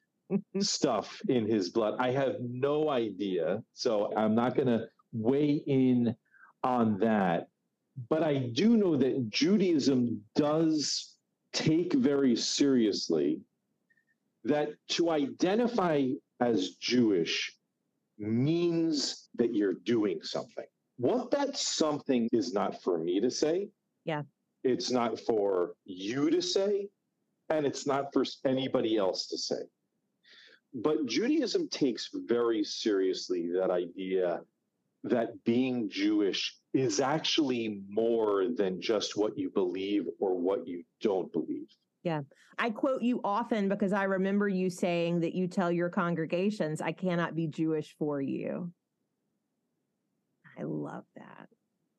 stuff 0.60 1.20
in 1.28 1.46
his 1.46 1.70
blood. 1.70 1.96
I 1.98 2.10
have 2.10 2.36
no 2.40 2.90
idea. 2.90 3.62
So 3.72 4.12
I'm 4.16 4.34
not 4.34 4.54
going 4.54 4.68
to 4.68 4.86
weigh 5.12 5.62
in 5.66 6.14
on 6.62 6.98
that. 7.00 7.48
But 8.08 8.22
I 8.22 8.38
do 8.38 8.76
know 8.76 8.96
that 8.96 9.28
Judaism 9.30 10.22
does 10.34 11.16
take 11.52 11.92
very 11.92 12.34
seriously 12.36 13.40
that 14.44 14.70
to 14.88 15.10
identify 15.10 16.08
as 16.40 16.70
Jewish 16.70 17.54
means 18.18 19.28
that 19.36 19.54
you're 19.54 19.74
doing 19.84 20.20
something. 20.22 20.64
What 20.96 21.30
that 21.32 21.56
something 21.56 22.28
is 22.32 22.52
not 22.52 22.82
for 22.82 22.98
me 22.98 23.20
to 23.20 23.30
say. 23.30 23.68
Yeah. 24.04 24.22
It's 24.64 24.90
not 24.90 25.18
for 25.20 25.74
you 25.84 26.30
to 26.30 26.40
say, 26.40 26.88
and 27.50 27.66
it's 27.66 27.86
not 27.86 28.12
for 28.12 28.24
anybody 28.44 28.96
else 28.96 29.26
to 29.28 29.38
say. 29.38 29.62
But 30.74 31.06
Judaism 31.06 31.68
takes 31.68 32.10
very 32.12 32.64
seriously 32.64 33.50
that 33.58 33.70
idea 33.70 34.40
that 35.04 35.44
being 35.44 35.90
Jewish 35.90 36.56
is 36.72 37.00
actually 37.00 37.82
more 37.88 38.46
than 38.56 38.80
just 38.80 39.16
what 39.16 39.36
you 39.36 39.50
believe 39.50 40.04
or 40.18 40.38
what 40.38 40.66
you 40.66 40.84
don't 41.00 41.30
believe. 41.32 41.66
Yeah. 42.04 42.22
I 42.58 42.70
quote 42.70 43.02
you 43.02 43.20
often 43.24 43.68
because 43.68 43.92
I 43.92 44.04
remember 44.04 44.48
you 44.48 44.70
saying 44.70 45.20
that 45.20 45.34
you 45.34 45.46
tell 45.46 45.70
your 45.70 45.88
congregations, 45.88 46.80
I 46.80 46.92
cannot 46.92 47.34
be 47.34 47.46
Jewish 47.46 47.94
for 47.98 48.20
you. 48.20 48.72
I 50.58 50.62
love 50.62 51.04
that. 51.16 51.48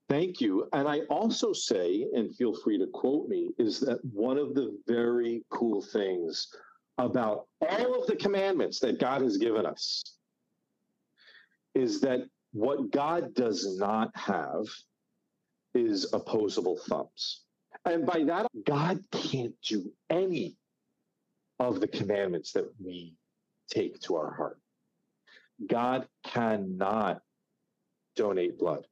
Thank 0.09 0.41
you. 0.41 0.67
And 0.73 0.87
I 0.87 1.01
also 1.09 1.53
say, 1.53 2.05
and 2.13 2.35
feel 2.35 2.53
free 2.53 2.77
to 2.77 2.87
quote 2.87 3.27
me, 3.27 3.51
is 3.57 3.79
that 3.81 3.99
one 4.03 4.37
of 4.37 4.53
the 4.53 4.77
very 4.87 5.43
cool 5.49 5.81
things 5.81 6.47
about 6.97 7.47
all 7.61 7.99
of 7.99 8.07
the 8.07 8.15
commandments 8.15 8.79
that 8.79 8.99
God 8.99 9.21
has 9.21 9.37
given 9.37 9.65
us 9.65 10.03
is 11.73 12.01
that 12.01 12.21
what 12.51 12.91
God 12.91 13.33
does 13.33 13.77
not 13.77 14.11
have 14.15 14.65
is 15.73 16.13
opposable 16.13 16.77
thumbs. 16.77 17.41
And 17.85 18.05
by 18.05 18.23
that, 18.25 18.47
God 18.65 19.03
can't 19.11 19.55
do 19.67 19.91
any 20.09 20.55
of 21.59 21.79
the 21.79 21.87
commandments 21.87 22.51
that 22.53 22.69
we 22.83 23.15
take 23.69 23.99
to 24.01 24.15
our 24.15 24.33
heart. 24.33 24.59
God 25.67 26.07
cannot 26.25 27.21
donate 28.15 28.59
blood. 28.59 28.85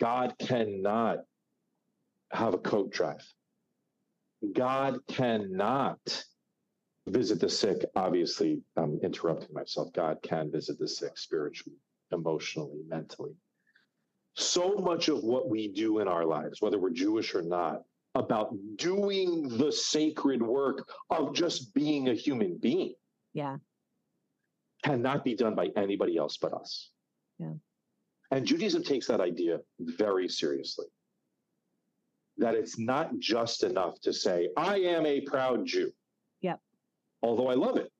God 0.00 0.34
cannot 0.38 1.20
have 2.32 2.54
a 2.54 2.58
coat 2.58 2.90
drive. 2.90 3.24
God 4.52 4.98
cannot 5.06 6.24
visit 7.06 7.40
the 7.40 7.48
sick. 7.48 7.84
Obviously, 7.96 8.62
I'm 8.76 8.98
interrupting 9.02 9.52
myself. 9.52 9.92
God 9.92 10.18
can 10.22 10.50
visit 10.50 10.78
the 10.78 10.88
sick 10.88 11.18
spiritually, 11.18 11.76
emotionally, 12.12 12.82
mentally. 12.86 13.34
So 14.34 14.76
much 14.76 15.08
of 15.08 15.22
what 15.24 15.48
we 15.48 15.68
do 15.68 15.98
in 15.98 16.08
our 16.08 16.24
lives, 16.24 16.62
whether 16.62 16.78
we're 16.78 16.90
Jewish 16.90 17.34
or 17.34 17.42
not, 17.42 17.82
about 18.14 18.54
doing 18.76 19.48
the 19.48 19.72
sacred 19.72 20.42
work 20.42 20.88
of 21.10 21.34
just 21.34 21.74
being 21.74 22.08
a 22.08 22.14
human 22.14 22.58
being. 22.58 22.94
Yeah. 23.32 23.56
Cannot 24.84 25.24
be 25.24 25.34
done 25.34 25.54
by 25.54 25.68
anybody 25.76 26.16
else 26.16 26.36
but 26.36 26.52
us. 26.52 26.90
Yeah. 27.38 27.54
And 28.30 28.46
Judaism 28.46 28.82
takes 28.82 29.06
that 29.08 29.20
idea 29.20 29.60
very 29.78 30.28
seriously. 30.28 30.86
That 32.38 32.54
it's 32.54 32.78
not 32.78 33.18
just 33.18 33.62
enough 33.62 34.00
to 34.02 34.12
say, 34.12 34.48
I 34.56 34.76
am 34.78 35.04
a 35.04 35.20
proud 35.20 35.66
Jew. 35.66 35.92
Although 37.22 37.48
I 37.48 37.54
love 37.54 37.76
it. 37.76 37.90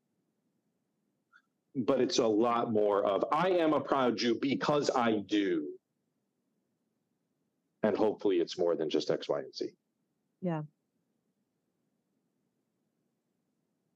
But 1.74 2.00
it's 2.00 2.18
a 2.18 2.26
lot 2.26 2.70
more 2.70 3.04
of, 3.04 3.24
I 3.32 3.50
am 3.50 3.72
a 3.72 3.80
proud 3.80 4.18
Jew 4.18 4.38
because 4.40 4.90
I 4.90 5.22
do. 5.26 5.68
And 7.82 7.96
hopefully 7.96 8.36
it's 8.36 8.58
more 8.58 8.76
than 8.76 8.90
just 8.90 9.10
X, 9.10 9.28
Y, 9.28 9.38
and 9.38 9.54
Z. 9.54 9.70
Yeah. 10.42 10.62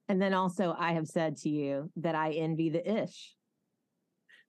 And 0.09 0.22
then 0.22 0.33
also, 0.33 0.74
I 0.79 0.93
have 0.93 1.07
said 1.07 1.37
to 1.39 1.49
you 1.49 1.91
that 1.97 2.14
I 2.14 2.31
envy 2.31 2.70
the 2.70 3.03
ish. 3.03 3.35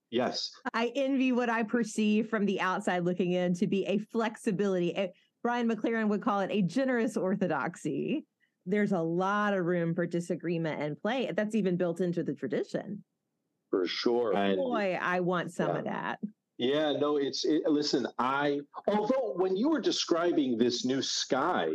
Yes. 0.09 0.51
I 0.73 0.91
envy 0.95 1.31
what 1.31 1.49
I 1.49 1.63
perceive 1.63 2.29
from 2.29 2.45
the 2.45 2.61
outside 2.61 3.03
looking 3.03 3.33
in 3.33 3.55
to 3.55 3.67
be 3.67 3.85
a 3.85 3.97
flexibility. 3.97 5.11
Brian 5.43 5.67
McLaren 5.69 6.07
would 6.07 6.21
call 6.21 6.39
it 6.39 6.51
a 6.51 6.61
generous 6.61 7.17
orthodoxy. 7.17 8.25
There's 8.67 8.91
a 8.91 8.99
lot 8.99 9.53
of 9.53 9.65
room 9.65 9.95
for 9.95 10.05
disagreement 10.05 10.81
and 10.81 11.01
play. 11.01 11.31
That's 11.33 11.55
even 11.55 11.77
built 11.77 12.01
into 12.01 12.21
the 12.21 12.33
tradition. 12.33 13.01
For 13.71 13.87
sure. 13.87 14.35
And 14.35 14.57
Boy, 14.57 14.99
I 15.01 15.21
want 15.21 15.53
some 15.53 15.69
Yeah. 15.69 15.77
of 15.79 15.85
that. 15.85 16.19
yeah, 16.57 16.91
no, 16.93 17.15
it's, 17.17 17.45
it, 17.45 17.63
listen, 17.65 18.05
I, 18.19 18.59
although 18.87 19.33
when 19.37 19.55
you 19.55 19.69
were 19.69 19.79
describing 19.79 20.57
this 20.57 20.83
new 20.83 21.01
sky, 21.01 21.69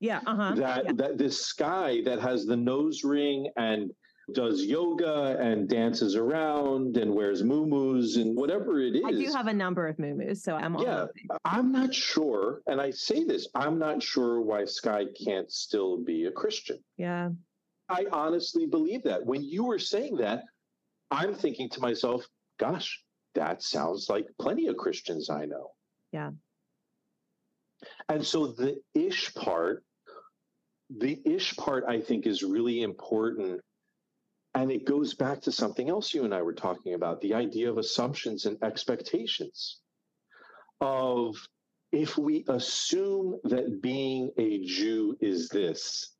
Yeah. 0.00 0.20
Uh 0.26 0.34
huh. 0.34 0.54
that 0.56 0.84
yeah. 0.86 0.92
that 0.94 1.18
this 1.18 1.40
sky 1.46 2.00
that 2.04 2.20
has 2.20 2.44
the 2.44 2.56
nose 2.56 3.04
ring 3.04 3.48
and 3.56 3.92
does 4.32 4.64
yoga 4.64 5.36
and 5.40 5.68
dances 5.68 6.14
around 6.16 6.96
and 6.96 7.14
wears 7.14 7.42
muumuus 7.42 8.16
and 8.16 8.36
whatever 8.36 8.80
it 8.80 8.96
is. 8.96 9.04
I 9.04 9.12
do 9.12 9.32
have 9.32 9.46
a 9.46 9.52
number 9.52 9.88
of 9.88 9.98
moo 9.98 10.34
so 10.34 10.54
I'm. 10.54 10.78
Yeah. 10.78 11.06
I'm 11.44 11.72
not 11.72 11.94
sure, 11.94 12.62
and 12.66 12.80
I 12.80 12.90
say 12.90 13.24
this, 13.24 13.48
I'm 13.54 13.78
not 13.78 14.02
sure 14.02 14.40
why 14.40 14.64
Sky 14.64 15.06
can't 15.24 15.50
still 15.50 15.96
be 15.96 16.26
a 16.26 16.30
Christian. 16.30 16.78
Yeah. 16.96 17.30
I 17.88 18.06
honestly 18.12 18.66
believe 18.66 19.02
that. 19.04 19.24
When 19.24 19.42
you 19.42 19.64
were 19.64 19.78
saying 19.78 20.16
that, 20.16 20.44
I'm 21.10 21.34
thinking 21.34 21.70
to 21.70 21.80
myself, 21.80 22.26
gosh, 22.58 23.02
that 23.34 23.62
sounds 23.62 24.08
like 24.10 24.26
plenty 24.38 24.66
of 24.66 24.76
Christians 24.76 25.30
I 25.30 25.46
know. 25.46 25.70
Yeah. 26.12 26.32
And 28.08 28.24
so 28.24 28.48
the 28.48 28.78
ish 28.94 29.32
part, 29.34 29.84
the 30.90 31.20
ish 31.24 31.56
part, 31.56 31.84
I 31.88 32.00
think, 32.00 32.26
is 32.26 32.42
really 32.42 32.82
important. 32.82 33.60
And 34.54 34.72
it 34.72 34.84
goes 34.84 35.14
back 35.14 35.40
to 35.42 35.52
something 35.52 35.88
else 35.88 36.14
you 36.14 36.24
and 36.24 36.34
I 36.34 36.42
were 36.42 36.54
talking 36.54 36.94
about 36.94 37.20
the 37.20 37.34
idea 37.34 37.70
of 37.70 37.78
assumptions 37.78 38.46
and 38.46 38.56
expectations. 38.62 39.80
Of 40.80 41.36
if 41.92 42.18
we 42.18 42.44
assume 42.48 43.38
that 43.44 43.80
being 43.80 44.30
a 44.36 44.64
Jew 44.64 45.16
is 45.20 45.48
this, 45.48 46.14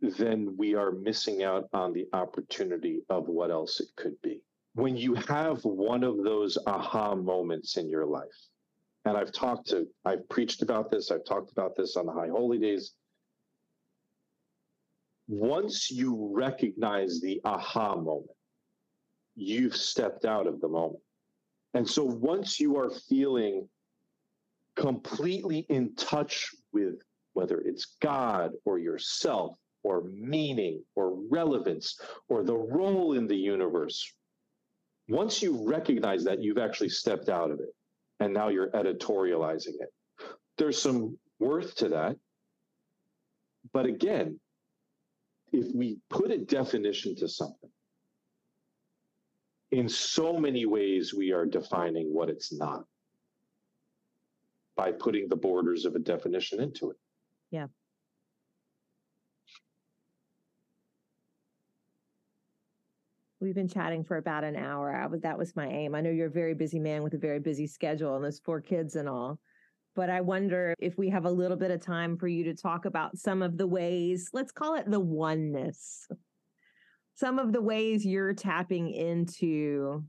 then 0.00 0.56
we 0.56 0.74
are 0.74 0.90
missing 0.90 1.44
out 1.44 1.68
on 1.72 1.92
the 1.92 2.06
opportunity 2.12 3.02
of 3.08 3.28
what 3.28 3.50
else 3.50 3.80
it 3.80 3.88
could 3.96 4.20
be. 4.22 4.42
When 4.74 4.96
you 4.96 5.14
have 5.14 5.64
one 5.64 6.02
of 6.02 6.22
those 6.24 6.58
aha 6.66 7.14
moments 7.14 7.76
in 7.76 7.88
your 7.88 8.06
life, 8.06 8.48
and 9.04 9.16
I've 9.16 9.32
talked 9.32 9.68
to, 9.68 9.86
I've 10.04 10.28
preached 10.28 10.62
about 10.62 10.90
this, 10.90 11.10
I've 11.10 11.24
talked 11.24 11.52
about 11.52 11.76
this 11.76 11.96
on 11.96 12.06
the 12.06 12.12
High 12.12 12.28
Holy 12.28 12.58
Days. 12.58 12.94
Once 15.28 15.90
you 15.90 16.30
recognize 16.34 17.20
the 17.20 17.40
aha 17.44 17.94
moment, 17.94 18.30
you've 19.34 19.76
stepped 19.76 20.24
out 20.24 20.46
of 20.46 20.60
the 20.60 20.68
moment. 20.68 21.02
And 21.74 21.88
so 21.88 22.04
once 22.04 22.60
you 22.60 22.76
are 22.76 22.90
feeling 22.90 23.68
completely 24.76 25.60
in 25.68 25.94
touch 25.94 26.50
with 26.72 27.02
whether 27.34 27.60
it's 27.60 27.96
God 28.00 28.52
or 28.64 28.78
yourself 28.78 29.56
or 29.82 30.02
meaning 30.02 30.82
or 30.94 31.18
relevance 31.30 31.98
or 32.28 32.44
the 32.44 32.56
role 32.56 33.14
in 33.14 33.26
the 33.26 33.36
universe, 33.36 34.12
once 35.08 35.42
you 35.42 35.66
recognize 35.66 36.24
that, 36.24 36.42
you've 36.42 36.58
actually 36.58 36.88
stepped 36.88 37.28
out 37.28 37.50
of 37.50 37.60
it 37.60 37.74
and 38.20 38.32
now 38.32 38.48
you're 38.48 38.70
editorializing 38.70 39.74
it. 39.80 39.92
There's 40.58 40.80
some 40.80 41.18
worth 41.38 41.74
to 41.76 41.88
that. 41.88 42.16
But 43.72 43.86
again, 43.86 44.38
if 45.52 45.74
we 45.74 45.98
put 46.08 46.30
a 46.30 46.38
definition 46.38 47.14
to 47.16 47.28
something, 47.28 47.70
in 49.70 49.88
so 49.88 50.38
many 50.38 50.66
ways 50.66 51.14
we 51.14 51.32
are 51.32 51.46
defining 51.46 52.12
what 52.12 52.28
it's 52.28 52.52
not 52.52 52.84
by 54.76 54.92
putting 54.92 55.28
the 55.28 55.36
borders 55.36 55.84
of 55.84 55.94
a 55.94 55.98
definition 55.98 56.60
into 56.60 56.90
it. 56.90 56.96
Yeah. 57.50 57.66
We've 63.40 63.54
been 63.54 63.68
chatting 63.68 64.04
for 64.04 64.18
about 64.18 64.44
an 64.44 64.56
hour. 64.56 64.94
I 64.94 65.08
that 65.18 65.36
was 65.36 65.56
my 65.56 65.66
aim. 65.66 65.94
I 65.94 66.00
know 66.00 66.10
you're 66.10 66.28
a 66.28 66.30
very 66.30 66.54
busy 66.54 66.78
man 66.78 67.02
with 67.02 67.14
a 67.14 67.18
very 67.18 67.40
busy 67.40 67.66
schedule 67.66 68.14
and 68.14 68.24
those 68.24 68.38
four 68.38 68.60
kids 68.60 68.94
and 68.94 69.08
all. 69.08 69.40
But 69.94 70.08
I 70.08 70.22
wonder 70.22 70.74
if 70.78 70.96
we 70.96 71.10
have 71.10 71.26
a 71.26 71.30
little 71.30 71.56
bit 71.56 71.70
of 71.70 71.84
time 71.84 72.16
for 72.16 72.26
you 72.26 72.44
to 72.44 72.54
talk 72.54 72.86
about 72.86 73.18
some 73.18 73.42
of 73.42 73.58
the 73.58 73.66
ways, 73.66 74.30
let's 74.32 74.52
call 74.52 74.74
it 74.76 74.90
the 74.90 75.00
oneness, 75.00 76.08
some 77.14 77.38
of 77.38 77.52
the 77.52 77.60
ways 77.60 78.06
you're 78.06 78.32
tapping 78.32 78.90
into 78.90 80.04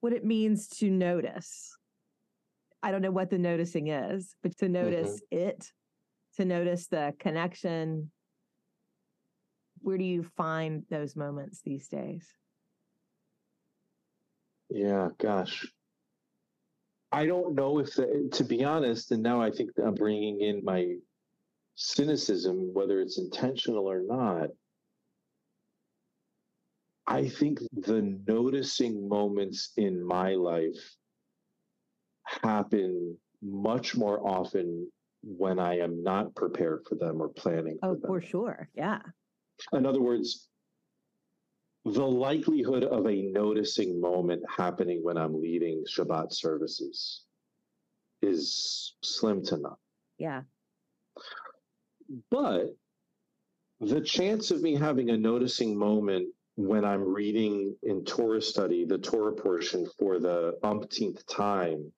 what 0.00 0.12
it 0.12 0.24
means 0.24 0.68
to 0.68 0.90
notice. 0.90 1.76
I 2.82 2.90
don't 2.90 3.02
know 3.02 3.10
what 3.10 3.30
the 3.30 3.38
noticing 3.38 3.88
is, 3.88 4.34
but 4.42 4.56
to 4.58 4.64
mm-hmm. 4.64 4.72
notice 4.72 5.22
it, 5.30 5.70
to 6.36 6.44
notice 6.44 6.88
the 6.88 7.12
connection. 7.18 8.10
Where 9.80 9.98
do 9.98 10.04
you 10.04 10.24
find 10.36 10.84
those 10.90 11.14
moments 11.14 11.60
these 11.62 11.88
days? 11.88 12.26
Yeah, 14.74 15.08
gosh. 15.18 15.66
I 17.10 17.26
don't 17.26 17.54
know 17.54 17.78
if, 17.78 17.94
the, 17.94 18.30
to 18.32 18.44
be 18.44 18.64
honest, 18.64 19.10
and 19.10 19.22
now 19.22 19.40
I 19.40 19.50
think 19.50 19.70
I'm 19.84 19.94
bringing 19.94 20.40
in 20.40 20.64
my 20.64 20.94
cynicism, 21.74 22.70
whether 22.72 23.00
it's 23.00 23.18
intentional 23.18 23.86
or 23.86 24.02
not. 24.02 24.48
I 27.06 27.28
think 27.28 27.58
the 27.72 28.18
noticing 28.26 29.08
moments 29.08 29.72
in 29.76 30.02
my 30.02 30.34
life 30.34 30.96
happen 32.24 33.18
much 33.42 33.94
more 33.94 34.26
often 34.26 34.90
when 35.22 35.58
I 35.58 35.78
am 35.80 36.02
not 36.02 36.34
prepared 36.34 36.86
for 36.88 36.94
them 36.94 37.20
or 37.20 37.28
planning 37.28 37.78
oh, 37.82 37.94
for 37.94 38.00
them. 38.00 38.06
for 38.06 38.20
sure. 38.22 38.68
Yeah. 38.74 39.00
In 39.72 39.84
other 39.84 40.00
words, 40.00 40.48
the 41.84 42.06
likelihood 42.06 42.84
of 42.84 43.06
a 43.06 43.22
noticing 43.22 44.00
moment 44.00 44.42
happening 44.48 45.00
when 45.02 45.16
I'm 45.16 45.40
leading 45.40 45.84
Shabbat 45.84 46.32
services 46.32 47.22
is 48.20 48.94
slim 49.02 49.44
to 49.46 49.56
none. 49.56 49.76
Yeah. 50.18 50.42
But 52.30 52.76
the 53.80 54.00
chance 54.00 54.52
of 54.52 54.62
me 54.62 54.76
having 54.76 55.10
a 55.10 55.16
noticing 55.16 55.76
moment 55.76 56.28
when 56.56 56.84
I'm 56.84 57.02
reading 57.02 57.74
in 57.82 58.04
Torah 58.04 58.42
study, 58.42 58.84
the 58.84 58.98
Torah 58.98 59.34
portion 59.34 59.88
for 59.98 60.20
the 60.20 60.58
umpteenth 60.62 61.26
time, 61.26 61.90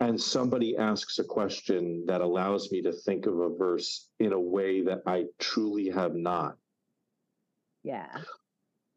and 0.00 0.20
somebody 0.20 0.76
asks 0.76 1.18
a 1.18 1.24
question 1.24 2.04
that 2.06 2.20
allows 2.20 2.70
me 2.72 2.82
to 2.82 2.92
think 2.92 3.26
of 3.26 3.38
a 3.38 3.54
verse 3.54 4.08
in 4.18 4.32
a 4.32 4.40
way 4.40 4.82
that 4.82 5.02
I 5.06 5.26
truly 5.38 5.88
have 5.90 6.14
not. 6.14 6.56
Yeah. 7.82 8.08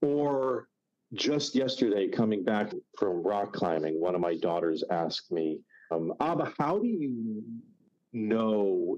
Or 0.03 0.67
just 1.13 1.55
yesterday, 1.55 2.09
coming 2.09 2.43
back 2.43 2.73
from 2.99 3.23
rock 3.23 3.53
climbing, 3.53 4.01
one 4.01 4.15
of 4.15 4.21
my 4.21 4.35
daughters 4.35 4.83
asked 4.91 5.31
me, 5.31 5.59
um, 5.91 6.13
Abba, 6.19 6.51
how 6.59 6.77
do 6.79 6.87
you 6.87 7.41
know 8.11 8.97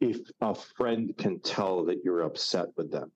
if 0.00 0.18
a 0.40 0.54
friend 0.54 1.12
can 1.18 1.40
tell 1.40 1.84
that 1.86 2.02
you're 2.04 2.20
upset 2.20 2.66
with 2.76 2.92
them? 2.92 3.10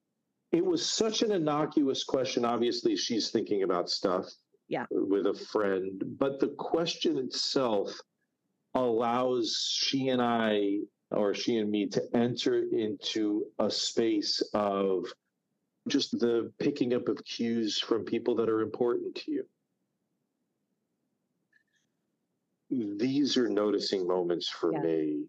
It 0.51 0.65
was 0.65 0.85
such 0.85 1.23
an 1.23 1.31
innocuous 1.31 2.03
question. 2.03 2.45
Obviously, 2.45 2.97
she's 2.97 3.31
thinking 3.31 3.63
about 3.63 3.89
stuff 3.89 4.27
Yeah. 4.67 4.87
with 4.91 5.27
a 5.29 5.35
friend, 5.35 6.03
but 6.19 6.41
the 6.41 6.49
question 6.59 7.19
itself 7.19 7.97
allows 8.75 9.55
she 9.79 10.09
and 10.09 10.21
I, 10.21 10.81
or 11.13 11.35
she 11.35 11.59
and 11.59 11.71
me, 11.71 11.87
to 11.91 12.03
enter 12.15 12.65
into 12.73 13.47
a 13.61 13.71
space 13.71 14.41
of 14.55 15.05
just 15.89 16.19
the 16.19 16.53
picking 16.59 16.95
up 16.95 17.09
of 17.09 17.25
cues 17.25 17.79
from 17.79 18.05
people 18.05 18.35
that 18.37 18.49
are 18.49 18.61
important 18.61 19.15
to 19.17 19.31
you. 19.33 19.45
These 22.71 23.37
are 23.37 23.49
noticing 23.49 24.07
moments 24.07 24.49
for 24.49 24.73
Yeah. 24.73 24.81
me. 24.81 25.25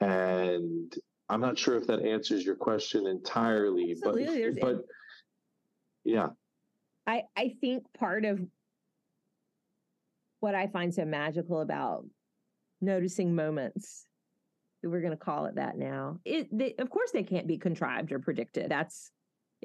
And 0.00 0.94
I'm 1.28 1.40
not 1.40 1.58
sure 1.58 1.76
if 1.76 1.86
that 1.88 2.02
answers 2.02 2.44
your 2.44 2.54
question 2.54 3.06
entirely, 3.06 3.92
Absolutely, 3.92 4.60
but 4.60 4.76
but 4.76 4.86
yeah. 6.04 6.28
I, 7.06 7.24
I 7.36 7.56
think 7.60 7.92
part 7.94 8.24
of 8.24 8.40
what 10.40 10.54
I 10.54 10.66
find 10.68 10.94
so 10.94 11.04
magical 11.04 11.60
about 11.60 12.04
noticing 12.80 13.34
moments 13.34 14.06
we're 14.82 15.00
going 15.00 15.12
to 15.12 15.16
call 15.16 15.46
it 15.46 15.56
that 15.56 15.76
now, 15.76 16.20
it 16.24 16.48
they, 16.56 16.74
of 16.78 16.90
course 16.90 17.10
they 17.10 17.22
can't 17.22 17.46
be 17.46 17.58
contrived 17.58 18.12
or 18.12 18.18
predicted. 18.18 18.70
That's 18.70 19.10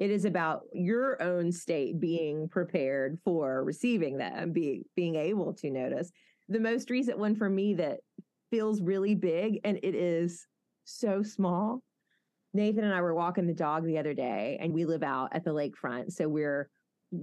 it 0.02 0.10
is 0.10 0.24
about 0.24 0.62
your 0.72 1.22
own 1.22 1.52
state 1.52 2.00
being 2.00 2.48
prepared 2.48 3.20
for 3.24 3.62
receiving 3.62 4.16
them, 4.18 4.50
being 4.50 4.82
being 4.96 5.14
able 5.14 5.54
to 5.54 5.70
notice. 5.70 6.10
The 6.48 6.58
most 6.58 6.90
recent 6.90 7.20
one 7.20 7.36
for 7.36 7.48
me 7.48 7.74
that 7.74 8.00
feels 8.50 8.82
really 8.82 9.14
big 9.14 9.60
and 9.62 9.78
it 9.80 9.94
is 9.94 10.48
so 10.82 11.22
small. 11.22 11.84
Nathan 12.52 12.82
and 12.82 12.92
I 12.92 13.00
were 13.00 13.14
walking 13.14 13.46
the 13.46 13.54
dog 13.54 13.84
the 13.84 13.98
other 13.98 14.12
day 14.12 14.58
and 14.60 14.74
we 14.74 14.86
live 14.86 15.04
out 15.04 15.28
at 15.36 15.44
the 15.44 15.54
lakefront. 15.54 16.10
So 16.10 16.28
we're 16.28 16.68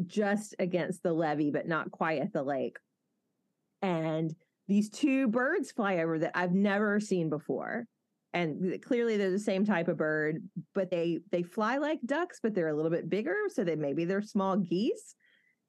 just 0.07 0.55
against 0.57 1.03
the 1.03 1.11
levee, 1.11 1.51
but 1.51 1.67
not 1.67 1.91
quite 1.91 2.21
at 2.21 2.31
the 2.31 2.43
lake. 2.43 2.77
And 3.81 4.33
these 4.69 4.89
two 4.89 5.27
birds 5.27 5.73
fly 5.73 5.97
over 5.97 6.17
that 6.19 6.31
I've 6.33 6.53
never 6.53 7.01
seen 7.01 7.29
before. 7.29 7.87
And 8.33 8.79
clearly 8.83 9.17
they're 9.17 9.31
the 9.31 9.39
same 9.39 9.65
type 9.65 9.87
of 9.87 9.97
bird, 9.97 10.43
but 10.75 10.91
they 10.91 11.19
they 11.31 11.41
fly 11.41 11.77
like 11.77 11.99
ducks, 12.05 12.39
but 12.41 12.53
they're 12.53 12.67
a 12.67 12.75
little 12.75 12.91
bit 12.91 13.09
bigger. 13.09 13.35
So 13.47 13.63
they 13.63 13.75
maybe 13.75 14.05
they're 14.05 14.21
small 14.21 14.57
geese. 14.57 15.15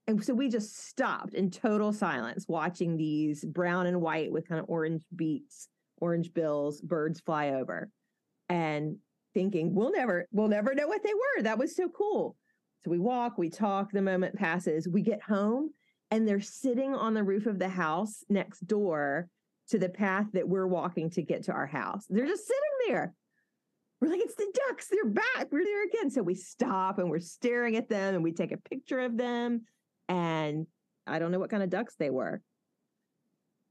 And 0.07 0.23
so 0.25 0.35
we 0.35 0.49
just 0.49 0.89
stopped 0.89 1.35
in 1.35 1.51
total 1.51 1.93
silence 1.93 2.47
watching 2.49 2.97
these 2.97 3.45
brown 3.45 3.87
and 3.87 4.01
white 4.01 4.33
with 4.33 4.49
kind 4.49 4.61
of 4.61 4.67
orange 4.69 5.03
beaks, 5.15 5.69
orange 5.99 6.35
bills, 6.35 6.81
birds 6.81 7.21
fly 7.21 7.51
over. 7.51 7.91
And 8.49 8.97
thinking, 9.33 9.75
we'll 9.75 9.93
never, 9.93 10.27
we'll 10.33 10.49
never 10.49 10.75
know 10.75 10.89
what 10.89 11.03
they 11.03 11.15
were. 11.15 11.43
That 11.43 11.59
was 11.59 11.77
so 11.77 11.89
cool. 11.89 12.37
So 12.85 12.91
we 12.91 12.99
walk, 12.99 13.39
we 13.39 13.51
talk, 13.51 13.93
the 13.93 14.03
moment 14.03 14.35
passes, 14.35 14.89
we 14.89 15.03
get 15.03 15.23
home, 15.23 15.71
and 16.11 16.27
they're 16.27 16.41
sitting 16.41 16.95
on 16.95 17.15
the 17.15 17.23
roof 17.23 17.47
of 17.47 17.59
the 17.59 17.69
house 17.69 18.25
next 18.29 18.67
door 18.67 19.29
to 19.71 19.79
the 19.79 19.89
path 19.89 20.27
that 20.33 20.49
we're 20.49 20.67
walking 20.67 21.11
to 21.11 21.23
get 21.23 21.45
to 21.45 21.53
our 21.53 21.67
house. 21.67 22.05
They're 22.09 22.27
just 22.27 22.47
sitting 22.47 22.89
there. 22.89 23.15
We're 24.01 24.09
like, 24.09 24.21
it's 24.21 24.35
the 24.35 24.51
ducks, 24.69 24.89
they're 24.89 25.05
back, 25.05 25.49
we're 25.51 25.65
there 25.65 25.85
again. 25.85 26.11
So 26.11 26.23
we 26.23 26.35
stop 26.35 26.99
and 26.99 27.11
we're 27.11 27.21
staring 27.21 27.77
at 27.77 27.89
them 27.89 28.15
and 28.15 28.25
we 28.25 28.33
take 28.33 28.53
a 28.53 28.57
picture 28.57 29.01
of 29.01 29.17
them. 29.17 29.63
And 30.09 30.67
I 31.07 31.19
don't 31.19 31.31
know 31.31 31.39
what 31.39 31.51
kind 31.51 31.63
of 31.63 31.71
ducks 31.71 31.97
they 31.99 32.11
were, 32.11 32.41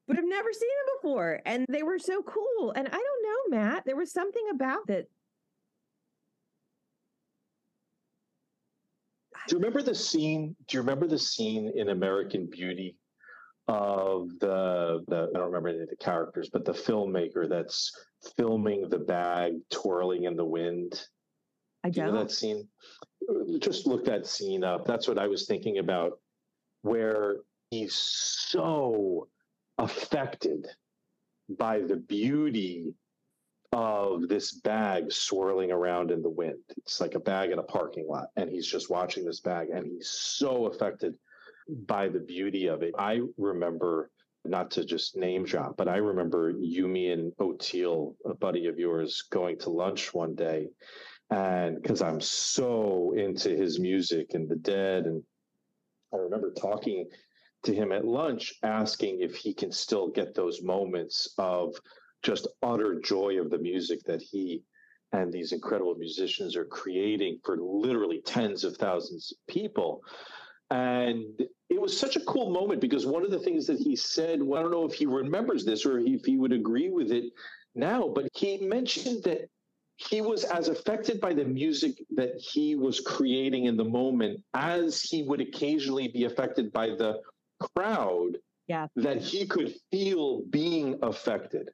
but 0.08 0.18
I've 0.18 0.26
never 0.26 0.54
seen 0.54 0.70
them 0.70 0.95
before. 1.02 1.41
And 1.45 1.66
they 1.68 1.84
were 1.84 1.97
so 1.97 2.22
cool. 2.22 2.74
And 2.76 2.88
I 2.88 2.91
don't 2.91 3.52
know, 3.52 3.58
Matt, 3.58 3.84
there 3.86 3.95
was 3.95 4.12
something 4.12 4.45
about 4.54 4.86
that. 4.88 5.06
Do 9.47 9.56
you 9.56 9.58
remember 9.58 9.82
the 9.82 9.95
scene? 9.95 10.56
Do 10.68 10.78
you 10.78 10.82
remember 10.82 11.08
the 11.08 11.18
scene 11.18 11.72
in 11.76 11.89
American 11.89 12.45
Beauty 12.45 12.95
of 13.70 14.30
the, 14.39 15.03
the 15.07 15.30
I 15.30 15.38
don't 15.38 15.45
remember 15.45 15.70
any 15.70 15.82
of 15.82 15.89
the 15.89 15.95
characters, 15.95 16.49
but 16.51 16.65
the 16.65 16.74
filmmaker 16.74 17.47
that's 17.47 17.91
filming 18.36 18.89
the 18.89 18.97
bag 18.97 19.53
twirling 19.70 20.24
in 20.24 20.36
the 20.36 20.43
wind? 20.45 20.99
I 21.84 21.89
Do 21.89 21.99
you 22.01 22.05
don't. 22.07 22.15
know 22.15 22.24
that 22.24 22.32
scene? 22.32 22.67
Just 23.59 23.86
look 23.86 24.05
that 24.05 24.26
scene 24.26 24.63
up. 24.63 24.86
That's 24.86 25.07
what 25.07 25.20
I 25.20 25.28
was 25.28 25.45
thinking 25.45 25.78
about, 25.78 26.20
where 26.82 27.38
he's 27.70 27.93
so 27.95 29.28
affected 29.78 30.65
by 31.57 31.80
the 31.80 31.95
beauty 31.95 32.95
of 33.72 34.28
this 34.28 34.51
bag 34.51 35.11
swirling 35.11 35.72
around 35.72 36.09
in 36.09 36.24
the 36.24 36.30
wind. 36.30 36.57
It's 36.78 36.99
like 36.99 37.13
a 37.13 37.20
bag 37.20 37.51
in 37.51 37.59
a 37.59 37.63
parking 37.63 38.07
lot, 38.07 38.30
and 38.36 38.49
he's 38.49 38.65
just 38.65 38.89
watching 38.89 39.26
this 39.26 39.41
bag, 39.41 39.70
and 39.70 39.86
he's 39.86 40.09
so 40.09 40.65
affected 40.65 41.13
by 41.86 42.09
the 42.09 42.20
beauty 42.20 42.67
of 42.67 42.84
it. 42.84 42.93
I 42.97 43.22
remember, 43.38 44.09
not 44.45 44.72
to 44.72 44.86
just 44.86 45.17
name 45.17 45.45
drop, 45.45 45.78
but 45.78 45.88
I 45.88 45.97
remember 45.97 46.53
Yumi 46.53 47.13
and 47.13 47.34
Oteil, 47.39 48.15
a 48.26 48.34
buddy 48.34 48.67
of 48.67 48.80
yours, 48.80 49.24
going 49.30 49.59
to 49.59 49.70
lunch 49.70 50.13
one 50.13 50.36
day 50.36 50.70
and 51.30 51.82
because 51.82 52.01
I'm 52.01 52.22
so 52.22 53.13
into 53.15 53.49
his 53.49 53.80
music 53.80 54.34
and 54.34 54.49
the 54.49 54.55
Dead, 54.55 55.05
and 55.05 55.24
I 56.13 56.17
remember 56.17 56.51
talking 56.53 57.07
to 57.63 57.74
him 57.74 57.91
at 57.91 58.05
lunch, 58.05 58.53
asking 58.63 59.22
if 59.22 59.36
he 59.36 59.53
can 59.53 59.72
still 59.72 60.09
get 60.09 60.34
those 60.34 60.63
moments 60.63 61.34
of 61.38 61.76
just 62.24 62.47
utter 62.63 62.99
joy 62.99 63.39
of 63.39 63.49
the 63.49 63.59
music 63.59 63.99
that 64.05 64.22
he 64.22 64.63
and 65.11 65.32
these 65.34 65.51
incredible 65.51 65.95
musicians 65.95 66.55
are 66.55 66.65
creating 66.65 67.39
for 67.43 67.57
literally 67.59 68.22
tens 68.26 68.63
of 68.63 68.78
thousands 68.78 69.32
of 69.32 69.53
people. 69.53 70.01
And 70.72 71.41
it 71.70 71.82
was 71.82 71.97
such 71.97 72.15
a 72.15 72.22
cool 72.22 72.51
moment 72.51 72.82
because 72.82 73.05
one 73.05 73.24
of 73.24 73.32
the 73.32 73.39
things 73.39 73.65
that 73.67 73.80
he 73.80 73.95
said, 73.95 74.41
well, 74.41 74.59
I 74.59 74.63
don't 74.63 74.72
know 74.72 74.86
if 74.86 74.93
he 74.93 75.05
remembers 75.05 75.65
this 75.65 75.86
or 75.86 75.99
if 75.99 76.26
he 76.26 76.38
would 76.38 76.53
agree 76.53 76.89
with 76.89 77.11
it 77.11 77.32
now, 77.76 78.07
but 78.07 78.28
he 78.36 78.57
mentioned 78.57 79.24
that 79.24 79.49
he 79.97 80.22
was 80.22 80.43
as 80.45 80.70
affected 80.70 81.20
by 81.20 81.34
the 81.34 81.43
music 81.43 82.03
that 82.11 82.36
he 82.38 82.76
was 82.76 82.99
creating 83.01 83.65
in 83.65 83.76
the 83.76 83.84
moment 83.84 84.41
as 84.53 85.01
he 85.01 85.24
would 85.24 85.41
occasionally 85.41 86.07
be 86.07 86.24
affected 86.26 86.72
by 86.72 86.88
the 86.88 87.20
crowd 87.76 88.38
Yeah. 88.67 88.88
that 88.95 89.22
he 89.22 89.45
could 89.45 89.76
feel 89.91 90.41
being 90.49 90.97
affected 91.01 91.72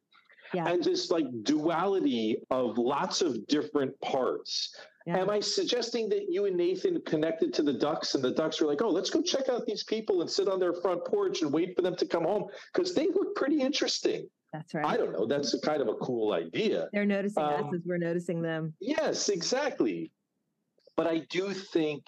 Yeah. 0.56 0.68
and 0.70 0.84
this 0.84 1.12
like 1.12 1.26
duality 1.44 2.38
of 2.50 2.78
lots 2.78 3.22
of 3.22 3.46
different 3.48 4.00
parts 4.02 4.76
Yeah. 5.06 5.20
am 5.20 5.30
i 5.30 5.40
suggesting 5.40 6.10
that 6.10 6.26
you 6.30 6.46
and 6.46 6.56
nathan 6.56 7.02
connected 7.06 7.54
to 7.56 7.64
the 7.64 7.74
ducks 7.74 8.16
and 8.16 8.24
the 8.24 8.32
ducks 8.32 8.60
were 8.62 8.68
like 8.68 8.82
oh 8.82 8.90
let's 8.90 9.10
go 9.10 9.22
check 9.22 9.50
out 9.50 9.66
these 9.66 9.84
people 9.84 10.22
and 10.22 10.30
sit 10.30 10.48
on 10.48 10.60
their 10.60 10.74
front 10.74 11.04
porch 11.06 11.42
and 11.42 11.52
wait 11.54 11.76
for 11.76 11.82
them 11.82 11.96
to 11.98 12.06
come 12.06 12.24
home 12.24 12.46
because 12.74 12.94
they 12.96 13.08
look 13.08 13.36
pretty 13.36 13.60
interesting 13.62 14.28
That's 14.54 14.74
right. 14.74 14.86
i 14.86 14.96
don't 14.98 15.14
know 15.14 15.26
that's 15.26 15.54
a 15.54 15.60
kind 15.60 15.82
of 15.82 15.88
a 15.90 15.96
cool 15.96 16.34
idea 16.34 16.88
They're 16.94 17.06
noticing 17.06 17.44
us 17.44 17.62
Um, 17.64 17.76
as 17.76 17.82
we're 17.86 17.98
noticing 18.10 18.42
them. 18.42 18.74
Yes, 18.80 19.30
exactly. 19.30 20.12
But 20.98 21.08
I 21.08 21.18
do 21.38 21.52
think 21.54 22.02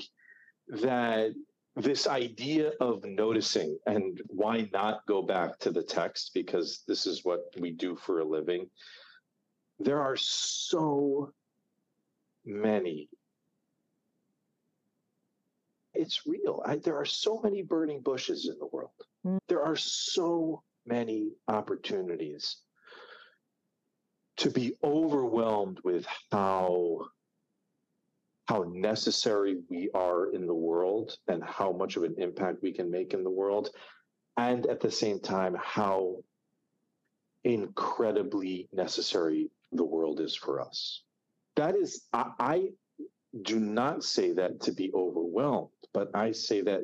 that 0.69 1.31
this 1.77 2.07
idea 2.07 2.71
of 2.79 3.05
noticing 3.05 3.77
and 3.85 4.19
why 4.27 4.67
not 4.73 5.05
go 5.07 5.21
back 5.21 5.59
to 5.59 5.71
the 5.71 5.83
text 5.83 6.31
because 6.33 6.83
this 6.87 7.05
is 7.05 7.23
what 7.23 7.53
we 7.59 7.71
do 7.71 7.95
for 7.95 8.19
a 8.19 8.25
living. 8.25 8.67
There 9.79 10.01
are 10.01 10.17
so 10.17 11.31
many. 12.43 13.09
It's 15.93 16.21
real. 16.25 16.63
I, 16.65 16.77
there 16.77 16.97
are 16.97 17.05
so 17.05 17.39
many 17.43 17.61
burning 17.61 18.01
bushes 18.01 18.49
in 18.51 18.57
the 18.59 18.67
world. 18.67 18.91
Mm. 19.25 19.39
there 19.47 19.63
are 19.63 19.75
so 19.75 20.63
many 20.85 21.33
opportunities 21.47 22.57
to 24.37 24.49
be 24.49 24.75
overwhelmed 24.83 25.79
with 25.83 26.07
how 26.31 27.07
how 28.47 28.63
necessary 28.73 29.57
we 29.69 29.89
are 29.93 30.31
in 30.31 30.47
the 30.47 30.53
world 30.53 31.17
and 31.27 31.43
how 31.43 31.71
much 31.71 31.97
of 31.97 32.03
an 32.03 32.15
impact 32.17 32.61
we 32.61 32.71
can 32.71 32.89
make 32.89 33.13
in 33.13 33.23
the 33.23 33.29
world 33.29 33.69
and 34.37 34.65
at 34.67 34.79
the 34.79 34.91
same 34.91 35.19
time 35.19 35.55
how 35.61 36.15
incredibly 37.43 38.67
necessary 38.71 39.49
the 39.73 39.83
world 39.83 40.19
is 40.21 40.35
for 40.35 40.61
us. 40.61 41.03
That 41.55 41.75
is 41.75 42.05
i, 42.13 42.31
I 42.39 42.69
do 43.41 43.59
not 43.59 44.03
say 44.03 44.33
that 44.33 44.61
to 44.61 44.71
be 44.71 44.91
overwhelmed 44.93 45.69
but 45.93 46.09
i 46.15 46.31
say 46.31 46.61
that 46.61 46.81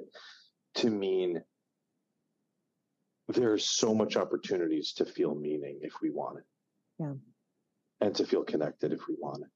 to 0.76 0.89
mean 0.89 1.41
there's 3.30 3.66
so 3.66 3.95
much 3.95 4.18
opportunities 4.18 4.93
to 4.93 5.05
feel 5.05 5.34
meaning 5.34 5.80
if 5.82 5.93
we 6.01 6.09
want 6.09 6.39
it. 6.39 6.43
Yeah. 6.99 7.14
and 8.01 8.14
to 8.16 8.26
feel 8.26 8.43
connected 8.43 8.91
if 8.91 9.07
we 9.07 9.16
want 9.18 9.43
it 9.43 9.49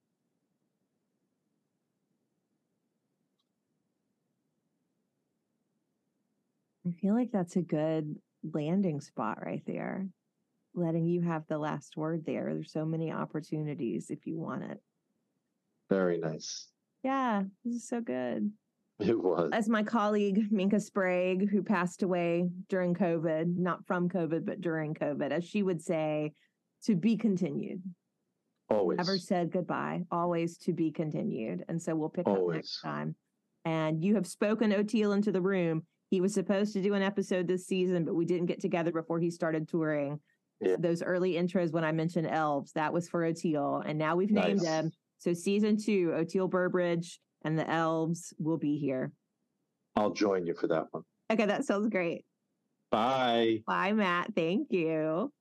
I 6.88 6.92
feel 7.02 7.14
like 7.14 7.32
that's 7.32 7.56
a 7.56 7.62
good 7.62 8.16
landing 8.54 9.02
spot 9.02 9.40
right 9.44 9.64
there. 9.66 10.08
Letting 10.74 11.06
you 11.06 11.22
have 11.22 11.44
the 11.48 11.58
last 11.58 11.98
word 11.98 12.24
there. 12.26 12.54
There's 12.54 12.72
so 12.72 12.86
many 12.86 13.12
opportunities 13.12 14.10
if 14.10 14.26
you 14.26 14.38
want 14.38 14.64
it. 14.64 14.80
very 15.90 16.18
nice 16.18 16.68
Yeah, 17.04 17.44
this 17.66 17.76
is 17.76 17.88
so 17.88 18.00
good. 18.00 18.52
it 19.00 19.20
was 19.22 19.50
As 19.54 19.68
my 19.68 19.84
colleague 19.84 20.52
Minka 20.52 20.80
Sprague, 20.80 21.50
who 21.50 21.64
passed 21.64 22.04
away 22.04 22.50
during 22.70 22.94
COVID, 22.94 23.58
not 23.58 23.86
from 23.86 24.08
COVID, 24.08 24.46
but 24.46 24.62
during 24.62 24.94
COVID, 24.94 25.32
as 25.32 25.44
she 25.44 25.64
would 25.64 25.82
say, 25.82 26.34
to 26.84 26.96
be 26.96 27.18
continued. 27.18 27.82
always 28.70 28.98
Never 28.98 29.18
said 29.18 29.52
goodbye, 29.52 30.04
always 30.12 30.58
to 30.60 30.74
be 30.74 30.92
continued. 30.92 31.66
And 31.68 31.82
so 31.82 31.96
we'll 31.96 32.10
pick 32.10 32.28
up 32.28 32.38
next 32.50 32.82
time. 32.82 33.16
And 33.66 34.02
you 34.02 34.16
have 34.16 34.28
spoken 34.28 34.72
Oteil 34.72 35.14
into 35.14 35.32
the 35.32 35.42
room. 35.42 35.86
He 36.10 36.22
was 36.22 36.34
supposed 36.34 36.74
to 36.74 36.82
do 36.82 36.94
an 36.94 37.02
episode 37.02 37.48
this 37.48 37.68
season, 37.68 38.06
but 38.06 38.16
we 38.16 38.26
didn't 38.26 38.46
get 38.46 38.62
together 38.62 38.92
before 38.92 39.20
he 39.20 39.30
started 39.30 39.68
touring. 39.68 40.20
Yeah. 40.62 40.78
Those 40.80 41.04
early 41.04 41.34
intros 41.34 41.72
when 41.72 41.84
I 41.84 41.92
mentioned 41.92 42.28
elves, 42.28 42.72
that 42.74 42.94
was 42.94 43.08
for 43.10 43.22
Oteil. 43.22 43.84
And 43.86 44.00
now 44.00 44.16
we've 44.16 44.32
named 44.32 44.62
Nice. 44.64 44.68
him. 44.68 44.92
So 45.20 45.34
season 45.34 45.78
two, 45.78 46.12
Oteil 46.16 46.50
Burbridge 46.50 47.20
and 47.44 47.58
the 47.60 47.70
elves 47.70 48.34
will 48.40 48.58
be 48.58 48.78
here. 48.78 49.12
i'll 49.96 50.12
join 50.14 50.46
you 50.46 50.54
for 50.56 50.68
that 50.68 50.86
one 50.92 51.04
Okay, 51.32 51.46
that 51.46 51.66
sounds 51.66 51.90
great. 51.90 52.24
bye 52.92 53.62
Bye, 53.68 53.92
Matt. 53.94 54.34
Thank 54.36 54.72
you. 54.72 55.32